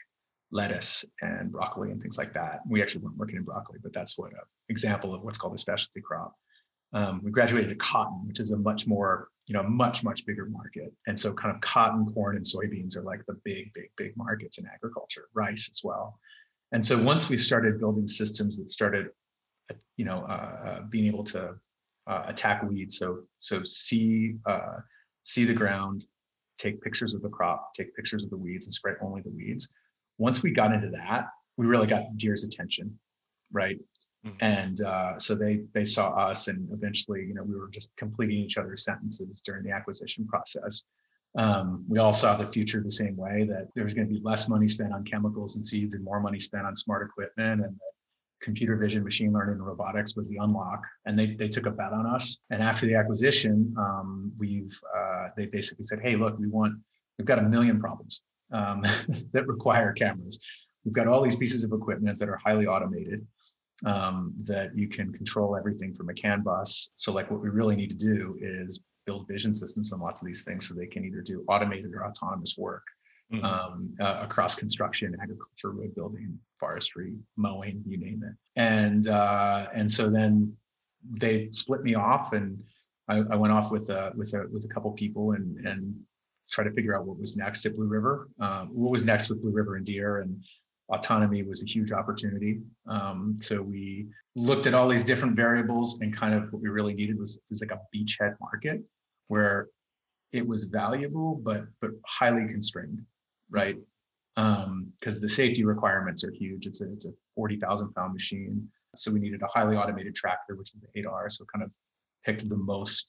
lettuce 0.52 1.04
and 1.22 1.52
broccoli 1.52 1.92
and 1.92 2.02
things 2.02 2.18
like 2.18 2.34
that. 2.34 2.62
We 2.68 2.82
actually 2.82 3.02
weren't 3.02 3.18
working 3.18 3.36
in 3.36 3.44
broccoli, 3.44 3.80
but 3.82 3.94
that's 3.94 4.18
what 4.18 4.32
an 4.32 4.40
example 4.70 5.14
of 5.14 5.22
what's 5.24 5.38
called 5.38 5.54
a 5.54 5.58
specialty 5.58 6.02
crop. 6.02 6.34
Um, 6.94 7.22
we 7.24 7.32
graduated 7.32 7.70
to 7.70 7.76
cotton, 7.76 8.26
which 8.26 8.40
is 8.40 8.52
a 8.52 8.58
much 8.58 8.88
more, 8.88 9.28
you 9.48 9.54
know, 9.54 9.64
much, 9.64 10.06
much 10.06 10.26
bigger 10.26 10.46
market. 10.46 10.94
And 11.06 11.20
so 11.20 11.34
kind 11.34 11.54
of 11.54 11.60
cotton, 11.62 12.12
corn, 12.14 12.38
and 12.38 12.46
soybeans 12.46 12.96
are 12.96 13.02
like 13.02 13.26
the 13.28 13.38
big, 13.44 13.74
big, 13.74 13.90
big 13.98 14.16
markets 14.16 14.58
in 14.58 14.66
agriculture, 14.74 15.26
rice 15.34 15.70
as 15.70 15.82
well. 15.84 16.18
And 16.72 16.86
so 16.86 17.02
once 17.02 17.30
we 17.30 17.38
started 17.38 17.80
building 17.80 18.08
systems 18.08 18.58
that 18.58 18.70
started, 18.70 19.08
you 19.98 20.06
know, 20.06 20.26
uh, 20.30 20.60
uh, 20.66 20.82
being 20.90 21.08
able 21.08 21.24
to 21.26 21.56
uh, 22.08 22.24
attack 22.28 22.64
weeds, 22.64 22.98
so 22.98 23.24
so 23.38 23.64
see 23.66 24.36
uh, 24.46 24.78
see 25.24 25.44
the 25.44 25.54
ground, 25.54 26.06
take 26.58 26.82
pictures 26.82 27.14
of 27.14 27.22
the 27.22 27.30
crop, 27.30 27.74
take 27.74 27.94
pictures 27.96 28.24
of 28.24 28.30
the 28.30 28.38
weeds, 28.38 28.66
and 28.66 28.74
spray 28.74 28.94
only 29.02 29.22
the 29.22 29.30
weeds 29.30 29.68
once 30.18 30.44
we 30.44 30.52
got 30.52 30.74
into 30.74 30.90
that, 30.90 31.28
we 31.58 31.66
really 31.66 31.88
got 31.88 32.18
Deere's 32.18 32.44
attention, 32.44 32.98
right? 33.52 33.80
Mm-hmm. 34.26 34.38
And 34.42 34.82
uh, 34.82 35.20
so 35.20 35.36
they 35.36 35.62
they 35.74 35.84
saw 35.84 36.10
us, 36.10 36.48
and 36.48 36.68
eventually, 36.72 37.22
you 37.26 37.34
know, 37.34 37.44
we 37.44 37.56
were 37.56 37.70
just 37.70 37.96
completing 37.98 38.38
each 38.38 38.58
other's 38.58 38.84
sentences 38.84 39.42
during 39.46 39.64
the 39.64 39.72
acquisition 39.72 40.26
process. 40.28 40.84
Um, 41.38 41.86
we 41.88 42.00
all 42.00 42.14
saw 42.14 42.36
the 42.36 42.48
future 42.48 42.82
the 42.82 42.90
same 42.90 43.16
way 43.16 43.46
that 43.50 43.68
there 43.76 43.84
was 43.84 43.94
going 43.94 44.08
to 44.08 44.14
be 44.14 44.22
less 44.24 44.50
money 44.50 44.68
spent 44.68 44.94
on 44.94 45.04
chemicals 45.04 45.56
and 45.56 45.64
seeds 45.64 45.94
and 45.94 46.04
more 46.04 46.20
money 46.20 46.40
spent 46.40 46.66
on 46.66 46.76
smart 46.76 47.08
equipment, 47.08 47.64
and 47.64 47.76
computer 48.42 48.76
vision, 48.76 49.04
machine 49.04 49.32
learning, 49.32 49.56
and 49.56 49.66
robotics 49.66 50.16
was 50.16 50.30
the 50.30 50.38
unlock. 50.38 50.82
And 51.06 51.18
they 51.18 51.36
they 51.36 51.48
took 51.48 51.68
a 51.68 51.72
bet 51.72 51.94
on 51.94 52.08
us. 52.08 52.38
And 52.50 52.64
after 52.64 52.86
the 52.86 52.96
acquisition, 52.96 53.74
um, 53.78 54.32
we've 54.38 54.78
uh, 54.96 55.28
they 55.38 55.46
basically 55.46 55.86
said, 55.86 56.00
"Hey, 56.02 56.16
look, 56.16 56.38
we 56.40 56.48
want 56.48 56.74
we've 57.18 57.28
got 57.28 57.40
a 57.40 57.44
million 57.44 57.80
problems 57.80 58.22
um, 58.52 58.84
that 59.34 59.48
require 59.48 59.94
cameras. 59.94 60.40
We've 60.86 60.94
got 60.94 61.08
all 61.08 61.22
these 61.22 61.36
pieces 61.36 61.64
of 61.64 61.74
equipment 61.74 62.20
that 62.20 62.30
are 62.30 62.38
highly 62.38 62.66
automated 62.66 63.26
um, 63.86 64.34
that 64.46 64.76
you 64.76 64.88
can 64.88 65.12
control 65.12 65.56
everything 65.56 65.94
from 65.94 66.10
a 66.10 66.14
CAN 66.14 66.42
bus. 66.42 66.90
So, 66.96 67.12
like, 67.14 67.30
what 67.30 67.42
we 67.42 67.50
really 67.50 67.76
need 67.76 67.90
to 67.90 67.96
do 67.96 68.38
is 68.42 68.80
build 69.06 69.28
vision 69.28 69.54
systems 69.54 69.94
on 69.94 70.00
lots 70.00 70.22
of 70.22 70.28
these 70.28 70.44
things 70.44 70.68
so 70.68 70.74
they 70.74 70.88
can 70.88 71.06
either 71.06 71.22
do 71.22 71.44
automated 71.48 71.94
or 71.94 72.06
autonomous 72.06 72.56
work 72.58 72.84
mm-hmm. 73.32 73.46
um, 73.46 73.94
uh, 74.00 74.20
across 74.22 74.56
construction, 74.56 75.16
agriculture, 75.22 75.72
road 75.72 75.96
building, 75.96 76.38
forestry, 76.60 77.14
mowing, 77.36 77.84
you 77.88 77.98
name 77.98 78.24
it. 78.24 78.36
And 78.60 79.08
uh, 79.08 79.68
and 79.74 79.92
so 79.92 80.10
then 80.10 80.56
they 81.10 81.50
split 81.52 81.84
me 81.84 81.96
off, 81.96 82.34
and 82.34 82.62
I, 83.08 83.18
I 83.32 83.36
went 83.36 83.54
off 83.54 83.72
with 83.72 83.90
a 83.90 84.12
with 84.16 84.34
a 84.34 84.46
with 84.52 84.66
a 84.66 84.68
couple 84.68 84.92
people, 84.92 85.32
and 85.32 85.66
and 85.66 85.96
try 86.52 86.64
to 86.64 86.72
figure 86.72 86.96
out 86.96 87.06
what 87.06 87.20
was 87.20 87.38
next 87.38 87.66
at 87.66 87.76
Blue 87.76 87.88
River, 87.88 88.30
um, 88.40 88.70
what 88.74 88.92
was 88.92 89.04
next 89.04 89.30
with 89.30 89.42
Blue 89.42 89.52
River 89.52 89.76
and 89.76 89.86
Deere, 89.86 90.20
and 90.20 90.44
autonomy 90.90 91.44
was 91.44 91.62
a 91.62 91.66
huge 91.66 91.92
opportunity. 91.92 92.60
Um, 92.88 93.38
so 93.40 93.62
we 93.62 94.08
looked 94.36 94.68
at 94.68 94.74
all 94.74 94.88
these 94.88 95.04
different 95.04 95.36
variables, 95.36 96.00
and 96.02 96.16
kind 96.16 96.34
of 96.34 96.52
what 96.52 96.62
we 96.62 96.70
really 96.70 96.94
needed 96.94 97.18
was 97.20 97.40
was 97.50 97.62
like 97.62 97.72
a 97.72 97.82
beachhead 97.96 98.36
market 98.40 98.82
where 99.28 99.68
it 100.32 100.46
was 100.46 100.66
valuable 100.66 101.36
but 101.36 101.66
but 101.82 101.92
highly 102.06 102.48
constrained, 102.48 103.02
right? 103.50 103.78
Because 104.36 104.66
um, 104.66 105.22
the 105.22 105.30
safety 105.30 105.64
requirements 105.64 106.24
are 106.24 106.32
huge. 106.32 106.66
It's 106.66 106.82
a 106.82 106.92
it's 106.92 107.06
a 107.06 107.12
forty 107.36 107.58
thousand 107.58 107.94
pound 107.94 108.14
machine, 108.14 108.68
so 108.96 109.12
we 109.12 109.20
needed 109.20 109.42
a 109.42 109.48
highly 109.48 109.76
automated 109.76 110.16
tractor, 110.16 110.56
which 110.56 110.74
is 110.74 110.82
the 110.82 111.04
8R. 111.04 111.32
So 111.32 111.46
kind 111.54 111.64
of 111.64 111.72
picked 112.26 112.48
the 112.48 112.58
most 112.58 113.08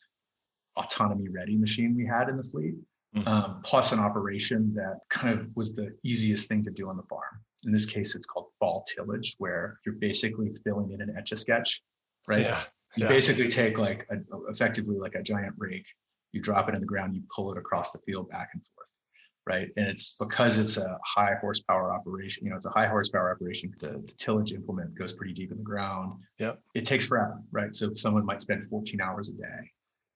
autonomy 0.76 1.28
ready 1.28 1.56
machine 1.56 1.94
we 1.96 2.06
had 2.06 2.28
in 2.28 2.36
the 2.36 2.42
fleet 2.42 2.74
mm-hmm. 3.16 3.28
um, 3.28 3.60
plus 3.64 3.92
an 3.92 3.98
operation 3.98 4.72
that 4.74 5.00
kind 5.08 5.38
of 5.38 5.46
was 5.54 5.74
the 5.74 5.96
easiest 6.04 6.48
thing 6.48 6.62
to 6.64 6.70
do 6.70 6.88
on 6.88 6.96
the 6.96 7.02
farm. 7.04 7.40
In 7.64 7.72
this 7.72 7.86
case, 7.86 8.14
it's 8.14 8.26
called 8.26 8.46
fall 8.58 8.84
tillage, 8.94 9.34
where 9.38 9.80
you're 9.84 9.96
basically 9.96 10.52
filling 10.64 10.92
in 10.92 11.00
an 11.00 11.14
etch 11.16 11.32
a 11.32 11.36
sketch, 11.36 11.80
right? 12.26 12.42
Yeah. 12.42 12.60
You 12.96 13.04
yeah. 13.04 13.08
basically 13.08 13.48
take 13.48 13.78
like 13.78 14.06
a, 14.10 14.16
effectively 14.48 14.96
like 14.98 15.14
a 15.14 15.22
giant 15.22 15.54
rake, 15.58 15.86
you 16.32 16.40
drop 16.40 16.68
it 16.68 16.74
in 16.74 16.80
the 16.80 16.86
ground, 16.86 17.14
you 17.14 17.22
pull 17.34 17.52
it 17.52 17.58
across 17.58 17.90
the 17.90 17.98
field 18.06 18.30
back 18.30 18.50
and 18.54 18.62
forth, 18.64 18.98
right? 19.46 19.70
And 19.76 19.88
it's 19.88 20.16
because 20.18 20.56
it's 20.56 20.76
a 20.76 20.98
high 21.04 21.34
horsepower 21.40 21.92
operation. 21.92 22.44
You 22.44 22.50
know, 22.50 22.56
it's 22.56 22.66
a 22.66 22.70
high 22.70 22.86
horsepower 22.86 23.32
operation. 23.32 23.72
The, 23.78 24.02
the 24.06 24.14
tillage 24.18 24.52
implement 24.52 24.94
goes 24.94 25.12
pretty 25.12 25.32
deep 25.32 25.50
in 25.50 25.58
the 25.58 25.64
ground. 25.64 26.20
Yeah. 26.38 26.52
It 26.74 26.84
takes 26.84 27.04
forever, 27.04 27.40
right? 27.50 27.74
So 27.74 27.94
someone 27.94 28.24
might 28.24 28.40
spend 28.40 28.68
14 28.68 29.00
hours 29.00 29.28
a 29.28 29.32
day 29.32 29.70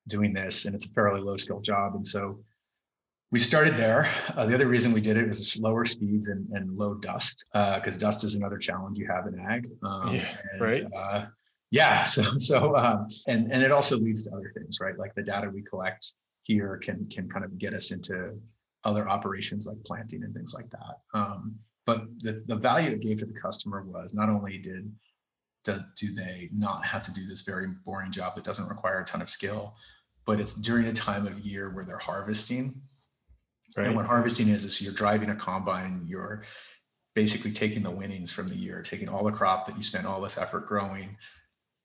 doing 0.09 0.33
this, 0.33 0.65
and 0.65 0.75
it's 0.75 0.87
a 0.87 0.91
fairly 0.91 1.21
low 1.21 1.37
skill 1.37 1.61
job. 1.61 1.95
And 1.95 2.07
so 2.07 2.39
we 3.33 3.39
started 3.39 3.77
there. 3.77 4.07
Uh, 4.37 4.45
the 4.45 4.55
other 4.55 4.69
reason 4.69 4.93
we 4.93 5.01
did 5.01 5.17
it 5.17 5.27
was 5.27 5.51
slower 5.51 5.87
speeds 5.87 6.29
and, 6.29 6.47
and 6.51 6.77
low 6.77 6.95
dust, 6.95 7.43
because 7.53 7.97
uh, 7.97 7.99
dust 7.99 8.25
is 8.25 8.35
another 8.35 8.59
challenge 8.59 8.99
you 8.99 9.09
have 9.09 9.27
in 9.27 9.41
ag. 9.41 9.71
Um, 9.83 10.15
yeah, 10.15 10.29
and, 10.53 10.61
right. 10.61 10.85
Uh, 10.95 11.27
yeah. 11.71 12.05
So, 12.07 12.25
so, 12.37 12.77
um, 12.77 13.09
and 13.27 13.51
and 13.51 13.63
it 13.63 13.73
also 13.73 13.97
leads 13.97 14.25
to 14.25 14.31
other 14.33 14.53
things, 14.55 14.79
right? 14.81 14.97
Like 14.99 15.15
the 15.15 15.23
data 15.23 15.51
we 15.53 15.63
collect 15.63 16.15
here 16.43 16.77
can 16.77 17.09
can 17.09 17.29
kind 17.29 17.45
of 17.45 17.57
get 17.59 17.73
us 17.73 17.91
into 17.91 18.39
other 18.85 19.09
operations 19.09 19.67
like 19.67 19.83
planting 19.87 20.23
and 20.23 20.35
things 20.35 20.53
like 20.53 20.69
that. 20.71 21.19
Um, 21.19 21.55
but 21.87 22.05
the 22.19 22.45
the 22.47 22.57
value 22.57 22.91
it 22.91 23.01
gave 23.01 23.19
to 23.21 23.27
the 23.27 23.41
customer 23.41 23.83
was 23.83 24.13
not 24.13 24.29
only 24.29 24.59
did 24.59 24.93
do, 25.65 25.81
do 25.97 26.13
they 26.13 26.51
not 26.53 26.85
have 26.85 27.03
to 27.05 27.13
do 27.13 27.27
this 27.27 27.41
very 27.41 27.69
boring 27.87 28.13
job 28.13 28.35
that 28.35 28.45
doesn't 28.45 28.69
require 28.69 29.01
a 29.01 29.05
ton 29.05 29.23
of 29.23 29.31
skill, 29.31 29.75
but 30.27 30.39
it's 30.39 30.53
during 30.53 30.87
a 30.87 30.93
time 30.93 31.27
of 31.27 31.41
year 31.41 31.71
where 31.71 31.87
they're 31.87 31.97
harvesting 31.97 32.83
Right. 33.77 33.87
And 33.87 33.97
what 33.97 34.07
harvesting 34.07 34.49
is, 34.49 34.65
is 34.65 34.83
you're 34.83 34.93
driving 34.93 35.31
a 35.31 35.35
combine, 35.35 36.05
you're 36.07 36.45
basically 37.15 37.53
taking 37.53 37.83
the 37.83 37.91
winnings 37.91 38.31
from 38.31 38.49
the 38.49 38.57
year, 38.57 38.83
taking 38.83 39.09
all 39.09 39.25
the 39.25 39.33
crop 39.33 39.67
that 39.67 39.77
you 39.77 39.83
spent 39.83 40.07
all 40.07 40.21
this 40.21 40.39
effort 40.39 40.67
growing, 40.67 41.17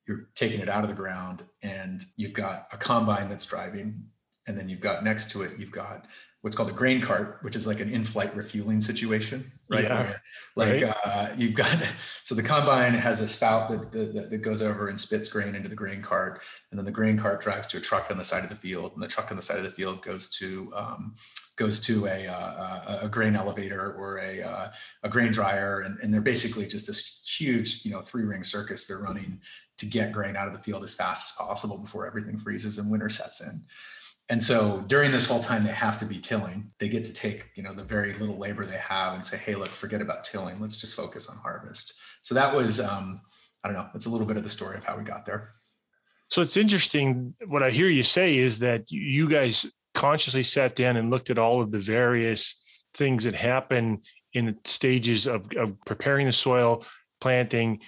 you're 0.07 0.29
taking 0.35 0.61
it 0.61 0.69
out 0.69 0.83
of 0.83 0.89
the 0.89 0.95
ground, 0.95 1.43
and 1.61 2.01
you've 2.15 2.33
got 2.33 2.67
a 2.71 2.77
combine 2.77 3.29
that's 3.29 3.45
driving, 3.45 4.05
and 4.47 4.57
then 4.57 4.69
you've 4.69 4.79
got 4.79 5.03
next 5.03 5.31
to 5.31 5.43
it, 5.43 5.57
you've 5.57 5.71
got 5.71 6.05
what's 6.41 6.55
called 6.55 6.69
a 6.69 6.73
grain 6.73 7.01
cart, 7.01 7.39
which 7.41 7.55
is 7.55 7.67
like 7.67 7.81
an 7.81 7.89
in-flight 7.89 8.33
refueling 8.35 8.79
situation, 8.79 9.51
right? 9.69 9.83
Yeah, 9.83 10.13
like 10.55 10.81
right. 10.81 10.95
Uh, 11.03 11.29
you've 11.35 11.55
got 11.55 11.77
so 12.23 12.35
the 12.35 12.43
combine 12.43 12.93
has 12.93 13.19
a 13.19 13.27
spout 13.27 13.69
that, 13.69 13.91
that, 13.91 14.29
that 14.29 14.37
goes 14.37 14.61
over 14.61 14.87
and 14.87 14.97
spits 14.97 15.27
grain 15.27 15.55
into 15.55 15.67
the 15.67 15.75
grain 15.75 16.01
cart, 16.01 16.41
and 16.71 16.77
then 16.77 16.85
the 16.85 16.91
grain 16.91 17.17
cart 17.17 17.41
drives 17.41 17.67
to 17.67 17.77
a 17.77 17.81
truck 17.81 18.09
on 18.09 18.17
the 18.17 18.23
side 18.23 18.43
of 18.43 18.49
the 18.49 18.55
field, 18.55 18.93
and 18.93 19.03
the 19.03 19.07
truck 19.07 19.29
on 19.29 19.35
the 19.35 19.43
side 19.43 19.57
of 19.57 19.63
the 19.63 19.69
field 19.69 20.01
goes 20.01 20.29
to 20.37 20.71
um, 20.73 21.15
goes 21.57 21.79
to 21.81 22.05
a, 22.05 22.27
uh, 22.27 22.99
a 23.01 23.09
grain 23.09 23.35
elevator 23.35 23.93
or 23.93 24.19
a, 24.19 24.41
uh, 24.41 24.71
a 25.03 25.09
grain 25.09 25.31
dryer, 25.31 25.81
and, 25.81 25.99
and 25.99 26.13
they're 26.13 26.21
basically 26.21 26.65
just 26.65 26.87
this 26.87 27.21
huge, 27.37 27.83
you 27.83 27.91
know, 27.91 28.01
three 28.01 28.23
ring 28.23 28.43
circus 28.43 28.87
they're 28.87 28.99
running 28.99 29.41
to 29.77 29.85
get 29.85 30.11
grain 30.11 30.35
out 30.35 30.47
of 30.47 30.53
the 30.53 30.59
field 30.59 30.83
as 30.83 30.93
fast 30.93 31.31
as 31.31 31.45
possible 31.45 31.77
before 31.77 32.07
everything 32.07 32.37
freezes 32.37 32.77
and 32.77 32.89
winter 32.89 33.09
sets 33.09 33.41
in. 33.41 33.65
And 34.29 34.41
so 34.41 34.83
during 34.87 35.11
this 35.11 35.25
whole 35.25 35.39
time, 35.39 35.63
they 35.63 35.71
have 35.71 35.99
to 35.99 36.05
be 36.05 36.19
tilling. 36.19 36.71
They 36.79 36.89
get 36.89 37.05
to 37.05 37.13
take, 37.13 37.49
you 37.55 37.63
know, 37.63 37.73
the 37.73 37.83
very 37.83 38.13
little 38.13 38.37
labor 38.37 38.65
they 38.65 38.77
have 38.77 39.13
and 39.13 39.25
say, 39.25 39.37
hey, 39.37 39.55
look, 39.55 39.69
forget 39.69 40.01
about 40.01 40.25
tilling. 40.25 40.59
Let's 40.59 40.77
just 40.77 40.95
focus 40.95 41.27
on 41.27 41.37
harvest. 41.37 41.93
So 42.21 42.35
that 42.35 42.53
was, 42.53 42.79
um, 42.79 43.21
I 43.63 43.69
don't 43.69 43.77
know, 43.77 43.87
it's 43.95 44.05
a 44.05 44.09
little 44.09 44.27
bit 44.27 44.37
of 44.37 44.43
the 44.43 44.49
story 44.49 44.77
of 44.77 44.83
how 44.83 44.97
we 44.97 45.03
got 45.03 45.25
there. 45.25 45.49
So 46.29 46.41
it's 46.41 46.57
interesting. 46.57 47.35
What 47.47 47.63
I 47.63 47.69
hear 47.69 47.87
you 47.87 48.03
say 48.03 48.37
is 48.37 48.59
that 48.59 48.91
you 48.91 49.29
guys 49.29 49.65
consciously 49.97 50.43
sat 50.43 50.75
down 50.75 50.95
and 50.95 51.09
looked 51.09 51.31
at 51.31 51.39
all 51.39 51.59
of 51.59 51.71
the 51.71 51.79
various 51.79 52.61
things 52.93 53.23
that 53.23 53.33
happen 53.33 53.99
in 54.33 54.45
the 54.45 54.55
stages 54.63 55.25
of, 55.25 55.47
of 55.57 55.73
preparing 55.85 56.27
the 56.27 56.31
soil, 56.31 56.85
planting, 57.19 57.79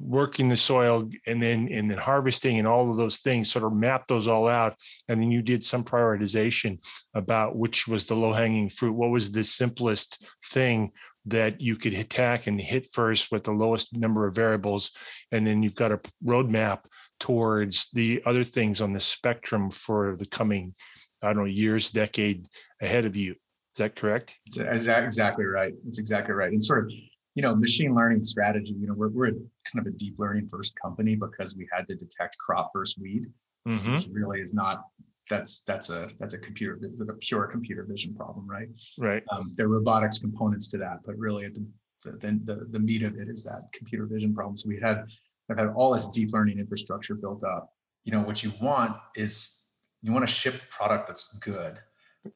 working 0.00 0.48
the 0.48 0.56
soil 0.56 1.10
and 1.26 1.42
then 1.42 1.68
and 1.70 1.90
then 1.90 1.98
harvesting 1.98 2.58
and 2.58 2.66
all 2.66 2.88
of 2.88 2.96
those 2.96 3.18
things 3.18 3.50
sort 3.50 3.64
of 3.64 3.72
map 3.72 4.06
those 4.06 4.28
all 4.28 4.48
out. 4.48 4.76
And 5.08 5.20
then 5.20 5.32
you 5.32 5.42
did 5.42 5.64
some 5.64 5.82
prioritization 5.82 6.78
about 7.12 7.56
which 7.56 7.88
was 7.88 8.06
the 8.06 8.14
low 8.14 8.32
hanging 8.32 8.70
fruit. 8.70 8.92
What 8.92 9.10
was 9.10 9.32
the 9.32 9.44
simplest 9.44 10.24
thing 10.52 10.92
that 11.26 11.60
you 11.60 11.74
could 11.74 11.94
attack 11.94 12.46
and 12.46 12.60
hit 12.60 12.86
first 12.92 13.32
with 13.32 13.44
the 13.44 13.50
lowest 13.50 13.96
number 13.96 14.28
of 14.28 14.34
variables? 14.36 14.92
And 15.32 15.44
then 15.44 15.64
you've 15.64 15.74
got 15.74 15.92
a 15.92 16.00
roadmap 16.24 16.80
towards 17.18 17.90
the 17.92 18.22
other 18.24 18.44
things 18.44 18.80
on 18.80 18.92
the 18.92 19.00
spectrum 19.00 19.70
for 19.70 20.16
the 20.16 20.26
coming 20.26 20.74
i 21.22 21.26
don't 21.26 21.36
know 21.36 21.44
years 21.44 21.90
decade 21.90 22.48
ahead 22.80 23.04
of 23.04 23.16
you 23.16 23.32
Is 23.74 23.78
that 23.78 23.94
correct? 23.94 24.38
Exactly 24.56 25.44
right. 25.44 25.74
It's 25.86 25.98
exactly 25.98 26.34
right. 26.34 26.50
And 26.50 26.64
sort 26.64 26.84
of, 26.84 26.90
you 27.34 27.42
know, 27.42 27.54
machine 27.54 27.94
learning 27.94 28.22
strategy, 28.22 28.74
you 28.80 28.86
know, 28.86 28.94
we're, 28.94 29.10
we're 29.10 29.32
kind 29.68 29.80
of 29.80 29.86
a 29.86 29.90
deep 29.90 30.14
learning 30.18 30.48
first 30.48 30.72
company 30.80 31.14
because 31.14 31.54
we 31.54 31.68
had 31.70 31.86
to 31.88 31.94
detect 31.94 32.38
crop 32.38 32.70
versus 32.74 32.96
weed, 33.02 33.26
Mm-hmm. 33.68 33.96
which 33.96 34.06
really 34.10 34.40
is 34.40 34.54
not, 34.54 34.84
that's, 35.28 35.64
that's 35.64 35.90
a, 35.90 36.08
that's 36.18 36.32
a 36.34 36.38
computer, 36.38 36.78
a 37.10 37.12
pure 37.14 37.46
computer 37.48 37.84
vision 37.84 38.14
problem, 38.14 38.46
right? 38.48 38.68
Right. 38.96 39.22
Um, 39.30 39.52
there 39.56 39.66
are 39.66 39.68
robotics 39.68 40.18
components 40.18 40.68
to 40.68 40.78
that, 40.78 41.00
but 41.04 41.18
really 41.18 41.44
at 41.44 41.52
the, 41.52 41.66
the, 42.04 42.12
the, 42.44 42.66
the 42.70 42.78
meat 42.78 43.02
of 43.02 43.18
it 43.18 43.28
is 43.28 43.44
that 43.44 43.62
computer 43.74 44.06
vision 44.06 44.32
problem. 44.34 44.56
So 44.56 44.68
we 44.68 44.78
had, 44.80 45.04
I've 45.50 45.58
had 45.58 45.68
all 45.76 45.92
this 45.92 46.06
deep 46.12 46.32
learning 46.32 46.58
infrastructure 46.60 47.14
built 47.14 47.44
up. 47.44 47.68
You 48.04 48.12
know, 48.12 48.22
what 48.22 48.42
you 48.44 48.52
want 48.62 48.96
is 49.16 49.65
you 50.02 50.12
want 50.12 50.26
to 50.26 50.32
ship 50.32 50.54
product 50.70 51.08
that's 51.08 51.36
good, 51.38 51.78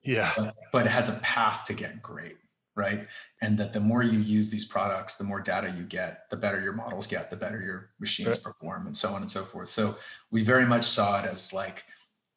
Yeah. 0.03 0.33
but, 0.37 0.55
but 0.73 0.87
it 0.87 0.91
has 0.91 1.17
a 1.17 1.21
path 1.21 1.65
to 1.65 1.73
get 1.75 2.03
great, 2.03 2.37
right? 2.75 3.07
And 3.43 3.59
that 3.59 3.73
the 3.73 3.81
more 3.81 4.03
you 4.03 4.19
use 4.19 4.51
these 4.51 4.65
products, 4.65 5.17
the 5.17 5.25
more 5.25 5.41
data 5.41 5.73
you 5.77 5.85
get, 5.85 6.29
the 6.31 6.37
better 6.37 6.61
your 6.61 6.73
models 6.73 7.07
get, 7.07 7.31
the 7.31 7.37
better 7.37 7.61
your 7.61 7.91
machines 8.01 8.29
Right. 8.29 8.43
perform, 8.43 8.87
and 8.87 8.97
so 8.97 9.11
on 9.15 9.23
and 9.23 9.31
so 9.31 9.45
forth. 9.45 9.69
So 9.69 9.97
we 10.31 10.43
very 10.43 10.67
much 10.67 10.85
saw 10.85 11.23
it 11.23 11.27
as 11.27 11.53
like, 11.53 11.85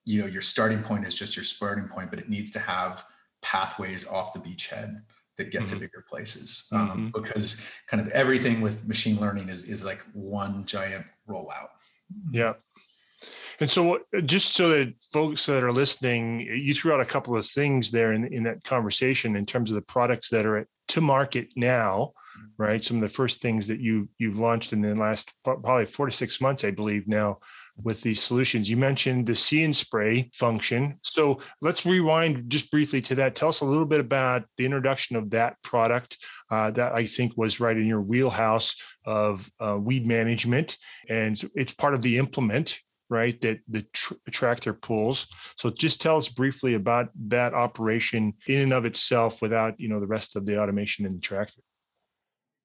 you 0.05 0.19
know, 0.21 0.27
your 0.27 0.41
starting 0.41 0.83
point 0.83 1.07
is 1.07 1.15
just 1.15 1.35
your 1.35 1.45
starting 1.45 1.87
point, 1.87 2.09
but 2.09 2.19
it 2.19 2.29
needs 2.29 2.51
to 2.51 2.59
have 2.59 3.05
pathways 3.41 4.05
off 4.07 4.33
the 4.33 4.39
beachhead 4.39 5.01
that 5.37 5.49
get 5.49 5.67
to 5.69 5.75
Mhm. 5.75 5.79
bigger 5.79 6.05
places. 6.07 6.67
Um, 6.71 7.11
Mm-hmm. 7.11 7.21
because 7.23 7.59
kind 7.87 7.99
of 8.01 8.07
everything 8.09 8.61
with 8.61 8.85
machine 8.87 9.19
learning 9.19 9.49
is 9.49 9.63
is 9.63 9.83
like 9.83 9.99
one 10.13 10.65
giant 10.65 11.05
rollout. 11.27 11.69
Yeah. 12.31 12.53
And 13.63 13.71
so, 13.71 13.99
just 14.25 14.57
so 14.57 14.67
that 14.67 14.93
folks 15.13 15.45
that 15.45 15.63
are 15.63 15.71
listening, 15.71 16.41
you 16.41 16.73
threw 16.73 16.91
out 16.91 16.99
a 16.99 17.05
couple 17.05 17.37
of 17.37 17.47
things 17.47 17.91
there 17.91 18.11
in, 18.11 18.25
in 18.25 18.43
that 18.43 18.65
conversation 18.65 19.37
in 19.37 19.45
terms 19.45 19.71
of 19.71 19.75
the 19.75 19.81
products 19.81 20.27
that 20.31 20.45
are 20.45 20.57
at, 20.57 20.67
to 20.89 20.99
market 20.99 21.53
now, 21.55 22.11
right? 22.57 22.83
Some 22.83 22.97
of 22.97 23.03
the 23.03 23.15
first 23.15 23.41
things 23.41 23.67
that 23.67 23.79
you 23.79 24.09
you've 24.17 24.37
launched 24.37 24.73
in 24.73 24.81
the 24.81 24.93
last 24.95 25.33
probably 25.45 25.85
four 25.85 26.07
to 26.07 26.11
six 26.11 26.41
months, 26.41 26.65
I 26.65 26.71
believe, 26.71 27.07
now 27.07 27.37
with 27.81 28.01
these 28.01 28.21
solutions. 28.21 28.69
You 28.69 28.75
mentioned 28.75 29.27
the 29.27 29.33
see 29.33 29.63
and 29.63 29.73
spray 29.73 30.29
function. 30.33 30.99
So 31.01 31.39
let's 31.61 31.85
rewind 31.85 32.49
just 32.49 32.69
briefly 32.69 33.01
to 33.03 33.15
that. 33.15 33.37
Tell 33.37 33.47
us 33.47 33.61
a 33.61 33.65
little 33.65 33.85
bit 33.85 34.01
about 34.01 34.43
the 34.57 34.65
introduction 34.65 35.15
of 35.15 35.29
that 35.29 35.55
product 35.63 36.17
uh, 36.51 36.71
that 36.71 36.97
I 36.97 37.05
think 37.05 37.37
was 37.37 37.61
right 37.61 37.77
in 37.77 37.87
your 37.87 38.01
wheelhouse 38.01 38.75
of 39.05 39.49
uh, 39.61 39.77
weed 39.79 40.05
management, 40.05 40.75
and 41.07 41.41
it's 41.55 41.73
part 41.73 41.93
of 41.93 42.01
the 42.01 42.17
implement 42.17 42.77
right 43.13 43.39
that 43.41 43.59
the 43.67 43.83
tr- 43.93 44.13
tractor 44.31 44.73
pulls 44.73 45.27
so 45.55 45.69
just 45.69 46.01
tell 46.01 46.17
us 46.17 46.27
briefly 46.27 46.73
about 46.73 47.09
that 47.15 47.53
operation 47.53 48.33
in 48.47 48.59
and 48.59 48.73
of 48.73 48.83
itself 48.85 49.41
without 49.41 49.79
you 49.79 49.87
know 49.87 49.99
the 49.99 50.07
rest 50.07 50.35
of 50.35 50.45
the 50.45 50.59
automation 50.59 51.05
in 51.05 51.13
the 51.13 51.21
tractor 51.21 51.61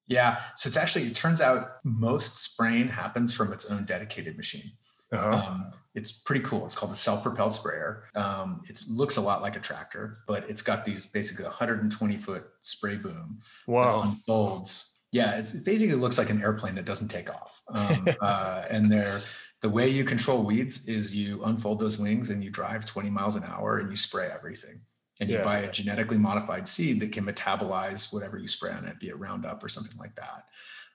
Yeah. 0.09 0.41
So 0.55 0.67
it's 0.67 0.77
actually 0.77 1.05
it 1.05 1.15
turns 1.15 1.39
out 1.39 1.77
most 1.83 2.37
spraying 2.37 2.89
happens 2.89 3.31
from 3.31 3.53
its 3.53 3.65
own 3.71 3.85
dedicated 3.85 4.35
machine. 4.35 4.71
uh-huh. 5.13 5.35
Um, 5.35 5.71
it's 5.95 6.11
pretty 6.11 6.41
cool. 6.41 6.65
It's 6.65 6.75
called 6.75 6.91
a 6.91 6.95
self-propelled 6.95 7.53
sprayer. 7.53 8.03
Um, 8.15 8.61
it 8.67 8.81
looks 8.89 9.17
a 9.17 9.21
lot 9.21 9.41
like 9.41 9.55
a 9.55 9.59
tractor, 9.59 10.19
but 10.27 10.49
it's 10.49 10.61
got 10.61 10.83
these 10.83 11.05
basically 11.11 11.45
120 11.45 12.17
foot 12.17 12.43
spray 12.61 12.95
boom 12.95 13.39
wow 13.67 14.01
unfolds. 14.01 14.95
Yeah, 15.11 15.37
it's, 15.37 15.55
it 15.55 15.65
basically 15.65 15.95
looks 15.95 16.17
like 16.17 16.29
an 16.29 16.41
airplane 16.41 16.75
that 16.75 16.85
doesn't 16.85 17.07
take 17.09 17.29
off. 17.29 17.61
Um, 17.67 18.07
uh, 18.21 18.63
and 18.69 18.91
they're 18.91 19.21
the 19.61 19.69
way 19.69 19.89
you 19.89 20.03
control 20.05 20.43
weeds 20.43 20.87
is 20.87 21.15
you 21.15 21.43
unfold 21.43 21.79
those 21.79 21.97
wings 21.99 22.29
and 22.29 22.43
you 22.43 22.49
drive 22.49 22.85
20 22.85 23.09
miles 23.09 23.35
an 23.35 23.43
hour 23.43 23.79
and 23.79 23.89
you 23.89 23.95
spray 23.97 24.29
everything. 24.33 24.79
And 25.21 25.29
you 25.29 25.35
Yeah. 25.37 25.43
buy 25.43 25.59
a 25.59 25.71
genetically 25.71 26.17
modified 26.17 26.65
seed 26.65 27.01
that 27.01 27.11
can 27.11 27.25
metabolize 27.25 28.13
whatever 28.13 28.37
you 28.37 28.47
spray 28.47 28.71
on 28.71 28.85
it, 28.85 28.99
be 28.99 29.09
it 29.09 29.19
Roundup 29.19 29.61
or 29.61 29.67
something 29.67 29.97
like 29.97 30.15
that. 30.15 30.45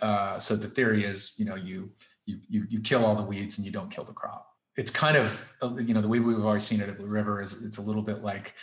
Uh, 0.00 0.38
so 0.38 0.56
the 0.56 0.66
theory 0.66 1.04
is, 1.04 1.34
you 1.38 1.44
know, 1.44 1.56
you 1.56 1.92
you 2.24 2.40
you 2.48 2.66
you 2.70 2.80
kill 2.80 3.04
all 3.04 3.14
the 3.14 3.22
weeds 3.22 3.58
and 3.58 3.66
you 3.66 3.70
don't 3.72 3.90
kill 3.90 4.04
the 4.04 4.14
crop. 4.14 4.48
It's 4.76 4.90
kind 4.90 5.18
of 5.18 5.44
uh, 5.62 5.76
you 5.76 5.92
know 5.92 6.00
the 6.00 6.08
way 6.08 6.20
we've 6.20 6.42
always 6.44 6.64
seen 6.64 6.80
it 6.80 6.88
at 6.88 6.96
Blue 6.96 7.06
River 7.06 7.42
is 7.42 7.62
it's 7.62 7.76
a 7.76 7.82
little 7.82 8.00
bit 8.02 8.22
like 8.24 8.54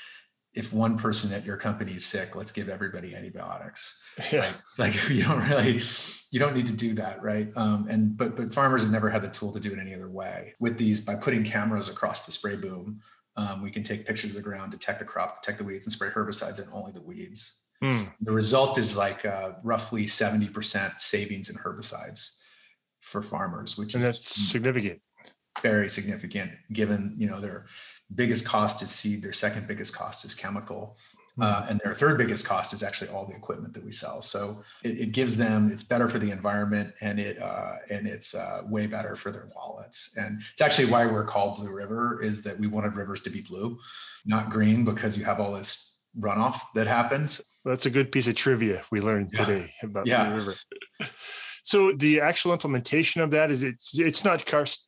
if 0.54 0.74
one 0.74 0.98
person 0.98 1.32
at 1.34 1.46
your 1.46 1.58
company 1.58 1.94
is 1.94 2.06
sick, 2.06 2.36
let's 2.36 2.52
give 2.52 2.68
everybody 2.68 3.16
antibiotics. 3.16 4.02
yeah 4.32 4.52
Like 4.78 4.94
you 5.10 5.24
don't 5.24 5.48
really 5.48 5.82
you 6.32 6.40
don't 6.40 6.56
need 6.56 6.68
to 6.68 6.74
do 6.74 6.94
that, 6.94 7.22
right? 7.22 7.52
Um, 7.56 7.88
and 7.90 8.18
but 8.18 8.36
but 8.36 8.54
farmers 8.54 8.84
have 8.84 8.92
never 8.92 9.10
had 9.10 9.22
the 9.22 9.30
tool 9.30 9.52
to 9.54 9.60
do 9.60 9.72
it 9.72 9.80
any 9.80 9.94
other 9.94 10.10
way. 10.10 10.54
With 10.60 10.78
these, 10.78 11.02
by 11.02 11.16
putting 11.16 11.44
cameras 11.44 11.90
across 11.90 12.26
the 12.26 12.32
spray 12.32 12.56
boom, 12.56 13.02
um, 13.38 13.62
we 13.62 13.72
can 13.72 13.84
take 13.84 14.06
pictures 14.06 14.32
of 14.32 14.38
the 14.38 14.44
ground, 14.44 14.72
detect 14.72 15.00
the 15.00 15.06
crop, 15.06 15.42
detect 15.42 15.58
the 15.58 15.64
weeds, 15.64 15.86
and 15.86 15.94
spray 15.94 16.10
herbicides 16.10 16.60
and 16.60 16.72
only 16.74 16.92
the 16.92 17.02
weeds. 17.02 17.64
Hmm. 17.82 18.04
The 18.20 18.32
result 18.32 18.78
is 18.78 18.96
like 18.96 19.26
uh, 19.26 19.54
roughly 19.64 20.06
seventy 20.08 20.48
percent 20.48 21.00
savings 21.00 21.50
in 21.50 21.56
herbicides 21.56 22.40
for 23.00 23.22
farmers, 23.22 23.78
which 23.78 23.96
and 23.96 24.04
is 24.04 24.20
significant 24.20 25.02
very 25.62 25.90
significant 25.90 26.52
given 26.72 27.14
you 27.18 27.28
know 27.28 27.40
their 27.40 27.66
biggest 28.16 28.46
cost 28.46 28.82
is 28.82 28.90
seed 28.92 29.22
their 29.22 29.34
second 29.34 29.68
biggest 29.68 29.96
cost 29.96 30.26
is 30.26 30.34
chemical 30.34 30.98
uh, 31.40 31.66
and 31.70 31.80
their 31.84 31.96
third 31.96 32.18
biggest 32.18 32.46
cost 32.46 32.74
is 32.74 32.84
actually 32.84 33.10
all 33.10 33.26
the 33.26 33.34
equipment 33.34 33.74
that 33.74 33.84
we 33.84 33.92
sell. 33.92 34.22
So 34.22 34.64
it, 34.84 35.00
it 35.00 35.12
gives 35.14 35.38
them 35.38 35.72
it's 35.72 35.82
better 35.82 36.08
for 36.08 36.20
the 36.20 36.30
environment 36.30 36.94
and 37.02 37.20
it 37.20 37.42
uh, 37.42 37.76
and 37.90 38.06
it's 38.06 38.36
uh, 38.36 38.62
way 38.66 38.86
better 38.86 39.16
for 39.16 39.32
their 39.32 39.48
wallets. 39.56 40.16
And 40.18 40.42
it's 40.52 40.62
actually 40.62 40.92
why 40.92 41.06
we're 41.08 41.24
called 41.24 41.58
blue 41.58 41.72
river 41.74 42.22
is 42.22 42.44
that 42.44 42.60
we 42.60 42.68
wanted 42.68 42.96
rivers 42.96 43.22
to 43.22 43.30
be 43.30 43.42
blue 43.42 43.80
not 44.26 44.50
green 44.52 44.84
because 44.86 45.18
you 45.18 45.24
have 45.24 45.40
all 45.40 45.54
this 45.54 46.00
runoff 46.20 46.60
that 46.76 46.86
happens. 46.86 47.42
That's 47.66 47.86
a 47.86 47.90
good 47.90 48.12
piece 48.12 48.28
of 48.28 48.36
trivia 48.36 48.84
we 48.92 49.00
learned 49.02 49.30
Yeah. 49.34 49.46
today 49.46 49.74
about 49.82 50.06
Yeah. 50.08 50.26
Blue 50.26 50.36
river 50.38 50.56
so 51.64 51.92
the 51.94 52.22
actual 52.22 52.54
implementation 52.54 53.22
of 53.22 53.32
that 53.32 53.52
is 53.52 53.64
it's 53.64 53.98
it's 53.98 54.24
not 54.24 54.46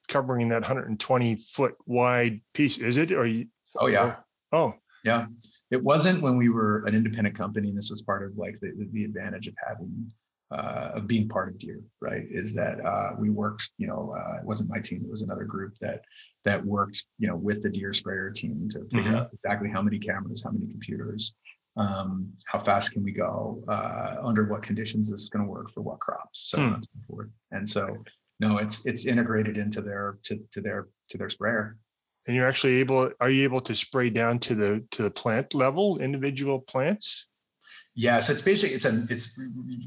covering 0.07 0.49
that 0.49 0.61
120 0.61 1.35
foot 1.35 1.75
wide 1.85 2.41
piece 2.53 2.77
is 2.77 2.97
it 2.97 3.11
or 3.11 3.25
you 3.25 3.47
oh 3.79 3.87
yeah 3.87 4.15
oh 4.51 4.73
Yeah, 5.03 5.25
it 5.69 5.83
wasn't 5.83 6.21
when 6.21 6.37
we 6.37 6.49
were 6.49 6.85
an 6.85 6.95
independent 6.95 7.35
company, 7.35 7.67
and 7.69 7.77
this 7.77 7.91
was 7.91 8.01
part 8.03 8.23
of 8.25 8.37
like 8.37 8.57
the, 8.61 8.71
the, 8.93 9.03
advantage 9.03 9.47
of 9.47 9.55
having 9.67 10.11
uh, 10.49 10.91
of 10.95 11.07
being 11.07 11.27
part 11.27 11.49
of 11.49 11.57
Deere, 11.57 11.81
right? 11.99 12.23
Is 12.29 12.53
that 12.53 12.79
uh, 12.85 13.11
we 13.17 13.29
worked, 13.29 13.69
you 13.77 13.87
know, 13.87 14.15
uh, 14.17 14.37
it 14.37 14.45
wasn't 14.45 14.69
my 14.69 14.79
team; 14.79 15.01
it 15.03 15.11
was 15.11 15.23
another 15.23 15.43
group 15.43 15.75
that 15.81 16.01
that 16.45 16.63
worked, 16.65 17.03
you 17.19 17.27
know, 17.27 17.35
with 17.35 17.63
the 17.63 17.69
Deere 17.69 17.93
sprayer 17.93 18.29
team 18.29 18.67
to 18.69 18.79
figure 18.93 19.11
Mhm. 19.11 19.17
out 19.17 19.29
exactly 19.33 19.69
how 19.69 19.81
many 19.81 19.99
cameras, 19.99 20.41
how 20.43 20.51
many 20.51 20.67
computers, 20.67 21.35
um, 21.75 22.31
how 22.45 22.59
fast 22.59 22.91
can 22.91 23.03
we 23.03 23.11
go, 23.11 23.63
uh, 23.67 24.17
under 24.23 24.45
what 24.45 24.61
conditions 24.61 25.09
this 25.11 25.21
is 25.21 25.29
going 25.29 25.43
to 25.45 25.49
work 25.51 25.69
for 25.71 25.81
what 25.81 25.99
crops, 25.99 26.49
so 26.51 26.59
on 26.59 26.67
Hmm. 26.67 26.73
and 26.75 26.83
so 26.83 26.91
forth. 27.07 27.29
And 27.51 27.67
so, 27.67 27.97
no, 28.39 28.57
it's 28.59 28.85
it's 28.85 29.05
integrated 29.05 29.57
into 29.57 29.81
their 29.81 30.17
to 30.23 30.39
to 30.51 30.61
their 30.61 30.87
to 31.09 31.17
their 31.17 31.29
sprayer. 31.29 31.77
and 32.25 32.35
you're 32.35 32.47
actually 32.47 32.75
able 32.79 33.11
are 33.19 33.29
you 33.29 33.43
able 33.43 33.59
to 33.61 33.75
spray 33.75 34.09
down 34.09 34.39
to 34.39 34.55
the 34.55 34.83
to 34.91 35.03
the 35.03 35.11
plant 35.11 35.53
level 35.53 35.99
individual 35.99 36.57
plants 36.71 37.27
Yeah, 37.95 38.19
so 38.23 38.31
it's 38.33 38.41
basically 38.41 38.73
it's 38.77 38.85
a 38.85 38.93
it's 39.13 39.25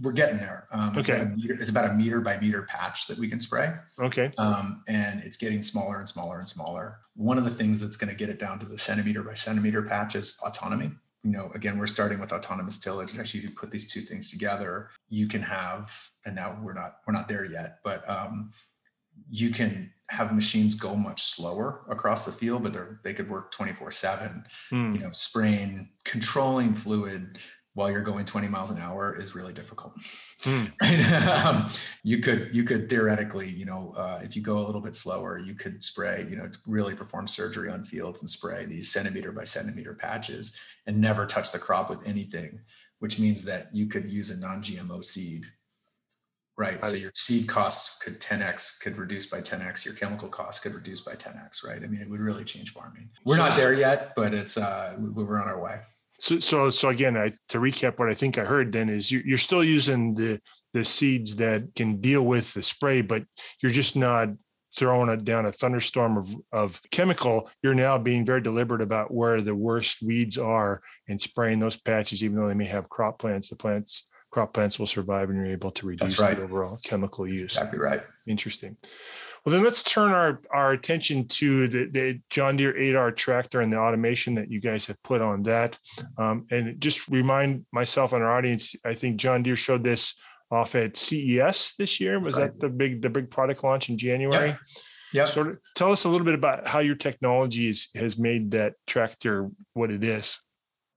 we're 0.02 0.12
getting 0.22 0.38
there. 0.46 0.68
Um, 0.70 0.88
it's, 0.98 1.08
Okay. 1.08 1.20
about 1.20 1.32
a 1.32 1.36
meter, 1.36 1.54
it's 1.60 1.70
about 1.70 1.90
a 1.90 1.94
meter 1.94 2.20
by 2.20 2.34
meter 2.44 2.62
patch 2.62 2.98
that 3.08 3.18
we 3.18 3.26
can 3.32 3.40
spray, 3.40 3.68
okay 4.08 4.28
um, 4.38 4.66
and 4.98 5.14
it's 5.26 5.36
getting 5.44 5.62
smaller 5.62 5.96
and 6.02 6.08
smaller 6.14 6.36
and 6.42 6.48
smaller. 6.56 6.86
One 7.30 7.38
of 7.40 7.44
the 7.48 7.54
things 7.60 7.74
that's 7.80 7.96
going 8.00 8.10
to 8.14 8.18
get 8.22 8.28
it 8.34 8.38
down 8.44 8.56
to 8.62 8.66
the 8.66 8.78
centimeter 8.78 9.22
by 9.28 9.34
centimeter 9.34 9.82
patch 9.82 10.12
is 10.20 10.38
autonomy. 10.48 10.90
You 11.26 11.32
know, 11.32 11.50
again, 11.56 11.76
we're 11.76 11.88
starting 11.88 12.20
with 12.20 12.32
autonomous 12.32 12.78
tillage. 12.78 13.18
Actually, 13.18 13.40
if 13.40 13.50
you 13.50 13.56
put 13.56 13.72
these 13.72 13.90
two 13.92 13.98
things 14.00 14.30
together, 14.30 14.90
you 15.08 15.26
can 15.26 15.42
have, 15.42 15.92
and 16.24 16.36
now 16.36 16.56
we're 16.62 16.72
not 16.72 16.98
we're 17.04 17.12
not 17.14 17.26
there 17.26 17.44
yet, 17.44 17.80
but 17.82 18.08
um, 18.08 18.52
you 19.28 19.50
can 19.50 19.90
have 20.08 20.32
machines 20.32 20.74
go 20.74 20.94
much 20.94 21.24
slower 21.24 21.80
across 21.90 22.24
the 22.24 22.30
field, 22.30 22.62
but 22.62 22.72
they're 22.72 23.00
they 23.02 23.12
could 23.12 23.28
work 23.28 23.50
twenty 23.50 23.72
four 23.72 23.90
seven 23.90 24.44
Hmm. 24.70 24.94
you 24.94 25.00
know, 25.00 25.10
spraying, 25.12 25.88
controlling 26.04 26.74
fluid 26.74 27.38
while 27.76 27.90
you're 27.90 28.00
going 28.00 28.24
20 28.24 28.48
miles 28.48 28.70
an 28.70 28.78
hour 28.78 29.14
is 29.20 29.34
really 29.34 29.52
difficult. 29.52 29.92
Hmm. 30.42 30.64
Right? 30.80 31.44
um, 31.44 31.68
you 32.02 32.20
could, 32.20 32.48
you 32.52 32.64
could 32.64 32.88
theoretically, 32.88 33.50
you 33.50 33.66
know, 33.66 33.92
uh, 33.94 34.20
if 34.22 34.34
you 34.34 34.40
go 34.40 34.58
a 34.58 34.64
little 34.64 34.80
bit 34.80 34.96
slower, 34.96 35.38
you 35.38 35.54
could 35.54 35.84
spray, 35.84 36.26
you 36.28 36.36
know, 36.36 36.48
really 36.66 36.94
perform 36.94 37.26
surgery 37.26 37.68
on 37.68 37.84
fields 37.84 38.22
and 38.22 38.30
spray 38.30 38.64
these 38.64 38.90
centimeter 38.90 39.30
by 39.30 39.44
centimeter 39.44 39.92
patches 39.92 40.56
and 40.86 40.98
never 40.98 41.26
touch 41.26 41.52
the 41.52 41.58
crop 41.58 41.90
with 41.90 42.06
anything, 42.06 42.60
which 43.00 43.20
means 43.20 43.44
that 43.44 43.68
you 43.74 43.86
could 43.86 44.08
use 44.08 44.30
a 44.30 44.40
non-GMO 44.40 45.04
seed. 45.04 45.44
Right. 46.56 46.82
So 46.82 46.96
your 46.96 47.10
seed 47.14 47.46
costs 47.46 48.02
could 48.02 48.20
10x, 48.20 48.80
could 48.80 48.96
reduce 48.96 49.26
by 49.26 49.42
10x. 49.42 49.84
Your 49.84 49.92
chemical 49.92 50.30
costs 50.30 50.62
could 50.62 50.74
reduce 50.74 51.02
by 51.02 51.12
10x. 51.12 51.62
Right. 51.62 51.82
I 51.84 51.86
mean, 51.88 52.00
it 52.00 52.08
would 52.08 52.20
really 52.20 52.44
change 52.44 52.72
farming. 52.72 53.10
We're 53.26 53.36
not 53.36 53.54
there 53.54 53.74
yet, 53.74 54.14
but 54.16 54.32
it's 54.32 54.56
uh, 54.56 54.94
we're 54.98 55.38
on 55.38 55.46
our 55.46 55.60
way. 55.60 55.80
So, 56.18 56.38
so, 56.40 56.70
so 56.70 56.88
again, 56.88 57.16
I, 57.16 57.32
to 57.48 57.58
recap, 57.58 57.98
what 57.98 58.08
I 58.08 58.14
think 58.14 58.38
I 58.38 58.44
heard 58.44 58.72
then 58.72 58.88
is 58.88 59.10
you, 59.10 59.22
you're 59.24 59.38
still 59.38 59.64
using 59.64 60.14
the 60.14 60.40
the 60.72 60.84
seeds 60.84 61.36
that 61.36 61.74
can 61.74 62.02
deal 62.02 62.20
with 62.20 62.52
the 62.52 62.62
spray, 62.62 63.00
but 63.00 63.24
you're 63.62 63.72
just 63.72 63.96
not 63.96 64.28
throwing 64.76 65.08
it 65.08 65.24
down 65.24 65.46
a 65.46 65.52
thunderstorm 65.52 66.18
of, 66.18 66.28
of 66.52 66.80
chemical, 66.90 67.50
you're 67.62 67.74
now 67.74 67.96
being 67.96 68.24
very 68.24 68.42
deliberate 68.42 68.82
about 68.82 69.12
where 69.12 69.40
the 69.40 69.54
worst 69.54 70.02
weeds 70.02 70.36
are 70.36 70.82
and 71.08 71.20
spraying 71.20 71.58
those 71.58 71.76
patches, 71.76 72.22
even 72.22 72.36
though 72.36 72.46
they 72.48 72.54
may 72.54 72.66
have 72.66 72.88
crop 72.88 73.18
plants. 73.18 73.48
The 73.48 73.56
plants 73.56 74.06
crop 74.36 74.52
plants 74.52 74.78
will 74.78 74.86
survive 74.86 75.30
and 75.30 75.38
you're 75.38 75.50
able 75.50 75.70
to 75.70 75.86
reduce 75.86 76.18
right. 76.18 76.36
the 76.36 76.42
overall 76.42 76.78
chemical 76.84 77.26
use. 77.26 77.40
exactly 77.40 77.78
right. 77.78 78.02
Interesting. 78.26 78.76
Well, 79.42 79.54
then 79.54 79.64
let's 79.64 79.82
turn 79.82 80.12
our, 80.12 80.42
our 80.52 80.72
attention 80.72 81.26
to 81.28 81.66
the, 81.68 81.86
the 81.86 82.20
John 82.28 82.58
Deere 82.58 82.74
8R 82.74 83.16
tractor 83.16 83.62
and 83.62 83.72
the 83.72 83.78
automation 83.78 84.34
that 84.34 84.50
you 84.50 84.60
guys 84.60 84.84
have 84.88 85.02
put 85.02 85.22
on 85.22 85.44
that. 85.44 85.78
Um, 86.18 86.46
and 86.50 86.78
just 86.82 87.08
remind 87.08 87.64
myself 87.72 88.12
and 88.12 88.22
our 88.22 88.36
audience, 88.36 88.74
I 88.84 88.92
think 88.92 89.16
John 89.16 89.42
Deere 89.42 89.56
showed 89.56 89.82
this 89.82 90.16
off 90.50 90.74
at 90.74 90.98
CES 90.98 91.72
this 91.78 91.98
year. 91.98 92.18
Was 92.18 92.36
right. 92.36 92.52
that 92.52 92.60
the 92.60 92.68
big 92.68 93.00
the 93.00 93.08
big 93.08 93.30
product 93.30 93.64
launch 93.64 93.88
in 93.88 93.96
January? 93.96 94.50
Yeah. 94.50 94.56
Yeah. 95.14 95.24
Sort 95.24 95.46
of 95.46 95.58
tell 95.74 95.92
us 95.92 96.04
a 96.04 96.10
little 96.10 96.26
bit 96.26 96.34
about 96.34 96.68
how 96.68 96.80
your 96.80 96.94
technology 96.94 97.70
is, 97.70 97.88
has 97.94 98.18
made 98.18 98.50
that 98.50 98.74
tractor 98.86 99.48
what 99.72 99.90
it 99.90 100.04
is. 100.04 100.40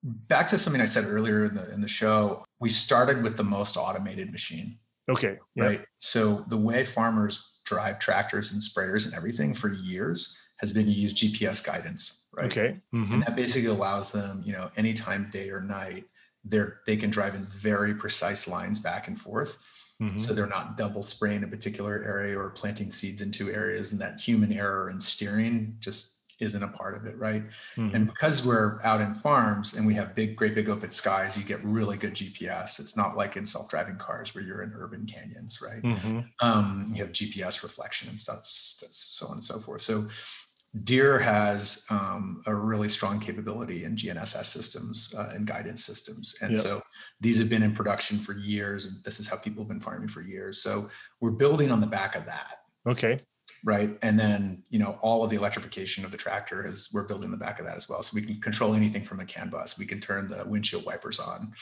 Back 0.04 0.47
to 0.50 0.58
something 0.58 0.82
I 0.82 0.86
said 0.86 1.06
earlier 1.06 1.43
in 1.45 1.56
the 1.56 1.72
in 1.74 1.82
the 1.82 1.88
show, 1.88 2.43
we 2.60 2.70
started 2.70 3.22
with 3.22 3.36
the 3.38 3.43
most 3.43 3.76
automated 3.76 4.32
machine. 4.32 4.78
Okay. 5.10 5.38
Yeah. 5.56 5.64
Right. 5.64 5.82
So 6.00 6.45
the 6.47 6.58
way 6.58 6.86
farmers 6.86 7.60
drive 7.66 8.00
tractors 8.00 8.54
and 8.54 8.62
sprayers 8.62 9.06
and 9.06 9.14
everything 9.14 9.54
for 9.54 9.70
years 9.70 10.38
has 10.58 10.72
been 10.72 10.86
to 10.86 10.91
use 10.91 11.14
GPS 11.14 11.64
guidance, 11.64 12.28
right? 12.34 12.45
Okay. 12.45 12.78
Mm-hmm. 12.93 13.14
And 13.14 13.24
that 13.24 13.36
basically 13.36 13.70
allows 13.70 14.12
them, 14.12 14.41
you 14.45 14.54
know, 14.54 14.70
anytime 14.78 15.30
day 15.32 15.50
or 15.50 15.62
night, 15.62 16.06
they're 16.43 16.80
they 16.86 16.95
can 16.95 17.10
drive 17.10 17.36
in 17.36 17.45
very 17.47 17.93
precise 17.93 18.47
lines 18.47 18.80
back 18.80 19.08
and 19.08 19.20
forth. 19.20 19.58
Mm-hmm. 20.02 20.18
So 20.18 20.34
they're 20.34 20.47
not 20.47 20.78
double 20.78 21.04
spraying 21.04 21.43
a 21.43 21.47
particular 21.47 22.02
area 22.06 22.38
or 22.38 22.52
planting 22.52 22.89
seeds 22.89 23.22
into 23.22 23.52
areas, 23.52 23.91
and 23.91 24.00
that 24.00 24.22
human 24.22 24.54
error 24.54 24.88
and 24.88 25.02
steering 25.02 25.76
just 25.80 26.18
isn't 26.39 26.63
a 26.63 26.67
part 26.67 26.95
of 26.95 27.05
it, 27.05 27.17
right? 27.17 27.43
Mm-hmm. 27.75 27.95
And 27.95 28.07
because 28.07 28.45
we're 28.45 28.79
out 28.83 29.01
in 29.01 29.13
farms 29.13 29.75
and 29.75 29.85
we 29.85 29.93
have 29.95 30.15
big, 30.15 30.35
great 30.35 30.55
big 30.55 30.69
open 30.69 30.91
skies, 30.91 31.37
you 31.37 31.43
get 31.43 31.63
really 31.63 31.97
good 31.97 32.13
GPS. 32.13 32.79
It's 32.79 32.95
not 32.95 33.17
like 33.17 33.35
in 33.35 33.45
self-driving 33.45 33.97
cars 33.97 34.33
where 34.33 34.43
you're 34.43 34.61
in 34.61 34.73
urban 34.75 35.05
canyons, 35.05 35.61
right? 35.61 35.81
Mm-hmm. 35.81 36.19
Um, 36.39 36.91
you 36.93 37.03
have 37.03 37.11
GPS 37.11 37.63
reflection 37.63 38.09
and 38.09 38.19
stuff, 38.19 38.39
so 38.43 39.27
on 39.27 39.33
and 39.33 39.43
so 39.43 39.59
forth. 39.59 39.81
So 39.81 40.07
Deere 40.83 41.17
has 41.19 41.85
um, 41.89 42.43
a 42.45 42.53
really 42.53 42.89
strong 42.89 43.19
capability 43.19 43.85
in 43.85 43.95
GNSS 43.95 44.45
systems 44.45 45.13
uh, 45.17 45.31
and 45.33 45.45
guidance 45.45 45.83
systems. 45.83 46.35
And 46.41 46.51
yep. 46.51 46.61
so 46.61 46.81
these 47.19 47.39
have 47.39 47.49
been 47.49 47.63
in 47.63 47.73
production 47.73 48.19
for 48.19 48.33
years, 48.33 48.85
and 48.85 49.03
this 49.03 49.19
is 49.19 49.27
how 49.27 49.35
people 49.35 49.63
have 49.63 49.67
been 49.67 49.79
farming 49.79 50.09
for 50.09 50.21
years. 50.21 50.61
So 50.61 50.89
we're 51.19 51.31
building 51.31 51.71
on 51.71 51.81
the 51.81 51.87
back 51.87 52.15
of 52.15 52.25
that. 52.27 52.59
Okay 52.87 53.19
right? 53.64 53.97
And 54.01 54.20
then 54.20 54.64
you 54.70 54.80
know 54.80 54.97
all 55.01 55.24
of 55.24 55.30
the 55.30 55.36
electrification 55.36 56.05
of 56.05 56.12
the 56.12 56.18
tractor 56.18 56.66
is 56.66 56.89
we're 56.93 57.07
building 57.07 57.32
the 57.32 57.38
back 57.38 57.60
of 57.60 57.66
that 57.66 57.76
as 57.76 57.89
well. 57.89 58.01
So 58.03 58.16
we 58.16 58.22
can 58.22 58.39
control 58.41 58.74
anything 58.74 59.03
from 59.03 59.18
the 59.18 59.26
CAN 59.26 59.49
bus. 59.49 59.78
We 59.78 59.86
can 59.86 59.99
turn 59.99 60.28
the 60.28 60.45
windshield 60.45 60.86
wipers 60.86 61.20
on 61.20 61.53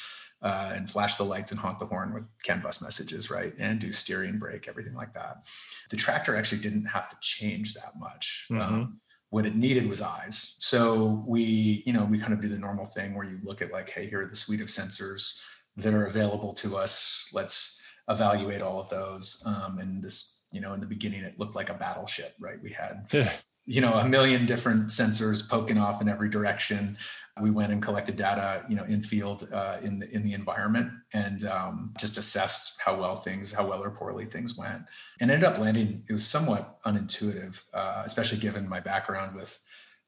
uh, 0.41 0.71
and 0.73 0.89
flash 0.89 1.15
the 1.15 1.23
lights 1.23 1.51
and 1.51 1.59
honk 1.59 1.79
the 1.79 1.85
horn 1.85 2.13
with 2.13 2.23
CAN 2.43 2.61
bus 2.61 2.81
messages 2.81 3.29
right? 3.29 3.53
And 3.57 3.79
do 3.79 3.91
steering 3.91 4.37
brake 4.37 4.67
everything 4.67 4.95
like 4.95 5.13
that. 5.13 5.45
The 5.89 5.97
tractor 5.97 6.35
actually 6.35 6.61
didn't 6.61 6.85
have 6.85 7.09
to 7.09 7.17
change 7.21 7.73
that 7.73 7.93
much. 7.97 8.47
Mm-hmm. 8.51 8.61
um, 8.61 8.99
what 9.29 9.45
it 9.45 9.55
needed 9.55 9.89
was 9.89 10.01
eyes. 10.01 10.55
So 10.59 11.23
we 11.27 11.83
you 11.85 11.93
know 11.93 12.05
we 12.05 12.19
kind 12.19 12.33
of 12.33 12.41
do 12.41 12.47
the 12.47 12.57
normal 12.57 12.85
thing 12.85 13.15
where 13.15 13.25
you 13.25 13.39
look 13.43 13.61
at 13.61 13.71
like 13.71 13.89
hey 13.89 14.07
here 14.07 14.21
are 14.21 14.27
the 14.27 14.35
suite 14.35 14.61
of 14.61 14.67
sensors 14.67 15.41
that 15.75 15.93
are 15.93 16.05
available 16.05 16.53
to 16.53 16.77
us. 16.77 17.27
Let's 17.33 17.81
evaluate 18.09 18.61
all 18.61 18.79
of 18.79 18.89
those 18.89 19.43
um, 19.45 19.79
and 19.79 20.01
this 20.01 20.36
you 20.51 20.61
know 20.61 20.73
in 20.73 20.79
the 20.79 20.85
beginning 20.85 21.23
it 21.23 21.39
looked 21.39 21.55
like 21.55 21.69
a 21.69 21.73
battleship 21.73 22.35
right? 22.39 22.61
We 22.61 22.71
had 22.71 23.05
you 23.65 23.81
know 23.81 23.95
a 23.95 24.07
million 24.07 24.45
different 24.45 24.87
sensors 24.87 25.47
poking 25.47 25.77
off 25.77 26.01
in 26.01 26.07
every 26.07 26.29
direction. 26.29 26.97
We 27.39 27.51
went 27.51 27.71
and 27.71 27.81
collected 27.81 28.15
data 28.15 28.63
you 28.69 28.75
know 28.75 28.85
in 28.85 29.03
field 29.03 29.47
uh, 29.51 29.77
in 29.81 29.99
the 29.99 30.09
in 30.09 30.23
the 30.23 30.33
environment 30.33 30.91
and 31.13 31.43
um, 31.45 31.93
just 31.99 32.17
assessed 32.17 32.79
how 32.83 32.99
well 32.99 33.17
things 33.17 33.51
how 33.51 33.67
well 33.67 33.83
or 33.83 33.91
poorly 33.91 34.25
things 34.25 34.57
went 34.57 34.83
and 35.19 35.29
ended 35.29 35.47
up 35.47 35.59
landing. 35.59 36.03
It 36.09 36.13
was 36.13 36.25
somewhat 36.25 36.79
unintuitive 36.85 37.61
uh, 37.73 38.03
especially 38.05 38.39
given 38.39 38.67
my 38.67 38.79
background 38.79 39.35
with 39.35 39.59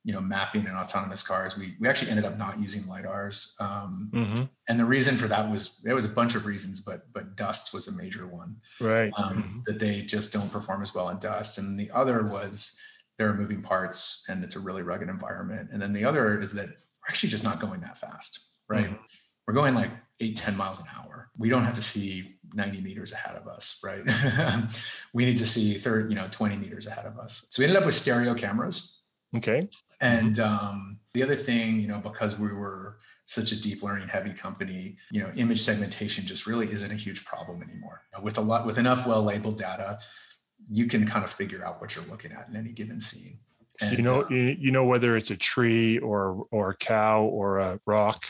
you 0.10 0.16
know 0.16 0.22
mapping 0.22 0.66
and 0.66 0.76
autonomous 0.76 1.22
cars 1.22 1.55
we 1.55 1.76
we 1.80 1.88
actually 1.88 2.10
ended 2.10 2.26
up 2.26 2.36
not 2.36 2.60
using 2.60 2.82
lidars 2.86 3.53
um, 3.62 4.10
mm-hmm. 4.12 4.43
and 4.68 4.80
the 4.80 4.84
reason 4.84 5.16
for 5.16 5.28
that 5.28 5.47
was 5.51 5.80
there 5.84 5.93
was 5.93 6.05
a 6.05 6.10
bunch 6.10 6.34
of 6.34 6.47
reasons 6.47 6.80
but 6.80 7.03
but 7.14 7.36
dust 7.36 7.76
was 7.76 7.88
a 7.88 7.91
major 7.91 8.26
one. 8.26 8.55
Right. 8.82 9.12
Um, 9.16 9.43
mm-hmm. 9.43 9.60
that 9.68 9.78
they 9.78 10.01
just 10.01 10.34
don't 10.34 10.51
perform 10.51 10.82
as 10.82 10.95
well 10.95 11.10
in 11.10 11.20
dust 11.20 11.60
and 11.60 11.80
the 11.80 11.91
other 11.91 12.24
was 12.24 12.80
there 13.20 13.30
are 13.30 13.36
moving 13.36 13.62
parts 13.62 14.26
and 14.30 14.43
it's 14.43 14.55
a 14.55 14.60
really 14.60 14.82
rugged 14.82 15.10
environment 15.10 15.70
and 15.72 15.80
then 15.80 15.93
the 15.93 16.05
other 16.05 16.41
is 16.41 16.53
that 16.53 16.70
we're 16.70 17.10
actually 17.10 17.30
just 17.30 17.43
not 17.43 17.60
going 17.60 17.82
that 17.82 17.95
fast 17.95 18.39
right? 18.68 18.86
Mm-hmm. 18.86 19.03
we're 19.45 19.53
going 19.53 19.76
like 19.76 19.91
8 20.20 20.36
10 20.36 20.57
miles 20.57 20.80
an 20.80 20.88
hour. 20.97 21.30
We 21.38 21.49
don't 21.49 21.66
have 21.66 21.76
to 21.76 21.84
see 21.84 22.39
90 22.55 22.82
meters 22.82 23.12
ahead 23.12 23.36
of 23.36 23.47
us 23.47 23.80
right? 23.84 24.01
We 25.14 25.26
need 25.26 25.38
to 25.38 25.45
see 25.45 25.76
30 25.76 26.10
you 26.10 26.20
know 26.20 26.28
20 26.32 26.55
meters 26.55 26.88
ahead 26.88 27.05
of 27.05 27.20
us. 27.20 27.45
So 27.51 27.62
we 27.62 27.66
ended 27.66 27.78
up 27.78 27.86
with 27.86 27.93
stereo 27.93 28.34
cameras. 28.34 29.03
Okay 29.38 29.70
Mm-hmm. 30.02 30.18
And 30.18 30.39
um, 30.39 31.00
the 31.14 31.24
other 31.24 31.36
thing, 31.36 31.80
you 31.80 31.88
know, 31.88 32.00
because 32.00 32.39
we 32.39 32.52
were 32.52 33.00
such 33.26 33.52
a 33.52 33.62
deep 33.62 33.84
learning 33.84 34.08
heavy 34.08 34.34
company, 34.34 34.97
you 35.12 35.22
know, 35.22 35.30
image 35.36 35.62
segmentation 35.62 36.26
just 36.26 36.47
really 36.47 36.72
isn't 36.72 36.91
a 36.91 36.95
huge 36.95 37.26
problem 37.26 37.62
anymore. 37.62 38.02
With 38.22 38.38
a 38.38 38.41
lot, 38.41 38.66
with 38.66 38.78
enough 38.78 39.06
well 39.06 39.22
labeled 39.24 39.58
data, 39.58 40.00
you 40.70 40.88
can 40.88 41.06
kind 41.06 41.24
of 41.24 41.32
figure 41.32 41.66
out 41.66 41.80
what 41.80 41.95
you're 41.95 42.06
looking 42.06 42.32
at 42.32 42.50
in 42.50 42.56
any 42.56 42.72
given 42.72 43.00
scene. 43.00 43.39
And, 43.82 43.97
you 43.97 44.04
know, 44.04 44.24
uh, 44.24 44.30
you, 44.30 44.58
you 44.60 44.72
know 44.72 44.84
whether 44.84 45.16
it's 45.16 45.32
a 45.32 45.38
tree 45.38 46.00
or 46.00 46.47
or 46.52 46.72
a 46.72 46.76
cow 46.76 47.24
or 47.24 47.60
a 47.60 47.80
rock 47.86 48.26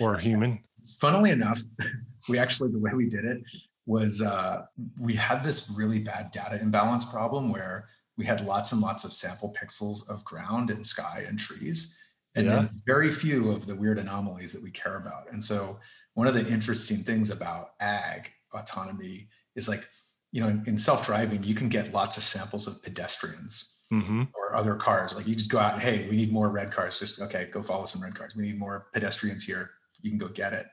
or 0.00 0.14
a 0.14 0.20
human. 0.20 0.60
Funnily 1.00 1.30
enough, 1.30 1.60
we 2.28 2.38
actually 2.38 2.70
the 2.70 2.78
way 2.78 2.92
we 2.94 3.08
did 3.08 3.24
it 3.24 3.42
was 3.86 4.22
uh, 4.22 4.64
we 5.00 5.14
had 5.14 5.44
this 5.44 5.70
really 5.76 5.98
bad 5.98 6.30
data 6.30 6.60
imbalance 6.60 7.04
problem 7.04 7.50
where 7.50 7.88
we 8.16 8.24
had 8.24 8.44
lots 8.44 8.72
and 8.72 8.80
lots 8.80 9.04
of 9.04 9.12
sample 9.12 9.54
pixels 9.60 10.08
of 10.08 10.24
ground 10.24 10.70
and 10.70 10.84
sky 10.84 11.24
and 11.26 11.38
trees, 11.38 11.96
and 12.34 12.46
yeah. 12.46 12.56
then 12.56 12.82
very 12.86 13.10
few 13.10 13.50
of 13.50 13.66
the 13.66 13.74
weird 13.74 13.98
anomalies 13.98 14.52
that 14.52 14.62
we 14.62 14.70
care 14.70 14.96
about. 14.96 15.30
And 15.32 15.42
so, 15.42 15.78
one 16.14 16.26
of 16.26 16.34
the 16.34 16.46
interesting 16.46 16.98
things 16.98 17.30
about 17.30 17.70
ag 17.80 18.30
autonomy 18.52 19.28
is 19.56 19.68
like, 19.68 19.84
you 20.30 20.40
know, 20.40 20.48
in, 20.48 20.62
in 20.66 20.78
self 20.78 21.06
driving, 21.06 21.42
you 21.42 21.54
can 21.54 21.68
get 21.68 21.92
lots 21.92 22.16
of 22.16 22.22
samples 22.22 22.68
of 22.68 22.82
pedestrians 22.82 23.78
mm-hmm. 23.92 24.24
or 24.34 24.54
other 24.54 24.76
cars. 24.76 25.16
Like, 25.16 25.26
you 25.26 25.34
just 25.34 25.50
go 25.50 25.58
out, 25.58 25.80
hey, 25.80 26.08
we 26.08 26.16
need 26.16 26.32
more 26.32 26.50
red 26.50 26.70
cars. 26.70 26.98
Just, 26.98 27.20
okay, 27.20 27.48
go 27.52 27.62
follow 27.62 27.84
some 27.84 28.02
red 28.02 28.14
cars. 28.14 28.36
We 28.36 28.44
need 28.44 28.58
more 28.58 28.86
pedestrians 28.92 29.44
here. 29.44 29.70
You 30.02 30.10
can 30.10 30.18
go 30.18 30.28
get 30.28 30.52
it 30.52 30.66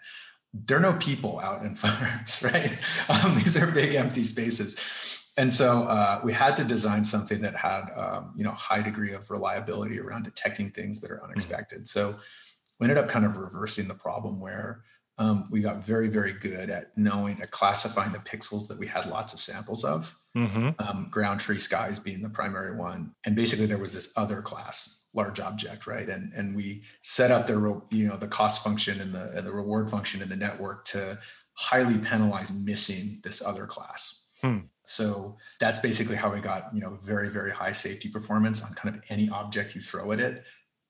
there 0.54 0.76
are 0.76 0.82
no 0.82 0.92
people 0.92 1.40
out 1.40 1.64
in 1.64 1.76
farms, 1.78 2.44
right? 2.44 2.78
Um, 3.10 3.36
these 3.36 3.56
are 3.56 3.72
big 3.72 3.96
empty 3.96 4.24
spaces 4.24 4.78
and 5.42 5.52
so 5.52 5.84
uh, 5.86 6.22
we 6.24 6.32
had 6.32 6.56
to 6.56 6.64
design 6.64 7.04
something 7.04 7.42
that 7.42 7.56
had 7.56 7.90
um, 7.98 8.32
you 8.36 8.44
know 8.44 8.52
high 8.52 8.82
degree 8.82 9.12
of 9.12 9.30
reliability 9.32 10.00
around 10.00 10.24
detecting 10.24 10.70
things 10.70 11.02
that 11.02 11.10
are 11.10 11.16
mm-hmm. 11.16 11.26
unexpected 11.26 11.80
mm-hmm. 11.80 12.00
so 12.00 12.16
we 12.80 12.86
ended 12.86 12.98
up 12.98 13.10
kind 13.10 13.26
of 13.26 13.38
reversing 13.38 13.88
the 13.88 13.96
problem 13.96 14.40
where 14.40 14.84
um, 15.18 15.48
we 15.50 15.62
got 15.62 15.84
very 15.84 16.08
very 16.08 16.32
good 16.32 16.70
at 16.70 16.96
knowing 16.96 17.42
at 17.42 17.50
classifying 17.50 18.12
the 18.12 18.20
pixels 18.20 18.68
that 18.68 18.78
we 18.78 18.86
had 18.86 19.08
lots 19.08 19.34
of 19.34 19.40
samples 19.40 19.84
of 19.84 20.16
mm-hmm. 20.38 20.70
um, 20.80 21.08
ground 21.10 21.40
tree 21.40 21.60
skies 21.60 21.98
being 21.98 22.22
the 22.22 22.30
primary 22.30 22.76
one 22.76 23.12
and 23.26 23.36
basically 23.36 23.66
there 23.66 23.80
was 23.80 23.94
this 23.94 24.14
other 24.16 24.42
class 24.44 25.08
large 25.16 25.40
object 25.40 25.88
right 25.88 26.08
and 26.08 26.32
and 26.34 26.56
we 26.56 26.84
set 27.02 27.32
up 27.32 27.48
the 27.48 27.82
you 27.90 28.08
know 28.08 28.16
the 28.16 28.28
cost 28.28 28.64
function 28.64 29.02
and 29.02 29.12
the 29.12 29.32
and 29.32 29.48
the 29.48 29.52
reward 29.52 29.90
function 29.90 30.22
in 30.22 30.30
the 30.30 30.36
network 30.36 30.86
to 30.86 31.18
highly 31.54 31.98
penalize 31.98 32.52
missing 32.52 33.20
this 33.24 33.42
other 33.44 33.66
class 33.66 34.21
hmm. 34.42 34.60
So 34.84 35.38
that's 35.60 35.80
basically 35.80 36.16
how 36.16 36.34
we 36.34 36.42
got, 36.42 36.70
you 36.74 36.82
know, 36.82 36.98
very, 37.02 37.30
very 37.30 37.52
high 37.52 37.72
safety 37.72 38.10
performance 38.10 38.64
on 38.64 38.74
kind 38.74 38.96
of 38.96 39.02
any 39.10 39.30
object 39.30 39.76
you 39.76 39.82
throw 39.82 40.12
at 40.12 40.20
it 40.20 40.44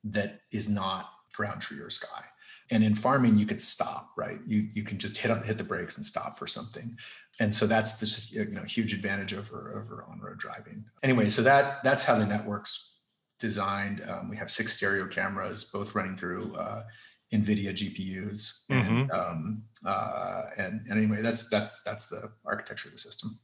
that 0.05 0.41
is 0.51 0.69
not 0.69 1.09
ground 1.33 1.61
tree 1.61 1.79
or 1.79 1.89
sky. 1.89 2.23
And 2.71 2.83
in 2.83 2.95
farming, 2.95 3.37
you 3.37 3.45
could 3.45 3.61
stop, 3.61 4.11
right? 4.17 4.39
You 4.47 4.69
you 4.73 4.83
can 4.83 4.97
just 4.97 5.17
hit 5.17 5.45
hit 5.45 5.57
the 5.57 5.63
brakes 5.63 5.97
and 5.97 6.05
stop 6.05 6.39
for 6.39 6.47
something. 6.47 6.97
And 7.39 7.53
so 7.53 7.67
that's 7.67 7.99
just 7.99 8.31
you 8.31 8.45
know 8.45 8.63
huge 8.63 8.93
advantage 8.93 9.33
over 9.33 9.73
over 9.77 10.05
on 10.09 10.21
road 10.21 10.37
driving. 10.37 10.85
Anyway, 11.03 11.27
so 11.27 11.41
that 11.41 11.83
that's 11.83 12.05
how 12.05 12.15
the 12.15 12.25
network's 12.25 12.99
designed. 13.39 14.05
Um, 14.07 14.29
we 14.29 14.37
have 14.37 14.49
six 14.49 14.77
stereo 14.77 15.07
cameras, 15.07 15.65
both 15.65 15.95
running 15.95 16.15
through 16.15 16.53
uh, 16.55 16.83
NVIDIA 17.33 17.71
GPUs, 17.73 18.63
and, 18.69 19.09
mm-hmm. 19.09 19.19
um, 19.19 19.63
uh, 19.85 20.43
and 20.57 20.81
and 20.89 20.97
anyway, 20.97 21.21
that's 21.21 21.49
that's 21.49 21.81
that's 21.83 22.07
the 22.07 22.29
architecture 22.45 22.89
of 22.89 22.93
the 22.93 22.99
system 22.99 23.37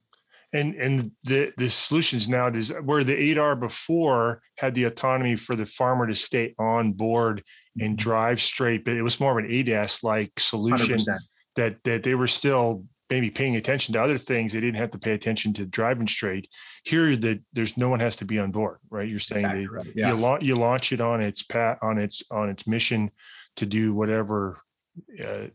and 0.54 0.76
and 0.76 1.12
the 1.24 1.52
the 1.58 1.70
solutions 1.70 2.30
now 2.30 2.48
is 2.48 2.72
where 2.84 3.04
the 3.04 3.16
8R 3.36 3.60
before 3.60 4.42
had 4.58 4.76
the 4.76 4.86
autonomy 4.86 5.36
for 5.36 5.56
the 5.56 5.66
farmer 5.66 6.08
to 6.08 6.16
stay 6.16 6.56
on 6.58 6.94
board 6.94 7.44
and 7.80 7.92
mm-hmm. 7.92 7.96
drive 7.96 8.42
straight, 8.42 8.86
but 8.86 8.94
it 8.94 9.02
was 9.02 9.20
more 9.20 9.38
of 9.38 9.44
an 9.44 9.52
ADAS 9.52 10.04
like 10.04 10.32
solution 10.40 10.98
100%. 10.98 11.20
that 11.58 11.76
that 11.84 12.04
they 12.04 12.16
were 12.16 12.28
still 12.28 12.86
maybe 13.10 13.30
paying 13.30 13.56
attention 13.56 13.94
to 13.94 14.04
other 14.04 14.18
things. 14.18 14.54
They 14.54 14.60
didn't 14.62 14.78
have 14.78 14.92
to 14.92 15.00
pay 15.00 15.12
attention 15.14 15.54
to 15.54 15.66
driving 15.66 16.08
straight. 16.08 16.50
Here, 16.84 17.16
that 17.18 17.42
there's 17.54 17.78
no 17.78 17.90
one 17.90 18.00
has 18.00 18.18
to 18.18 18.26
be 18.26 18.40
on 18.40 18.52
board, 18.52 18.78
right? 18.90 19.08
You're 19.08 19.20
saying 19.20 19.46
exactly 19.46 19.68
right. 19.68 19.88
yeah. 19.96 20.10
you, 20.10 20.16
launch, 20.16 20.44
you 20.44 20.56
launch 20.56 20.92
it 20.94 21.02
on 21.02 21.22
its 21.22 21.44
pat 21.44 21.78
on 21.82 21.98
its 21.98 22.24
on 22.32 22.50
its 22.50 22.66
mission 22.68 23.12
to 23.58 23.66
do 23.66 23.94
whatever 23.94 24.58
uh, 25.24 25.48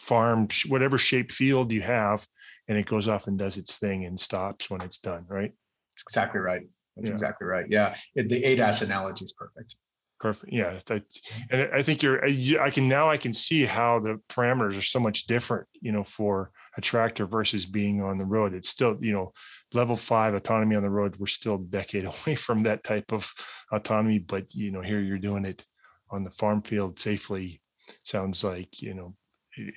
farm, 0.00 0.48
whatever 0.68 0.98
shaped 0.98 1.32
field 1.32 1.72
you 1.72 1.82
have, 1.82 2.26
and 2.68 2.78
it 2.78 2.86
goes 2.86 3.08
off 3.08 3.26
and 3.26 3.38
does 3.38 3.56
its 3.56 3.76
thing 3.76 4.04
and 4.04 4.18
stops 4.18 4.70
when 4.70 4.80
it's 4.82 4.98
done, 4.98 5.24
right? 5.28 5.52
That's 5.94 6.02
exactly 6.02 6.40
right. 6.40 6.62
That's 6.96 7.08
yeah. 7.08 7.14
exactly 7.14 7.46
right. 7.46 7.66
Yeah, 7.68 7.96
it, 8.14 8.28
the 8.28 8.42
ADAS 8.42 8.82
analogy 8.82 9.24
is 9.24 9.32
perfect. 9.32 9.76
Perfect. 10.20 10.52
Yeah, 10.52 10.78
that, 10.86 11.02
and 11.50 11.68
I 11.74 11.82
think 11.82 12.02
you're. 12.02 12.24
I 12.24 12.70
can 12.70 12.88
now. 12.88 13.10
I 13.10 13.16
can 13.16 13.34
see 13.34 13.64
how 13.64 13.98
the 13.98 14.20
parameters 14.28 14.78
are 14.78 14.82
so 14.82 15.00
much 15.00 15.26
different. 15.26 15.66
You 15.80 15.90
know, 15.90 16.04
for 16.04 16.52
a 16.76 16.80
tractor 16.80 17.26
versus 17.26 17.66
being 17.66 18.02
on 18.02 18.18
the 18.18 18.24
road. 18.24 18.54
It's 18.54 18.68
still, 18.68 18.96
you 19.00 19.12
know, 19.12 19.32
level 19.74 19.96
five 19.96 20.34
autonomy 20.34 20.76
on 20.76 20.82
the 20.82 20.90
road. 20.90 21.16
We're 21.16 21.26
still 21.26 21.56
a 21.56 21.58
decade 21.58 22.04
away 22.26 22.36
from 22.36 22.62
that 22.62 22.84
type 22.84 23.12
of 23.12 23.32
autonomy, 23.72 24.18
but 24.18 24.54
you 24.54 24.70
know, 24.70 24.80
here 24.80 25.00
you're 25.00 25.18
doing 25.18 25.44
it 25.44 25.64
on 26.12 26.24
the 26.24 26.30
farm 26.30 26.62
field 26.62 27.00
safely. 27.00 27.60
Sounds 28.04 28.44
like 28.44 28.80
you 28.80 28.94
know, 28.94 29.14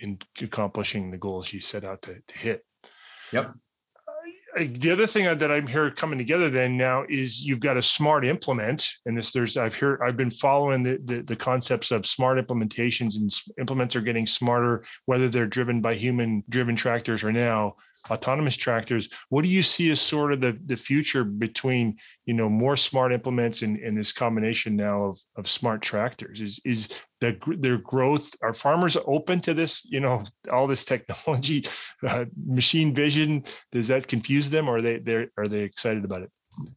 in 0.01 0.19
accomplishing 0.41 1.11
the 1.11 1.17
goals 1.17 1.51
you 1.51 1.59
set 1.59 1.83
out 1.83 2.03
to, 2.03 2.21
to 2.27 2.37
hit. 2.37 2.65
Yep 3.31 3.55
the 4.55 4.91
other 4.91 5.05
thing 5.05 5.25
that 5.25 5.51
I'm 5.51 5.67
here 5.67 5.91
coming 5.91 6.17
together 6.17 6.49
then 6.49 6.77
now 6.77 7.03
is 7.09 7.45
you've 7.45 7.59
got 7.59 7.77
a 7.77 7.81
smart 7.81 8.25
implement, 8.25 8.87
and 9.05 9.17
this 9.17 9.33
there's 9.33 9.57
I've 9.57 9.75
heard 9.75 9.99
I've 10.01 10.15
been 10.15 10.31
following 10.31 10.83
the, 10.83 10.99
the, 11.03 11.21
the 11.21 11.35
concepts 11.35 11.91
of 11.91 12.05
smart 12.05 12.37
implementations, 12.37 13.17
and 13.17 13.33
implements 13.59 13.95
are 13.95 14.01
getting 14.01 14.25
smarter, 14.25 14.83
whether 15.05 15.27
they're 15.27 15.45
driven 15.45 15.81
by 15.81 15.95
human 15.95 16.43
driven 16.47 16.75
tractors 16.75 17.23
or 17.23 17.33
now 17.33 17.75
autonomous 18.09 18.55
tractors. 18.55 19.09
What 19.29 19.43
do 19.43 19.49
you 19.49 19.61
see 19.61 19.91
as 19.91 20.01
sort 20.01 20.33
of 20.33 20.41
the, 20.41 20.57
the 20.65 20.75
future 20.75 21.23
between, 21.23 21.97
you 22.25 22.33
know, 22.33 22.49
more 22.49 22.77
smart 22.77 23.11
implements 23.11 23.61
and, 23.61 23.77
and 23.77 23.97
this 23.97 24.11
combination 24.11 24.75
now 24.75 25.03
of, 25.03 25.19
of 25.35 25.49
smart 25.49 25.81
tractors? 25.81 26.41
Is 26.41 26.59
is 26.65 26.89
the, 27.21 27.37
their 27.59 27.77
growth, 27.77 28.33
are 28.41 28.53
farmers 28.53 28.97
open 29.05 29.39
to 29.41 29.53
this, 29.53 29.85
you 29.85 29.99
know, 29.99 30.23
all 30.51 30.67
this 30.67 30.85
technology, 30.85 31.65
uh, 32.07 32.25
machine 32.45 32.93
vision? 32.93 33.43
Does 33.71 33.87
that 33.87 34.07
confuse 34.07 34.49
them 34.49 34.69
or 34.69 34.77
are 34.77 34.81
they, 34.81 34.99
they 34.99 35.27
are 35.37 35.47
they 35.47 35.61
excited 35.61 36.05
about 36.05 36.23
it? 36.23 36.31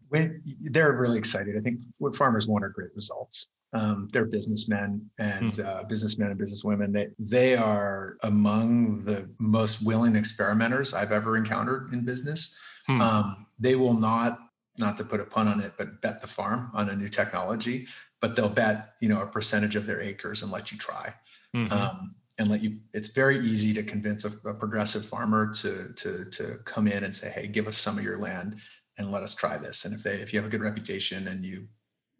When 0.08 0.42
they're 0.60 0.92
really 0.92 1.18
excited. 1.18 1.56
I 1.56 1.60
think 1.60 1.80
what 1.98 2.16
farmers 2.16 2.48
want 2.48 2.64
are 2.64 2.70
great 2.70 2.90
results 2.96 3.48
um, 3.72 4.08
they're 4.12 4.24
businessmen 4.24 5.10
and 5.18 5.52
mm. 5.54 5.66
uh, 5.66 5.82
businessmen 5.84 6.30
and 6.30 6.40
businesswomen. 6.40 6.92
They 6.92 7.08
they 7.18 7.56
are 7.56 8.16
among 8.22 9.04
the 9.04 9.30
most 9.38 9.84
willing 9.84 10.16
experimenters 10.16 10.94
I've 10.94 11.12
ever 11.12 11.36
encountered 11.36 11.92
in 11.92 12.04
business. 12.04 12.58
Mm. 12.88 13.02
Um, 13.02 13.46
they 13.58 13.74
will 13.74 13.94
not, 13.94 14.38
not 14.78 14.96
to 14.96 15.04
put 15.04 15.20
a 15.20 15.24
pun 15.24 15.48
on 15.48 15.60
it, 15.60 15.74
but 15.76 16.00
bet 16.00 16.22
the 16.22 16.26
farm 16.26 16.70
on 16.72 16.88
a 16.88 16.96
new 16.96 17.08
technology. 17.08 17.88
But 18.20 18.36
they'll 18.36 18.48
bet 18.48 18.94
you 19.00 19.08
know 19.08 19.20
a 19.20 19.26
percentage 19.26 19.76
of 19.76 19.86
their 19.86 20.00
acres 20.00 20.42
and 20.42 20.50
let 20.50 20.72
you 20.72 20.78
try. 20.78 21.14
Mm-hmm. 21.54 21.72
Um, 21.72 22.14
and 22.38 22.48
let 22.48 22.62
you 22.62 22.78
it's 22.94 23.08
very 23.08 23.38
easy 23.38 23.74
to 23.74 23.82
convince 23.82 24.24
a, 24.24 24.48
a, 24.48 24.54
progressive 24.54 25.04
farmer 25.04 25.52
to 25.54 25.92
to 25.96 26.24
to 26.26 26.58
come 26.64 26.86
in 26.86 27.02
and 27.02 27.14
say 27.14 27.30
hey 27.30 27.48
give 27.48 27.66
us 27.66 27.76
some 27.76 27.98
of 27.98 28.04
your 28.04 28.16
land 28.16 28.56
and 28.96 29.10
let 29.10 29.24
us 29.24 29.34
try 29.34 29.56
this 29.56 29.84
and 29.84 29.94
if 29.94 30.04
they 30.04 30.16
if 30.16 30.32
you 30.32 30.38
have 30.38 30.46
a 30.46 30.50
good 30.50 30.60
reputation 30.60 31.26
and 31.26 31.44
you 31.44 31.66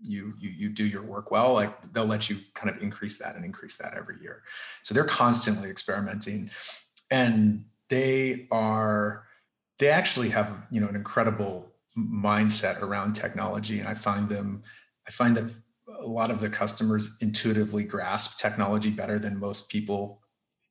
you 0.01 0.35
you 0.39 0.51
you 0.51 0.69
do 0.69 0.85
your 0.85 1.03
work 1.03 1.31
well 1.31 1.53
like 1.55 1.93
they'll 1.93 2.07
let 2.07 2.31
you 2.31 2.39
kind 2.55 2.75
of 2.75 2.81
increase 2.83 3.19
that 3.19 3.35
and 3.35 3.45
increase 3.45 3.77
that 3.77 3.95
every 3.95 4.17
year. 4.21 4.43
So 4.83 4.95
they're 4.95 5.05
constantly 5.05 5.71
experimenting. 5.71 6.51
And 7.11 7.65
they 7.89 8.47
are 8.51 9.25
they 9.79 9.89
actually 9.89 10.29
have 10.31 10.53
you 10.71 10.81
know 10.81 10.89
an 10.89 10.97
incredible 10.97 11.73
mindset 11.97 12.81
around 12.81 13.15
technology. 13.15 13.81
And 13.81 13.89
i 13.89 13.95
find 13.95 14.29
them 14.29 14.63
i 15.07 15.11
find 15.11 15.37
that 15.37 15.51
a 16.01 16.07
lot 16.07 16.31
of 16.31 16.41
the 16.41 16.51
customers 16.51 17.17
intuitively 17.21 17.83
grasp 17.83 18.39
technology 18.39 18.91
better 18.91 19.19
than 19.19 19.39
most 19.39 19.69
people 19.69 20.23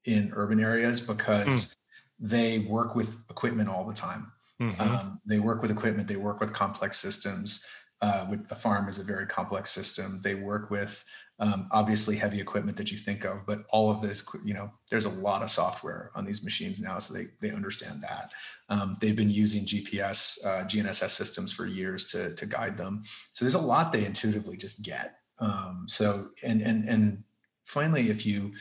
in 0.05 0.31
urban 0.35 0.59
areas 0.59 1.01
because 1.01 1.67
mm. 1.67 1.75
they 2.19 2.59
work 2.59 2.95
with 2.95 3.19
equipment 3.29 3.67
all 3.67 3.85
the 3.85 3.93
time. 3.93 4.31
Mm-hmm. 4.59 4.81
um, 4.81 5.21
they 5.23 5.37
work 5.37 5.61
with 5.61 5.69
equipment 5.69 6.07
they 6.07 6.15
work 6.15 6.39
with 6.39 6.51
complex 6.51 6.97
systems 6.97 7.63
uh, 8.01 8.27
with 8.29 8.51
a 8.51 8.55
farm 8.55 8.89
is 8.89 8.99
a 8.99 9.03
very 9.03 9.25
complex 9.25 9.71
system. 9.71 10.21
They 10.23 10.35
work 10.35 10.69
with 10.69 11.03
um, 11.39 11.67
obviously 11.71 12.15
heavy 12.15 12.39
equipment 12.39 12.77
that 12.77 12.91
you 12.91 12.97
think 12.97 13.23
of, 13.23 13.45
but 13.45 13.63
all 13.69 13.91
of 13.91 14.01
this, 14.01 14.27
you 14.43 14.53
know, 14.53 14.71
there's 14.89 15.05
a 15.05 15.09
lot 15.09 15.43
of 15.43 15.51
software 15.51 16.11
on 16.15 16.25
these 16.25 16.43
machines 16.43 16.81
now, 16.81 16.97
so 16.99 17.13
they 17.13 17.27
they 17.39 17.51
understand 17.51 18.01
that. 18.01 18.31
Um, 18.69 18.97
they've 18.99 19.15
been 19.15 19.29
using 19.29 19.65
GPS, 19.65 20.43
uh, 20.45 20.65
GNSS 20.65 21.09
systems 21.09 21.51
for 21.51 21.65
years 21.65 22.05
to 22.11 22.33
to 22.35 22.45
guide 22.45 22.77
them. 22.77 23.03
So 23.33 23.45
there's 23.45 23.55
a 23.55 23.59
lot 23.59 23.91
they 23.91 24.05
intuitively 24.05 24.57
just 24.57 24.83
get. 24.83 25.19
Um, 25.39 25.85
so 25.87 26.29
and 26.43 26.61
and 26.61 26.87
and 26.89 27.23
finally, 27.65 28.09
if 28.09 28.25
you 28.25 28.53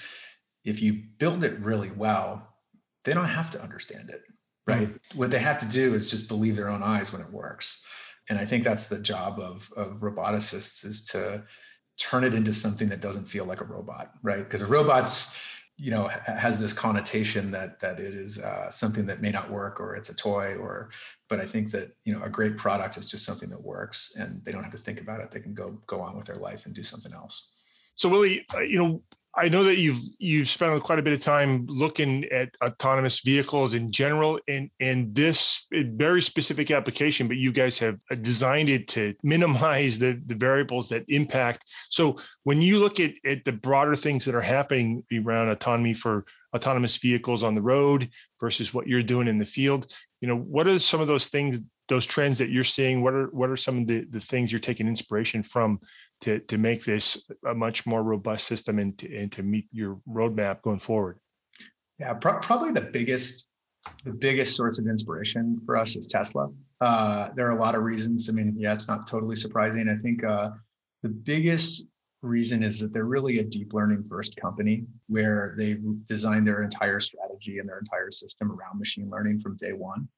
if 0.65 0.83
you 0.83 1.03
build 1.19 1.45
it 1.45 1.59
really 1.61 1.91
well, 1.91 2.57
they 3.05 3.15
don't 3.15 3.25
have 3.25 3.51
to 3.51 3.63
understand 3.63 4.11
it, 4.11 4.23
right? 4.67 4.89
Mm-hmm. 4.89 5.19
What 5.19 5.31
they 5.31 5.39
have 5.39 5.59
to 5.59 5.67
do 5.67 5.95
is 5.95 6.11
just 6.11 6.29
believe 6.29 6.57
their 6.57 6.69
own 6.69 6.83
eyes 6.83 7.11
when 7.11 7.23
it 7.23 7.33
works 7.33 7.87
and 8.29 8.39
i 8.39 8.45
think 8.45 8.65
that's 8.65 8.89
the 8.89 9.01
job 9.01 9.39
of 9.39 9.71
of 9.77 9.99
roboticists 9.99 10.85
is 10.85 11.05
to 11.05 11.45
turn 11.99 12.25
it 12.25 12.35
into 12.35 12.53
something 12.53 12.89
that 12.89 13.01
doesn't 13.01 13.25
feel 13.25 13.45
like 13.45 13.61
a 13.61 13.65
robot 13.65 14.13
right? 14.23 14.45
Because 14.45 14.63
a 14.63 14.67
robot's 14.67 15.37
you 15.79 15.91
know 15.91 16.09
has 16.09 16.59
this 16.59 16.73
connotation 16.73 17.51
that 17.51 17.81
that 17.81 18.01
it 18.01 18.15
is 18.15 18.39
uh, 18.39 18.71
something 18.71 19.05
that 19.07 19.21
may 19.21 19.31
not 19.31 19.51
work 19.51 19.79
or 19.79 19.95
it's 19.95 20.09
a 20.09 20.17
toy 20.17 20.55
or 20.57 20.89
but 21.29 21.39
i 21.39 21.45
think 21.45 21.71
that 21.71 21.95
you 22.05 22.15
know 22.15 22.23
a 22.23 22.31
great 22.31 22.57
product 22.57 22.97
is 22.97 23.07
just 23.07 23.27
something 23.27 23.51
that 23.51 23.63
works 23.63 24.17
and 24.19 24.43
they 24.45 24.53
don't 24.53 24.63
have 24.63 24.73
to 24.73 24.79
think 24.79 25.01
about 25.01 25.21
it. 25.21 25.31
They 25.31 25.41
can 25.41 25.55
go 25.55 25.79
go 25.87 26.01
on 26.01 26.17
with 26.17 26.27
their 26.27 26.37
life 26.37 26.65
and 26.67 26.75
do 26.75 26.83
something 26.83 27.13
else. 27.13 27.53
So 27.95 28.09
Willy 28.09 28.47
uh, 28.55 28.61
you 28.61 28.79
know 28.79 29.03
I 29.39 29.49
know 29.51 29.65
that 29.65 29.77
you've 29.77 30.01
you've 30.19 30.49
spent 30.49 30.83
quite 30.83 30.99
a 30.99 31.03
bit 31.03 31.13
of 31.13 31.23
time 31.23 31.67
looking 31.67 32.25
at 32.27 32.57
autonomous 32.65 33.21
vehicles 33.21 33.75
in 33.75 33.93
general, 33.93 34.41
and 34.49 34.71
and 34.81 35.15
this 35.15 35.67
very 35.71 36.23
specific 36.23 36.71
application, 36.71 37.29
but 37.29 37.37
you 37.37 37.53
guys 37.53 37.79
have 37.79 37.99
designed 38.23 38.71
it 38.71 38.89
to 38.89 39.15
minimize 39.23 39.99
the 39.99 40.21
the 40.25 40.35
variables 40.35 40.89
that 40.89 41.05
impact. 41.09 41.65
So 41.91 42.17
when 42.45 42.63
you 42.63 42.79
look 42.79 42.99
at 42.99 43.13
at 43.27 43.45
the 43.45 43.53
broader 43.53 43.95
things 43.95 44.25
that 44.25 44.35
are 44.35 44.41
happening 44.41 45.05
around 45.13 45.51
autonomy 45.51 45.93
for 45.93 46.25
autonomous 46.55 46.97
vehicles 46.97 47.43
on 47.43 47.55
the 47.55 47.61
road 47.63 48.09
versus 48.41 48.73
what 48.73 48.87
you're 48.87 49.03
doing 49.03 49.29
in 49.29 49.39
the 49.39 49.45
field, 49.45 49.93
you 50.23 50.29
know, 50.29 50.37
what 50.37 50.67
are 50.67 50.79
some 50.79 51.03
of 51.03 51.09
those 51.09 51.27
things, 51.27 51.61
those 51.89 52.07
trends 52.07 52.39
that 52.39 52.49
you're 52.49 52.65
seeing? 52.65 53.03
What 53.03 53.13
are 53.13 53.27
what 53.27 53.51
are 53.51 53.57
some 53.57 53.79
of 53.79 53.87
the 53.87 54.07
the 54.09 54.21
things 54.21 54.51
you're 54.51 54.61
taking 54.61 54.89
inspiration 54.89 55.43
from 55.43 55.81
to 56.23 56.41
to 56.41 56.59
make 56.59 56.85
this 56.85 57.29
a 57.47 57.55
much 57.55 57.87
more 57.87 58.03
robust 58.03 58.47
system 58.47 58.79
and 58.79 58.97
to, 58.99 59.17
and 59.17 59.33
to 59.33 59.43
meet 59.43 59.67
your 59.73 60.01
roadmap 60.09 60.63
going 60.63 60.79
forward? 60.79 61.19
Yeah, 61.99 62.15
pro- 62.15 62.41
probably 62.41 62.73
the 62.73 62.81
biggest 62.81 63.47
the 64.05 64.13
biggest 64.13 64.57
source 64.57 64.79
of 64.79 64.87
inspiration 64.87 65.61
for 65.65 65.77
us 65.77 65.97
is 65.97 66.07
Tesla. 66.07 66.49
Uh, 66.81 67.31
there 67.37 67.47
are 67.47 67.57
a 67.57 67.61
lot 67.61 67.75
of 67.75 67.83
reasons. 67.83 68.29
I 68.29 68.33
mean, 68.33 68.55
yeah, 68.59 68.73
it's 68.73 68.89
not 68.89 69.07
totally 69.07 69.37
surprising. 69.37 69.89
I 69.89 69.97
think 69.97 70.25
uh, 70.25 70.51
the 71.03 71.09
biggest 71.09 71.85
reason 72.23 72.63
is 72.63 72.81
that 72.81 72.93
they're 72.93 73.05
really 73.05 73.39
a 73.39 73.45
deep 73.45 73.73
learning 73.73 74.05
first 74.09 74.37
company 74.37 74.85
where 75.07 75.55
they 75.57 75.79
designed 76.07 76.47
their 76.47 76.63
entire 76.63 76.99
strategy 76.99 77.59
and 77.59 77.69
their 77.69 77.79
entire 77.79 78.11
system 78.11 78.51
around 78.51 78.79
machine 78.79 79.09
learning 79.09 79.39
from 79.39 79.57
day 79.57 79.73
one, 79.73 80.09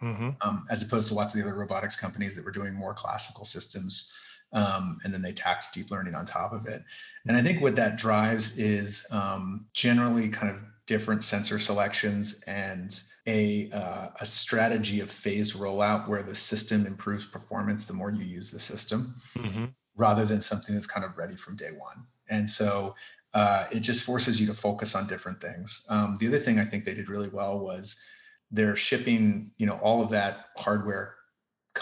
mm-hmm. 0.00 0.30
um, 0.42 0.66
as 0.70 0.82
opposed 0.82 1.08
to 1.08 1.14
lots 1.14 1.34
of 1.34 1.40
the 1.40 1.46
other 1.46 1.58
robotics 1.58 1.96
companies 1.96 2.36
that 2.36 2.44
were 2.44 2.52
doing 2.52 2.72
more 2.72 2.94
classical 2.94 3.44
systems 3.44 4.12
um, 4.52 4.98
and 5.04 5.12
then 5.12 5.22
they 5.22 5.32
tacked 5.32 5.72
deep 5.74 5.90
learning 5.90 6.14
on 6.14 6.24
top 6.24 6.52
of 6.52 6.66
it. 6.66 6.82
And 7.26 7.36
I 7.36 7.42
think 7.42 7.60
what 7.60 7.76
that 7.76 7.96
drives 7.96 8.58
is 8.58 9.06
um, 9.10 9.66
generally 9.74 10.28
kind 10.28 10.50
of 10.50 10.62
different 10.86 11.22
sensor 11.22 11.58
selections 11.58 12.42
and 12.46 12.98
a, 13.26 13.70
uh, 13.72 14.08
a 14.20 14.26
strategy 14.26 15.00
of 15.00 15.10
phased 15.10 15.54
rollout 15.54 16.08
where 16.08 16.22
the 16.22 16.34
system 16.34 16.86
improves 16.86 17.26
performance 17.26 17.84
the 17.84 17.92
more 17.92 18.10
you 18.10 18.24
use 18.24 18.50
the 18.50 18.58
system 18.58 19.16
mm-hmm. 19.36 19.66
rather 19.96 20.24
than 20.24 20.40
something 20.40 20.74
that's 20.74 20.86
kind 20.86 21.04
of 21.04 21.18
ready 21.18 21.36
from 21.36 21.54
day 21.56 21.70
one. 21.76 22.06
And 22.30 22.48
so 22.48 22.94
uh, 23.34 23.66
it 23.70 23.80
just 23.80 24.02
forces 24.02 24.40
you 24.40 24.46
to 24.46 24.54
focus 24.54 24.94
on 24.94 25.06
different 25.06 25.42
things. 25.42 25.86
Um, 25.90 26.16
the 26.18 26.28
other 26.28 26.38
thing 26.38 26.58
I 26.58 26.64
think 26.64 26.84
they 26.84 26.94
did 26.94 27.10
really 27.10 27.28
well 27.28 27.58
was 27.58 28.02
they're 28.50 28.76
shipping, 28.76 29.50
you 29.58 29.66
know, 29.66 29.78
all 29.82 30.02
of 30.02 30.08
that 30.10 30.46
hardware 30.56 31.17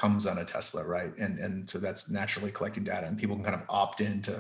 comes 0.03 0.27
on 0.27 0.37
a 0.39 0.45
Tesla, 0.45 0.83
right? 0.97 1.13
And 1.25 1.35
and 1.45 1.55
so 1.71 1.77
that's 1.79 2.03
naturally 2.11 2.53
collecting 2.57 2.85
data, 2.85 3.07
and 3.09 3.19
people 3.23 3.37
can 3.37 3.45
kind 3.49 3.61
of 3.61 3.67
opt 3.83 3.99
into 4.01 4.33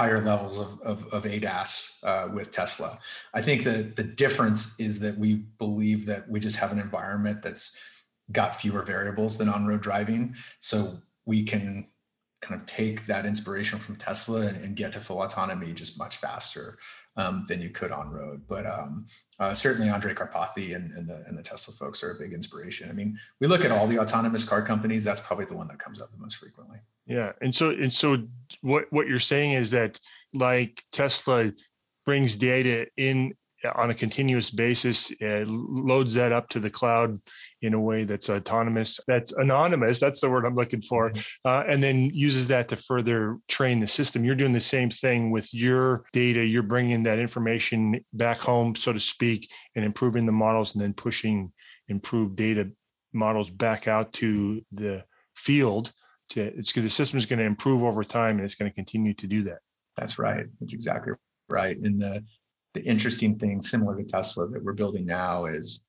higher 0.00 0.20
levels 0.30 0.56
of 0.64 0.70
of, 0.90 0.98
of 1.16 1.24
ADAS 1.34 1.70
uh, 2.10 2.26
with 2.36 2.48
Tesla. 2.50 2.90
I 3.38 3.42
think 3.46 3.64
that 3.64 3.96
the 4.00 4.08
difference 4.24 4.60
is 4.86 4.94
that 5.04 5.16
we 5.24 5.30
believe 5.64 6.00
that 6.10 6.22
we 6.32 6.38
just 6.40 6.58
have 6.62 6.72
an 6.72 6.80
environment 6.88 7.42
that's 7.42 7.76
got 8.30 8.54
fewer 8.62 8.82
variables 8.94 9.36
than 9.38 9.48
on-road 9.48 9.82
driving, 9.88 10.24
so 10.60 10.78
we 11.26 11.38
can 11.52 11.68
kind 12.40 12.60
of 12.60 12.66
take 12.66 12.98
that 13.06 13.24
inspiration 13.26 13.78
from 13.78 13.96
Tesla 13.96 14.40
and, 14.48 14.56
and 14.64 14.76
get 14.76 14.92
to 14.92 15.00
full 15.00 15.22
autonomy 15.22 15.72
just 15.82 15.98
much 15.98 16.16
faster. 16.16 16.78
um, 17.16 17.44
than 17.48 17.60
you 17.60 17.70
could 17.70 17.92
on 17.92 18.10
road. 18.10 18.42
But 18.48 18.66
um, 18.66 19.06
uh, 19.42 19.52
certainly 19.52 19.88
Andrej 19.88 20.14
Karpathy 20.14 20.76
and, 20.76 20.92
and, 20.92 21.08
the 21.08 21.24
and 21.26 21.36
the 21.36 21.42
Tesla 21.42 21.74
folks 21.74 22.04
are 22.04 22.12
a 22.12 22.14
big 22.14 22.32
inspiration. 22.32 22.88
I 22.88 22.92
mean, 22.92 23.18
we 23.40 23.48
look 23.48 23.64
at 23.64 23.72
all 23.72 23.88
the 23.88 23.98
autonomous 23.98 24.44
car 24.48 24.62
companies. 24.62 25.02
That's 25.02 25.20
probably 25.20 25.46
the 25.46 25.54
one 25.54 25.66
that 25.66 25.80
comes 25.80 26.00
up 26.00 26.12
the 26.12 26.16
most 26.16 26.36
frequently. 26.36 26.78
Yeah, 27.06 27.32
and 27.40 27.52
so 27.52 27.70
and 27.70 27.92
so, 27.92 28.18
what 28.60 28.84
what 28.90 29.08
you're 29.08 29.18
saying 29.18 29.52
is 29.52 29.72
that 29.72 29.98
like 30.32 30.84
Tesla 30.92 31.52
brings 32.06 32.36
data 32.36 32.86
in 32.96 33.34
on 33.74 33.90
a 33.90 33.94
continuous 33.94 34.50
basis, 34.50 35.12
uh, 35.22 35.44
loads 35.46 36.14
that 36.14 36.32
up 36.32 36.48
to 36.50 36.60
the 36.60 36.70
cloud 36.70 37.16
in 37.60 37.74
a 37.74 37.80
way 37.80 38.04
that's 38.04 38.28
autonomous, 38.28 38.98
that's 39.06 39.32
anonymous. 39.32 40.00
That's 40.00 40.20
the 40.20 40.30
word 40.30 40.44
I'm 40.44 40.56
looking 40.56 40.82
for, 40.82 41.10
mm-hmm. 41.10 41.48
uh, 41.48 41.62
and 41.72 41.82
then 41.82 42.10
uses 42.12 42.48
that 42.48 42.68
to 42.68 42.76
further 42.76 43.38
train 43.48 43.80
the 43.80 43.86
system. 43.86 44.24
You're 44.24 44.34
doing 44.34 44.52
the 44.52 44.60
same 44.60 44.90
thing 44.90 45.30
with 45.30 45.52
your 45.54 46.04
data. 46.12 46.44
You're 46.44 46.62
bringing 46.62 47.04
that 47.04 47.18
information 47.18 48.04
back 48.12 48.38
home, 48.38 48.74
so 48.74 48.92
to 48.92 49.00
speak, 49.00 49.48
and 49.76 49.84
improving 49.84 50.26
the 50.26 50.32
models, 50.32 50.74
and 50.74 50.82
then 50.82 50.94
pushing 50.94 51.52
improved 51.88 52.36
data 52.36 52.70
models 53.12 53.50
back 53.50 53.86
out 53.86 54.12
to 54.14 54.64
the 54.72 55.04
field. 55.36 55.92
To 56.30 56.42
it's 56.42 56.72
the 56.72 56.88
system 56.88 57.18
is 57.18 57.26
going 57.26 57.38
to 57.38 57.44
improve 57.44 57.84
over 57.84 58.02
time, 58.02 58.36
and 58.36 58.44
it's 58.44 58.54
going 58.54 58.70
to 58.70 58.74
continue 58.74 59.14
to 59.14 59.26
do 59.26 59.44
that. 59.44 59.58
That's 59.96 60.18
right. 60.18 60.46
That's 60.60 60.72
exactly 60.72 61.12
right. 61.48 61.76
And 61.76 62.00
the 62.00 62.24
the 62.74 62.82
interesting 62.84 63.38
thing, 63.38 63.62
similar 63.62 63.96
to 63.96 64.04
Tesla, 64.04 64.48
that 64.48 64.62
we're 64.62 64.72
building 64.72 65.06
now 65.06 65.46
is 65.46 65.84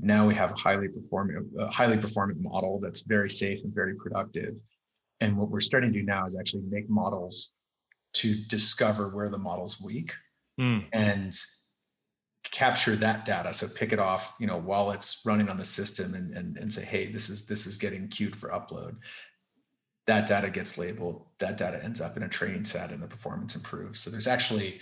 now 0.00 0.26
we 0.26 0.34
have 0.34 0.52
a 0.52 0.54
highly 0.54 0.88
performing, 0.88 1.48
a 1.58 1.70
highly 1.70 1.98
performant 1.98 2.40
model 2.40 2.80
that's 2.82 3.02
very 3.02 3.30
safe 3.30 3.60
and 3.64 3.74
very 3.74 3.94
productive. 3.94 4.54
And 5.20 5.36
what 5.36 5.50
we're 5.50 5.60
starting 5.60 5.92
to 5.92 5.98
do 6.00 6.04
now 6.04 6.26
is 6.26 6.36
actually 6.38 6.62
make 6.68 6.88
models 6.90 7.52
to 8.14 8.34
discover 8.34 9.08
where 9.08 9.28
the 9.28 9.38
model's 9.38 9.80
weak 9.80 10.12
mm. 10.58 10.84
and 10.92 11.34
capture 12.50 12.96
that 12.96 13.24
data. 13.24 13.54
So 13.54 13.68
pick 13.68 13.92
it 13.92 13.98
off, 13.98 14.34
you 14.40 14.46
know, 14.46 14.58
while 14.58 14.90
it's 14.90 15.22
running 15.24 15.48
on 15.48 15.56
the 15.56 15.64
system 15.64 16.14
and, 16.14 16.36
and, 16.36 16.56
and 16.56 16.72
say, 16.72 16.84
hey, 16.84 17.06
this 17.06 17.30
is 17.30 17.46
this 17.46 17.66
is 17.66 17.78
getting 17.78 18.08
queued 18.08 18.34
for 18.34 18.50
upload. 18.50 18.96
That 20.06 20.26
data 20.26 20.50
gets 20.50 20.76
labeled, 20.76 21.26
that 21.38 21.56
data 21.56 21.82
ends 21.82 22.00
up 22.00 22.16
in 22.16 22.24
a 22.24 22.28
training 22.28 22.64
set 22.64 22.90
and 22.90 23.02
the 23.02 23.06
performance 23.06 23.54
improves. 23.54 24.00
So 24.00 24.10
there's 24.10 24.26
actually 24.26 24.80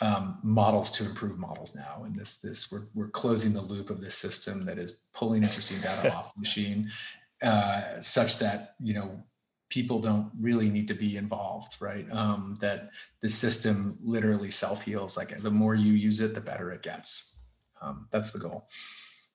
um, 0.00 0.38
models 0.42 0.90
to 0.92 1.04
improve 1.04 1.38
models 1.38 1.74
now. 1.74 2.02
And 2.04 2.16
this, 2.16 2.40
this 2.40 2.72
we're, 2.72 2.86
we're 2.94 3.10
closing 3.10 3.52
the 3.52 3.60
loop 3.60 3.90
of 3.90 4.00
this 4.00 4.14
system 4.14 4.64
that 4.64 4.78
is 4.78 5.00
pulling 5.14 5.42
interesting 5.42 5.80
data 5.80 6.12
off 6.14 6.34
the 6.34 6.40
machine, 6.40 6.90
uh, 7.42 8.00
such 8.00 8.38
that 8.38 8.74
you 8.80 8.94
know 8.94 9.22
people 9.68 10.00
don't 10.00 10.30
really 10.40 10.68
need 10.68 10.88
to 10.88 10.94
be 10.94 11.16
involved, 11.16 11.76
right? 11.80 12.06
Um, 12.10 12.54
that 12.60 12.90
the 13.20 13.28
system 13.28 13.98
literally 14.02 14.50
self 14.50 14.82
heals. 14.82 15.16
Like 15.16 15.40
the 15.42 15.50
more 15.50 15.74
you 15.74 15.92
use 15.92 16.20
it, 16.20 16.34
the 16.34 16.40
better 16.40 16.70
it 16.70 16.82
gets. 16.82 17.38
Um, 17.80 18.08
that's 18.10 18.32
the 18.32 18.38
goal. 18.38 18.68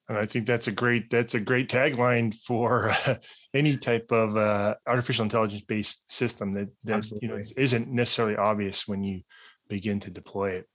And 0.07 0.17
I 0.19 0.25
think 0.25 0.45
that's 0.45 0.67
a 0.67 0.71
great 0.71 1.09
that's 1.09 1.33
a 1.33 1.39
great 1.39 1.67
tagline 1.69 2.35
for 2.35 2.89
uh, 2.89 3.15
any 3.53 3.75
type 3.77 4.11
of 4.11 4.37
uh, 4.37 4.75
artificial 4.85 5.23
intelligence 5.23 5.63
based 5.63 6.11
system 6.11 6.53
that 6.53 6.69
that 6.83 6.97
Absolutely. 6.97 7.27
you 7.27 7.33
know 7.33 7.41
isn't 7.57 7.87
necessarily 7.87 8.35
obvious 8.35 8.87
when 8.87 9.03
you 9.03 9.21
begin 9.67 9.99
to 10.01 10.09
deploy 10.09 10.51
it. 10.51 10.67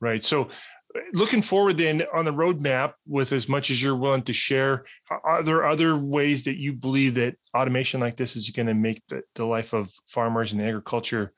Right. 0.00 0.22
So, 0.22 0.48
uh, 0.94 1.00
looking 1.12 1.42
forward 1.42 1.78
then 1.78 2.02
on 2.12 2.24
the 2.24 2.32
roadmap, 2.32 2.94
with 3.06 3.32
as 3.32 3.48
much 3.48 3.70
as 3.70 3.82
you're 3.82 3.96
willing 3.96 4.22
to 4.24 4.32
share, 4.32 4.84
are 5.10 5.42
there 5.42 5.66
other 5.66 5.96
ways 5.96 6.44
that 6.44 6.56
you 6.56 6.72
believe 6.72 7.14
that 7.14 7.36
automation 7.56 8.00
like 8.00 8.16
this 8.16 8.36
is 8.36 8.50
going 8.50 8.66
to 8.66 8.74
make 8.74 9.02
the, 9.08 9.22
the 9.34 9.44
life 9.44 9.72
of 9.72 9.90
farmers 10.06 10.52
and 10.52 10.60
agriculture 10.60 11.32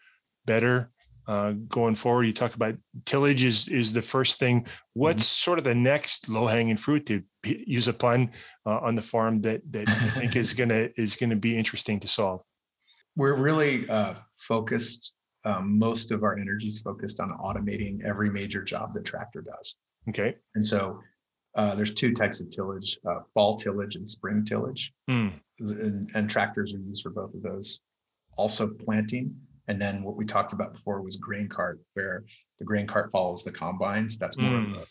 better 0.46 0.90
uh, 1.28 1.52
going 1.68 1.94
forward? 1.94 2.24
You 2.24 2.32
talk 2.32 2.54
about 2.54 2.76
tillage 3.04 3.44
is 3.44 3.68
is 3.68 3.92
the 3.92 4.02
first 4.02 4.38
thing. 4.38 4.66
What's 4.94 5.24
mm-hmm. 5.24 5.44
sort 5.44 5.58
of 5.58 5.64
the 5.64 5.74
next 5.74 6.28
low 6.28 6.46
hanging 6.46 6.76
fruit 6.76 7.06
to 7.06 7.22
use 7.44 7.88
a 7.88 7.92
pun 7.92 8.32
uh, 8.66 8.78
on 8.78 8.94
the 8.94 9.02
farm 9.02 9.42
that 9.42 9.60
that 9.70 9.88
you 9.88 10.10
think 10.10 10.36
is 10.36 10.54
gonna 10.60 10.88
is 10.96 11.16
gonna 11.16 11.36
be 11.36 11.56
interesting 11.56 12.00
to 12.00 12.08
solve? 12.08 12.42
We're 13.16 13.34
really 13.34 13.88
uh, 13.88 14.14
focused 14.36 15.12
um, 15.46 15.78
most 15.78 16.10
of 16.10 16.24
our 16.24 16.36
energy 16.36 16.66
is 16.66 16.80
focused 16.80 17.20
on 17.20 17.30
automating 17.38 18.04
every 18.04 18.28
major 18.28 18.62
job 18.62 18.92
the 18.92 19.00
tractor 19.00 19.40
does. 19.40 19.76
Okay. 20.08 20.34
And 20.54 20.64
so 20.64 21.00
uh, 21.54 21.74
there's 21.74 21.94
two 21.94 22.12
types 22.12 22.40
of 22.40 22.50
tillage: 22.50 22.98
uh, 23.08 23.20
fall 23.32 23.56
tillage 23.56 23.96
and 23.96 24.08
spring 24.08 24.44
tillage, 24.44 24.92
mm. 25.08 25.32
and, 25.60 26.10
and, 26.14 26.28
tractors 26.28 26.74
are 26.74 26.78
used 26.78 27.02
for 27.02 27.10
both 27.10 27.32
of 27.32 27.42
those. 27.42 27.80
Also 28.36 28.66
planting, 28.68 29.34
and 29.68 29.80
then 29.80 30.02
what 30.02 30.16
we 30.16 30.26
talked 30.26 30.52
about 30.52 30.74
before 30.74 31.00
was 31.00 31.16
grain 31.16 31.48
cart, 31.48 31.80
where 31.94 32.24
the 32.58 32.64
grain 32.64 32.86
cart 32.86 33.10
follows 33.10 33.42
the 33.42 33.52
combines. 33.52 34.18
That's 34.18 34.36
more, 34.36 34.50
mm. 34.50 34.82
a, 34.82 34.84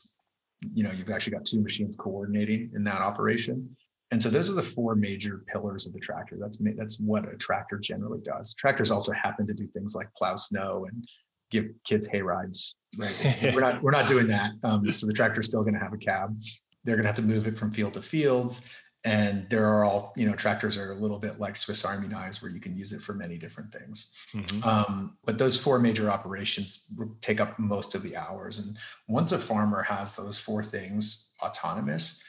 you 0.73 0.83
know, 0.83 0.91
you've 0.91 1.11
actually 1.11 1.33
got 1.33 1.45
two 1.45 1.61
machines 1.61 1.95
coordinating 1.95 2.71
in 2.73 2.83
that 2.85 3.01
operation. 3.01 3.75
And 4.15 4.23
so 4.23 4.29
those 4.29 4.49
are 4.49 4.53
the 4.53 4.63
four 4.63 4.95
major 4.95 5.43
pillars 5.45 5.87
of 5.87 5.91
the 5.91 5.99
tractor. 5.99 6.37
That's 6.39 6.57
that's 6.77 7.01
what 7.01 7.27
a 7.27 7.35
tractor 7.35 7.77
generally 7.77 8.21
does. 8.21 8.53
Tractors 8.53 8.89
also 8.89 9.11
happen 9.11 9.45
to 9.45 9.53
do 9.53 9.67
things 9.67 9.93
like 9.93 10.07
plow 10.17 10.37
snow 10.37 10.87
and 10.89 11.05
give 11.51 11.67
kids 11.83 12.07
hay 12.07 12.21
rides. 12.21 12.75
Right? 12.97 13.13
we're 13.53 13.59
not 13.59 13.83
we're 13.83 13.91
not 13.91 14.07
doing 14.07 14.27
that. 14.27 14.51
Um, 14.63 14.89
so 14.93 15.05
the 15.05 15.11
tractor 15.11 15.41
is 15.41 15.47
still 15.47 15.63
going 15.63 15.73
to 15.73 15.81
have 15.81 15.91
a 15.91 15.97
cab. 15.97 16.39
They're 16.85 16.95
going 16.95 17.03
to 17.03 17.09
have 17.09 17.17
to 17.17 17.23
move 17.23 17.45
it 17.45 17.57
from 17.57 17.71
field 17.71 17.95
to 17.95 18.01
fields. 18.01 18.61
And 19.03 19.49
there 19.49 19.65
are 19.65 19.83
all 19.83 20.13
you 20.15 20.25
know 20.25 20.33
tractors 20.33 20.77
are 20.77 20.93
a 20.93 20.95
little 20.95 21.19
bit 21.19 21.37
like 21.37 21.57
Swiss 21.57 21.83
Army 21.83 22.07
knives 22.07 22.41
where 22.41 22.49
you 22.49 22.61
can 22.61 22.73
use 22.73 22.93
it 22.93 23.01
for 23.01 23.13
many 23.13 23.37
different 23.37 23.69
things. 23.73 24.13
Mm-hmm. 24.33 24.63
Um, 24.63 25.17
but 25.25 25.37
those 25.37 25.61
four 25.61 25.77
major 25.77 26.09
operations 26.09 26.89
take 27.19 27.41
up 27.41 27.59
most 27.59 27.95
of 27.95 28.01
the 28.01 28.15
hours. 28.15 28.59
And 28.59 28.77
once 29.09 29.33
a 29.33 29.37
farmer 29.37 29.83
has 29.83 30.15
those 30.15 30.39
four 30.39 30.63
things 30.63 31.35
autonomous 31.43 32.23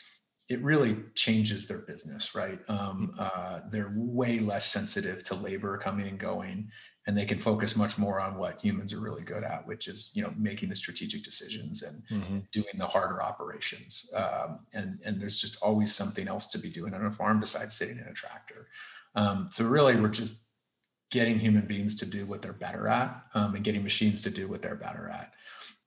it 0.49 0.63
really 0.63 0.97
changes 1.15 1.67
their 1.67 1.81
business, 1.83 2.35
right? 2.35 2.61
Um, 2.69 3.15
mm-hmm. 3.15 3.21
uh, 3.21 3.61
they're 3.71 3.93
way 3.97 4.39
less 4.39 4.67
sensitive 4.67 5.25
to 5.25 5.35
labor 5.35 5.77
coming 5.79 6.07
and 6.07 6.19
going, 6.19 6.71
and 7.07 7.17
they 7.17 7.25
can 7.25 7.39
focus 7.39 7.77
much 7.77 7.99
more 7.99 8.21
on 8.21 8.37
what 8.37 8.61
humans 8.61 8.93
are 8.93 9.01
really 9.01 9.23
good 9.23 9.43
at, 9.43 9.67
which 9.67 9.89
is 9.89 10.11
you 10.15 10.23
know 10.23 10.33
making 10.37 10.69
the 10.69 10.75
strategic 10.75 11.25
decisions 11.25 11.83
and 11.83 12.03
mm-hmm. 12.11 12.39
doing 12.53 12.75
the 12.77 12.87
harder 12.87 13.23
operations. 13.23 14.13
Um, 14.15 14.61
and 14.73 15.01
and 15.05 15.21
there's 15.21 15.41
just 15.41 15.57
always 15.63 15.95
something 15.95 16.29
else 16.29 16.49
to 16.49 16.59
be 16.59 16.71
doing 16.71 16.95
on 16.95 17.05
a 17.05 17.11
farm 17.11 17.41
besides 17.41 17.75
sitting 17.75 17.99
in 17.99 18.05
a 18.05 18.13
tractor. 18.13 18.69
Um, 19.17 19.51
so 19.53 19.65
really, 19.65 19.97
we're 19.97 20.09
just 20.09 20.47
getting 21.11 21.39
human 21.39 21.67
beings 21.67 21.97
to 21.97 22.07
do 22.07 22.27
what 22.27 22.43
they're 22.43 22.53
better 22.53 22.87
at, 22.87 23.23
um, 23.35 23.55
and 23.57 23.65
getting 23.65 23.83
machines 23.83 24.23
to 24.23 24.31
do 24.31 24.47
what 24.47 24.63
they're 24.63 24.77
better 24.77 25.09
at. 25.09 25.33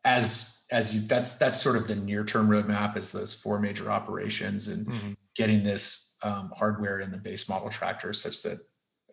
As 0.03 0.58
as 0.71 0.95
you 0.95 1.01
that's 1.01 1.37
that's 1.37 1.61
sort 1.61 1.75
of 1.75 1.87
the 1.87 1.95
near 1.95 2.23
term 2.23 2.47
roadmap 2.47 2.95
is 2.97 3.11
those 3.11 3.33
four 3.33 3.59
major 3.59 3.89
operations 3.89 4.67
and 4.67 4.87
mm-hmm. 4.87 5.11
getting 5.35 5.63
this 5.63 6.17
um, 6.21 6.51
hardware 6.55 6.99
in 6.99 7.11
the 7.11 7.17
base 7.17 7.49
model 7.49 7.69
tractor 7.69 8.13
such 8.13 8.43
that 8.43 8.59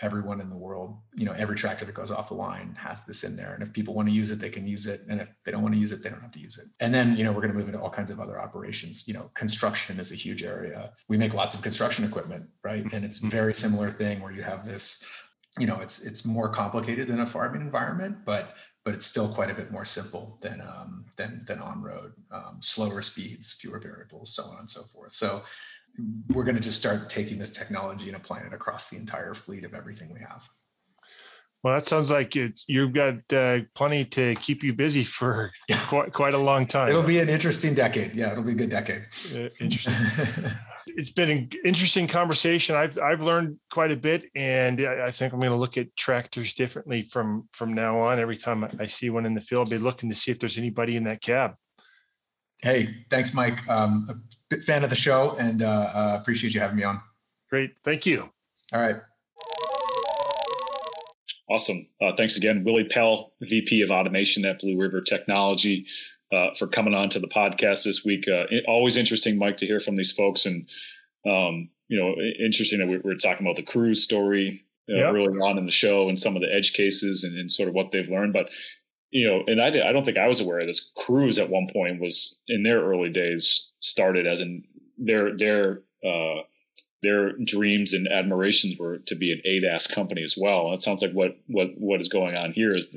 everyone 0.03 0.43
in 0.43 0.51
the 0.51 0.57
world 0.57 0.99
you 1.15 1.25
know 1.25 1.33
every 1.33 1.57
tractor 1.57 1.87
that 1.87 1.95
goes 1.95 2.11
off 2.11 2.29
the 2.29 2.35
line 2.35 2.77
has 2.79 3.05
this 3.05 3.25
in 3.25 3.37
there. 3.37 3.55
And 3.55 3.63
if 3.63 3.73
people 3.73 3.95
want 3.95 4.09
to 4.09 4.15
use 4.15 4.31
it 4.31 4.39
they 4.39 4.51
can 4.51 4.67
use 4.67 4.87
it. 4.87 5.01
And 5.09 5.21
if 5.23 5.29
they 5.45 5.53
don't 5.53 5.63
want 5.63 5.75
to 5.75 5.81
use 5.81 5.93
it 5.93 6.03
they 6.03 6.11
don't 6.11 6.21
have 6.21 6.33
to 6.33 6.41
use 6.41 6.59
it. 6.59 6.67
And 6.81 6.95
then 6.95 7.17
you 7.17 7.25
know 7.25 7.33
we're 7.33 7.41
going 7.41 7.53
to 7.53 7.59
move 7.59 7.69
into 7.69 7.81
all 7.81 7.91
kinds 7.91 8.11
of 8.11 8.21
other 8.21 8.39
operations. 8.39 9.09
You 9.09 9.15
know 9.15 9.31
construction 9.35 9.99
is 9.99 10.13
a 10.13 10.17
huge 10.17 10.43
area. 10.43 10.93
We 11.09 11.17
make 11.17 11.33
lots 11.33 11.55
of 11.55 11.63
construction 11.63 12.05
equipment 12.05 12.45
right? 12.63 12.85
And 12.93 13.05
it's 13.05 13.21
mm-hmm. 13.21 13.31
very 13.31 13.55
similar 13.55 13.91
thing 13.91 14.21
where 14.21 14.33
you 14.33 14.43
have 14.43 14.67
this 14.67 15.03
you 15.59 15.67
know 15.67 15.81
it's 15.81 16.05
it's 16.05 16.27
more 16.27 16.51
complicated 16.51 17.09
than 17.09 17.21
a 17.21 17.27
farming 17.27 17.63
environment 17.63 18.19
but 18.25 18.55
but 18.87 18.95
it's 18.95 19.05
still 19.05 19.27
quite 19.27 19.51
a 19.51 19.55
bit 19.55 19.73
more 19.73 19.85
simple 19.85 20.39
than 20.41 20.61
um, 20.61 21.05
than 21.17 21.45
than 21.49 21.59
on 21.59 21.83
road. 21.83 22.13
Um, 22.31 22.59
slower 22.61 23.03
speeds, 23.03 23.53
fewer 23.53 23.81
variables, 23.81 24.33
so 24.33 24.45
on 24.45 24.61
and 24.61 24.71
so 24.71 24.83
forth. 24.83 25.11
So 25.11 25.43
we're 26.29 26.45
going 26.45 26.55
to 26.55 26.63
just 26.63 26.79
start 26.79 27.11
taking 27.11 27.37
this 27.39 27.51
technology 27.51 28.07
and 28.07 28.17
applying 28.17 28.47
it 28.47 28.53
across 28.53 28.89
the 28.89 28.97
entire 28.97 29.35
fleet 29.35 29.65
of 29.65 29.75
everything 29.75 30.15
we 30.15 30.21
have. 30.21 30.49
Well, 31.65 31.75
that 31.75 31.87
sounds 31.87 32.13
like 32.13 32.37
it's 32.37 32.65
you've 32.69 32.93
got 32.93 33.15
uh, 33.33 33.63
plenty 33.75 34.05
to 34.05 34.37
keep 34.37 34.63
you 34.63 34.73
busy 34.73 35.03
for 35.03 35.51
yeah. 35.69 35.85
quite, 35.87 36.13
quite 36.13 36.35
a 36.35 36.39
long 36.39 36.65
time. 36.65 36.89
It'll 36.89 37.03
be 37.03 37.19
an 37.19 37.29
interesting 37.29 37.75
decade. 37.75 38.15
Yeah, 38.15 38.31
it'll 38.31 38.45
be 38.45 38.53
a 38.53 38.55
good 38.55 38.71
decade. 38.71 39.07
Uh, 39.35 39.49
interesting. 39.59 39.95
it's 40.97 41.11
been 41.11 41.31
an 41.31 41.51
interesting 41.65 42.09
conversation. 42.09 42.75
I've 42.75 42.99
I've 42.99 43.21
learned 43.21 43.59
quite 43.71 43.93
a 43.93 43.97
bit, 43.97 44.25
and 44.35 44.81
I 44.81 45.11
think 45.11 45.33
I'm 45.33 45.41
going 45.41 45.53
to 45.53 45.57
look 45.57 45.77
at 45.77 45.95
tractors 45.95 46.55
differently 46.55 47.03
from 47.03 47.49
from 47.53 47.75
now 47.75 48.01
on. 48.01 48.19
Every 48.19 48.37
time 48.37 48.67
I 48.81 48.87
see 48.87 49.11
one 49.11 49.27
in 49.27 49.35
the 49.35 49.41
field, 49.41 49.69
I'll 49.69 49.79
be 49.79 49.83
looking 49.83 50.09
to 50.09 50.15
see 50.15 50.31
if 50.31 50.39
there's 50.39 50.59
anybody 50.59 50.97
in 50.97 51.05
that 51.05 51.21
cab. 51.21 51.55
Hey, 52.63 53.05
thanks, 53.11 53.35
Mike. 53.35 53.69
Um, 53.69 54.07
a 54.09 54.15
big 54.49 54.63
fan 54.63 54.83
of 54.85 54.91
the 54.91 54.97
show, 54.97 55.37
and 55.39 55.63
uh, 55.63 55.91
uh, 55.95 56.19
appreciate 56.19 56.55
you 56.55 56.61
having 56.61 56.77
me 56.77 56.85
on. 56.85 57.01
Great, 57.51 57.79
thank 57.85 58.07
you. 58.07 58.31
All 58.73 58.81
right. 58.81 58.97
Awesome. 61.49 61.87
Uh, 62.03 62.13
thanks 62.17 62.37
again, 62.37 62.65
Willy 62.65 62.85
Pell, 62.85 63.33
VP 63.41 63.83
of 63.83 63.91
Automation 63.91 64.45
at 64.45 64.59
Blue 64.59 64.77
River 64.77 65.01
Technology 65.01 65.87
uh, 66.33 66.55
for 66.59 66.67
coming 66.67 66.95
on 66.95 67.09
to 67.11 67.21
the 67.21 67.29
podcast 67.29 67.85
this 67.85 68.05
week. 68.05 68.27
Uh, 68.29 68.45
always 68.67 68.97
interesting, 68.97 69.39
Mike, 69.39 69.57
to 69.59 69.67
hear 69.67 69.81
from 69.81 69.97
these 69.97 70.13
folks, 70.13 70.47
and 70.47 70.69
um, 71.27 71.71
you 71.89 71.99
know, 71.99 72.15
interesting 72.45 72.81
that 72.81 72.89
we, 72.89 72.97
are 72.97 73.17
talking 73.17 73.47
about 73.47 73.57
the 73.57 73.63
Cruise 73.63 74.03
story 74.03 74.65
uh, 74.91 74.97
yep. 74.97 75.15
early 75.15 75.39
on 75.39 75.59
in 75.59 75.67
the 75.67 75.73
show 75.73 76.09
and 76.09 76.19
some 76.19 76.37
of 76.37 76.43
the 76.43 76.53
edge 76.53 76.73
cases 76.73 77.25
and, 77.25 77.37
and, 77.37 77.51
sort 77.51 77.69
of 77.69 77.75
what 77.75 77.93
they've 77.93 78.11
learned. 78.11 78.33
But 78.33 78.51
you 79.11 79.27
know, 79.29 79.43
and 79.47 79.61
I, 79.61 79.69
I 79.89 79.93
don't 79.93 80.05
think 80.05 80.19
I 80.19 80.29
was 80.29 80.41
aware 80.41 80.61
of 80.61 80.67
this. 80.67 80.91
Cruise 80.97 81.39
at 81.39 81.51
one 81.51 81.69
point 81.73 82.01
was 82.01 82.39
in 82.49 82.63
their 82.63 82.83
early 82.83 83.11
days 83.11 83.69
started 83.81 84.27
as 84.27 84.41
in 84.41 84.65
their 84.99 85.37
their 85.37 85.83
uh, 86.05 86.43
their 87.03 87.33
dreams 87.45 87.93
and 87.95 88.09
admirations 88.09 88.79
were 88.79 88.99
to 88.99 89.15
be 89.15 89.33
an 89.33 89.41
ADAS 89.47 89.89
company 89.89 90.23
as 90.23 90.37
well. 90.37 90.67
And 90.67 90.75
it 90.75 90.83
sounds 90.83 91.03
like 91.03 91.13
what 91.13 91.37
what 91.47 91.69
what 91.79 92.01
is 92.01 92.09
going 92.09 92.37
on 92.37 92.53
here 92.53 92.77
is 92.77 92.97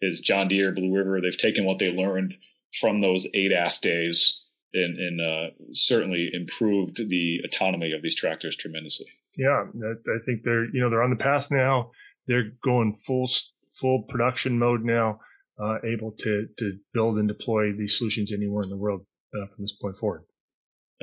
is 0.00 0.20
John 0.20 0.48
Deere, 0.48 0.72
Blue 0.72 0.94
River. 0.94 1.20
They've 1.20 1.36
taken 1.36 1.64
what 1.64 1.78
they 1.78 1.90
learned 1.90 2.36
from 2.72 3.00
those 3.00 3.26
ADAS 3.34 3.80
days 3.80 4.42
and, 4.74 4.98
and 4.98 5.20
uh, 5.20 5.50
certainly 5.72 6.30
improved 6.32 7.08
the 7.08 7.40
autonomy 7.44 7.92
of 7.92 8.02
these 8.02 8.16
tractors 8.16 8.56
tremendously. 8.56 9.06
Yeah, 9.36 9.64
I 9.66 10.18
think 10.24 10.42
they're 10.42 10.64
you 10.64 10.80
know 10.80 10.90
they're 10.90 11.02
on 11.02 11.10
the 11.10 11.16
path 11.16 11.50
now. 11.50 11.90
They're 12.26 12.52
going 12.64 12.94
full 12.94 13.30
full 13.72 14.02
production 14.02 14.58
mode 14.58 14.84
now, 14.84 15.20
uh, 15.62 15.76
able 15.84 16.12
to 16.18 16.48
to 16.58 16.78
build 16.92 17.18
and 17.18 17.28
deploy 17.28 17.72
these 17.72 17.96
solutions 17.96 18.32
anywhere 18.32 18.64
in 18.64 18.70
the 18.70 18.76
world 18.76 19.06
uh, 19.34 19.46
from 19.54 19.64
this 19.64 19.72
point 19.72 19.96
forward. 19.96 20.24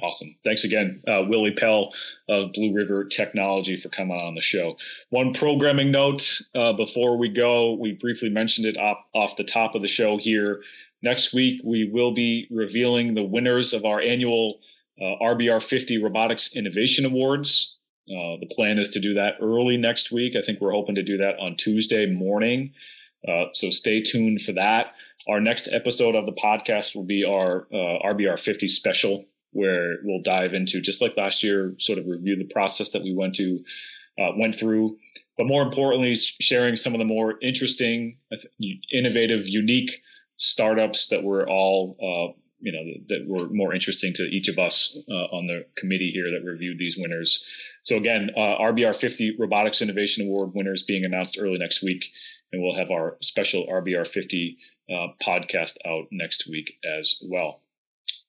Awesome. 0.04 0.36
Thanks 0.44 0.66
again, 0.66 1.02
uh, 1.08 1.22
Willy 1.26 1.52
Pell 1.52 1.94
of 2.28 2.52
Blue 2.52 2.74
River 2.74 3.06
Technology, 3.06 3.78
for 3.78 3.88
coming 3.88 4.18
on 4.18 4.36
the 4.36 4.42
show. 4.42 4.76
One 5.10 5.34
programming 5.34 5.90
note 5.90 6.42
uh, 6.54 6.74
before 6.74 7.18
we 7.18 7.30
go, 7.30 7.76
we 7.76 7.94
briefly 7.94 8.28
mentioned 8.28 8.68
it 8.68 8.78
op- 8.78 9.06
off 9.16 9.38
the 9.38 9.46
top 9.46 9.74
of 9.74 9.82
the 9.82 9.88
show 9.88 10.18
here. 10.18 10.62
Next 11.06 11.36
week, 11.36 11.62
we 11.64 11.88
will 11.88 12.16
be 12.16 12.48
revealing 12.50 13.14
the 13.14 13.22
winners 13.22 13.74
of 13.74 13.86
our 13.86 14.02
annual 14.02 14.60
uh, 15.00 15.24
RBR 15.24 15.62
50 15.62 16.02
Robotics 16.02 16.56
Innovation 16.56 17.06
Awards. 17.06 17.78
Uh, 18.10 18.42
the 18.42 18.50
plan 18.50 18.80
is 18.80 18.90
to 18.94 19.00
do 19.00 19.14
that 19.14 19.36
early 19.40 19.78
next 19.78 20.12
week. 20.12 20.36
I 20.36 20.42
think 20.42 20.60
we're 20.60 20.72
hoping 20.72 20.96
to 20.96 21.04
do 21.04 21.18
that 21.18 21.38
on 21.38 21.58
Tuesday 21.58 22.08
morning. 22.08 22.74
Uh, 23.28 23.46
so 23.54 23.70
stay 23.70 24.02
tuned 24.02 24.42
for 24.42 24.54
that. 24.54 24.96
Our 25.30 25.40
next 25.40 25.70
episode 25.72 26.16
of 26.16 26.26
the 26.26 26.32
podcast 26.32 26.96
will 26.96 27.04
be 27.04 27.24
our 27.24 27.68
RBR 27.72 28.34
uh, 28.34 28.38
50 28.38 28.68
special 28.68 29.26
where 29.52 29.98
we'll 30.04 30.24
dive 30.24 30.56
into 30.56 30.82
just 30.82 31.04
like 31.04 31.16
last 31.16 31.44
year, 31.44 31.76
sort 31.78 32.00
of 32.00 32.08
review 32.08 32.36
the 32.36 32.52
process 32.52 32.90
that 32.90 33.04
we 33.04 33.14
went 33.14 33.36
to 33.36 33.64
uh, 34.20 34.32
went 34.36 34.56
through, 34.56 34.98
but 35.38 35.46
more 35.46 35.62
importantly, 35.62 36.16
sharing 36.16 36.76
some 36.76 36.94
of 36.94 37.00
the 37.00 37.06
more 37.06 37.36
interesting, 37.44 38.18
innovative, 38.92 39.48
unique 39.48 40.02
startups 40.38 41.08
that 41.10 41.24
were 41.24 41.48
all 41.48 41.98
uh, 42.02 42.40
you 42.60 42.72
know 42.72 42.84
that 43.10 43.28
were 43.28 43.48
more 43.50 43.74
interesting 43.74 44.14
to 44.14 44.24
each 44.24 44.48
of 44.48 44.58
us 44.58 44.98
uh, 45.10 45.28
on 45.36 45.48
the 45.48 45.66
committee 45.78 46.12
here 46.14 46.32
that 46.32 46.46
reviewed 46.46 46.80
these 46.80 46.98
winners. 46.98 47.46
So 47.84 47.98
again, 47.98 48.32
uh, 48.36 48.58
RBR 48.60 48.96
50 48.96 49.36
Robotics 49.38 49.82
Innovation 49.82 50.26
Award 50.26 50.52
winners 50.54 50.84
being 50.84 51.06
announced 51.06 51.38
early 51.40 51.58
next 51.58 51.84
week, 51.84 52.12
and 52.52 52.62
we'll 52.64 52.76
have 52.76 52.92
our 52.92 53.18
special 53.22 53.68
RBR 53.68 54.08
50 54.08 54.58
uh, 54.90 55.08
podcast 55.24 55.76
out 55.86 56.06
next 56.12 56.48
week 56.50 56.80
as 56.98 57.18
well. 57.24 57.62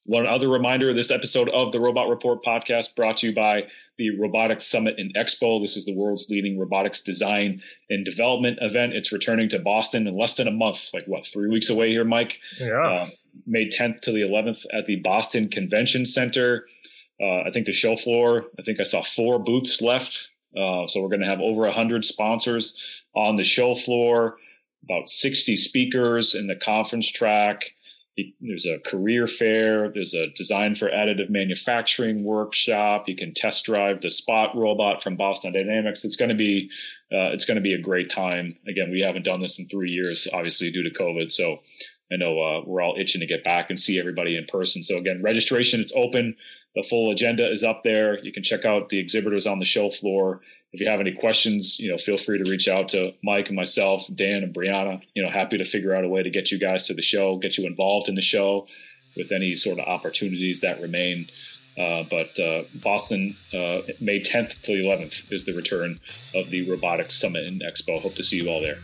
One 0.04 0.26
other 0.26 0.48
reminder 0.48 0.94
this 0.94 1.10
episode 1.10 1.48
of 1.48 1.72
the 1.72 1.80
Robot 1.80 2.08
Report 2.08 2.44
podcast 2.44 2.94
brought 2.94 3.18
to 3.18 3.28
you 3.28 3.34
by 3.34 3.64
the 3.98 4.18
Robotics 4.18 4.66
Summit 4.66 4.96
and 4.98 5.14
Expo. 5.14 5.60
This 5.60 5.76
is 5.76 5.84
the 5.84 5.94
world's 5.94 6.28
leading 6.28 6.58
robotics 6.58 7.00
design 7.00 7.62
and 7.88 8.04
development 8.04 8.58
event. 8.60 8.92
It's 8.92 9.12
returning 9.12 9.48
to 9.50 9.58
Boston 9.58 10.06
in 10.06 10.14
less 10.14 10.34
than 10.34 10.48
a 10.48 10.52
month, 10.52 10.90
like 10.92 11.06
what, 11.06 11.26
three 11.26 11.48
weeks 11.48 11.70
away 11.70 11.90
here, 11.90 12.04
Mike? 12.04 12.38
Yeah. 12.58 12.86
Uh, 12.86 13.10
May 13.46 13.68
10th 13.68 14.00
to 14.02 14.12
the 14.12 14.22
11th 14.22 14.64
at 14.72 14.86
the 14.86 14.96
Boston 14.96 15.48
Convention 15.48 16.06
Center. 16.06 16.66
Uh, 17.20 17.40
I 17.40 17.50
think 17.52 17.66
the 17.66 17.72
show 17.72 17.96
floor, 17.96 18.44
I 18.58 18.62
think 18.62 18.80
I 18.80 18.82
saw 18.82 19.02
four 19.02 19.38
booths 19.38 19.80
left. 19.80 20.28
Uh, 20.56 20.86
so 20.86 21.02
we're 21.02 21.08
going 21.08 21.20
to 21.20 21.26
have 21.26 21.40
over 21.40 21.62
100 21.62 22.04
sponsors 22.04 23.02
on 23.14 23.36
the 23.36 23.44
show 23.44 23.74
floor, 23.74 24.36
about 24.84 25.08
60 25.08 25.56
speakers 25.56 26.34
in 26.34 26.46
the 26.46 26.56
conference 26.56 27.10
track 27.10 27.72
there's 28.40 28.66
a 28.66 28.78
career 28.78 29.26
fair 29.26 29.90
there's 29.92 30.14
a 30.14 30.28
design 30.28 30.74
for 30.74 30.88
additive 30.88 31.28
manufacturing 31.28 32.24
workshop. 32.24 33.08
You 33.08 33.16
can 33.16 33.34
test 33.34 33.64
drive 33.64 34.00
the 34.00 34.10
spot 34.10 34.56
robot 34.56 35.02
from 35.02 35.16
Boston 35.16 35.52
Dynamics. 35.52 36.04
It's 36.04 36.16
going 36.16 36.30
to 36.30 36.34
be 36.34 36.70
uh, 37.12 37.30
it's 37.32 37.44
going 37.44 37.56
to 37.56 37.62
be 37.62 37.74
a 37.74 37.80
great 37.80 38.08
time. 38.08 38.56
Again 38.66 38.90
we 38.90 39.00
haven't 39.00 39.24
done 39.24 39.40
this 39.40 39.58
in 39.58 39.68
three 39.68 39.90
years 39.90 40.26
obviously 40.32 40.70
due 40.70 40.82
to 40.82 40.90
covid 40.90 41.30
so 41.30 41.60
i 42.10 42.16
know 42.16 42.40
uh, 42.40 42.62
we're 42.64 42.82
all 42.82 42.96
itching 42.98 43.20
to 43.20 43.26
get 43.26 43.44
back 43.44 43.70
and 43.70 43.80
see 43.80 43.98
everybody 43.98 44.36
in 44.36 44.46
person. 44.46 44.82
So 44.82 44.96
again 44.96 45.22
registration 45.22 45.80
it's 45.80 45.92
open. 45.94 46.36
The 46.74 46.82
full 46.82 47.10
agenda 47.10 47.50
is 47.50 47.64
up 47.64 47.84
there. 47.84 48.22
You 48.22 48.32
can 48.32 48.42
check 48.42 48.66
out 48.66 48.90
the 48.90 48.98
exhibitors 48.98 49.46
on 49.46 49.60
the 49.60 49.64
show 49.64 49.90
floor 49.90 50.40
if 50.72 50.80
you 50.80 50.88
have 50.88 51.00
any 51.00 51.12
questions, 51.12 51.78
you 51.78 51.90
know, 51.90 51.96
feel 51.96 52.16
free 52.16 52.42
to 52.42 52.50
reach 52.50 52.68
out 52.68 52.88
to 52.88 53.12
Mike 53.22 53.46
and 53.46 53.56
myself, 53.56 54.06
Dan 54.14 54.42
and 54.42 54.54
Brianna. 54.54 55.00
You 55.14 55.22
know, 55.22 55.30
happy 55.30 55.56
to 55.58 55.64
figure 55.64 55.94
out 55.94 56.04
a 56.04 56.08
way 56.08 56.22
to 56.22 56.30
get 56.30 56.50
you 56.50 56.58
guys 56.58 56.86
to 56.86 56.94
the 56.94 57.02
show, 57.02 57.36
get 57.36 57.56
you 57.56 57.66
involved 57.66 58.08
in 58.08 58.14
the 58.14 58.22
show 58.22 58.66
with 59.16 59.32
any 59.32 59.56
sort 59.56 59.78
of 59.78 59.86
opportunities 59.86 60.60
that 60.60 60.80
remain. 60.80 61.30
Uh, 61.78 62.04
but 62.10 62.38
uh, 62.38 62.64
Boston, 62.74 63.36
uh, 63.52 63.78
May 64.00 64.20
10th 64.20 64.62
to 64.62 64.76
the 64.76 64.88
11th 64.88 65.30
is 65.32 65.44
the 65.44 65.54
return 65.54 66.00
of 66.34 66.50
the 66.50 66.68
Robotics 66.70 67.18
Summit 67.18 67.44
and 67.44 67.62
Expo. 67.62 68.00
Hope 68.00 68.14
to 68.16 68.22
see 68.22 68.36
you 68.42 68.48
all 68.48 68.60
there. 68.60 68.78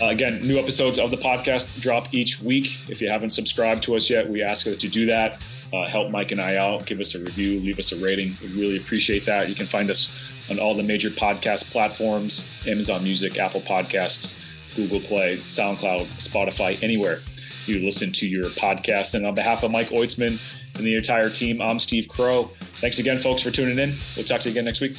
Uh, 0.00 0.08
again, 0.08 0.46
new 0.46 0.58
episodes 0.58 0.98
of 0.98 1.10
the 1.10 1.16
podcast 1.16 1.68
drop 1.80 2.12
each 2.12 2.40
week. 2.40 2.76
If 2.88 3.00
you 3.00 3.08
haven't 3.08 3.30
subscribed 3.30 3.84
to 3.84 3.94
us 3.94 4.10
yet, 4.10 4.28
we 4.28 4.42
ask 4.42 4.64
that 4.64 4.82
you 4.82 4.88
do 4.88 5.06
that 5.06 5.40
uh, 5.72 5.86
help 5.88 6.10
Mike 6.10 6.32
and 6.32 6.40
I 6.40 6.56
out, 6.56 6.86
give 6.86 7.00
us 7.00 7.14
a 7.14 7.20
review, 7.20 7.60
leave 7.60 7.78
us 7.78 7.92
a 7.92 7.96
rating. 7.96 8.36
We 8.42 8.48
really 8.48 8.76
appreciate 8.76 9.24
that. 9.26 9.48
You 9.48 9.54
can 9.54 9.66
find 9.66 9.90
us 9.90 10.12
on 10.50 10.58
all 10.58 10.74
the 10.74 10.82
major 10.82 11.10
podcast 11.10 11.70
platforms 11.70 12.48
Amazon 12.66 13.02
Music, 13.02 13.38
Apple 13.38 13.62
Podcasts, 13.62 14.38
Google 14.76 15.00
Play, 15.00 15.38
SoundCloud, 15.48 16.06
Spotify, 16.18 16.82
anywhere 16.82 17.20
you 17.66 17.78
listen 17.80 18.12
to 18.12 18.26
your 18.26 18.44
podcast. 18.44 19.14
And 19.14 19.26
on 19.26 19.34
behalf 19.34 19.62
of 19.62 19.70
Mike 19.70 19.88
Oitzman 19.88 20.40
and 20.74 20.84
the 20.84 20.96
entire 20.96 21.30
team, 21.30 21.60
I'm 21.60 21.78
Steve 21.80 22.08
Crowe. 22.08 22.50
Thanks 22.80 22.98
again, 22.98 23.18
folks, 23.18 23.42
for 23.42 23.50
tuning 23.50 23.78
in. 23.78 23.96
We'll 24.16 24.24
talk 24.24 24.40
to 24.42 24.48
you 24.48 24.52
again 24.52 24.64
next 24.64 24.80
week. 24.80 24.96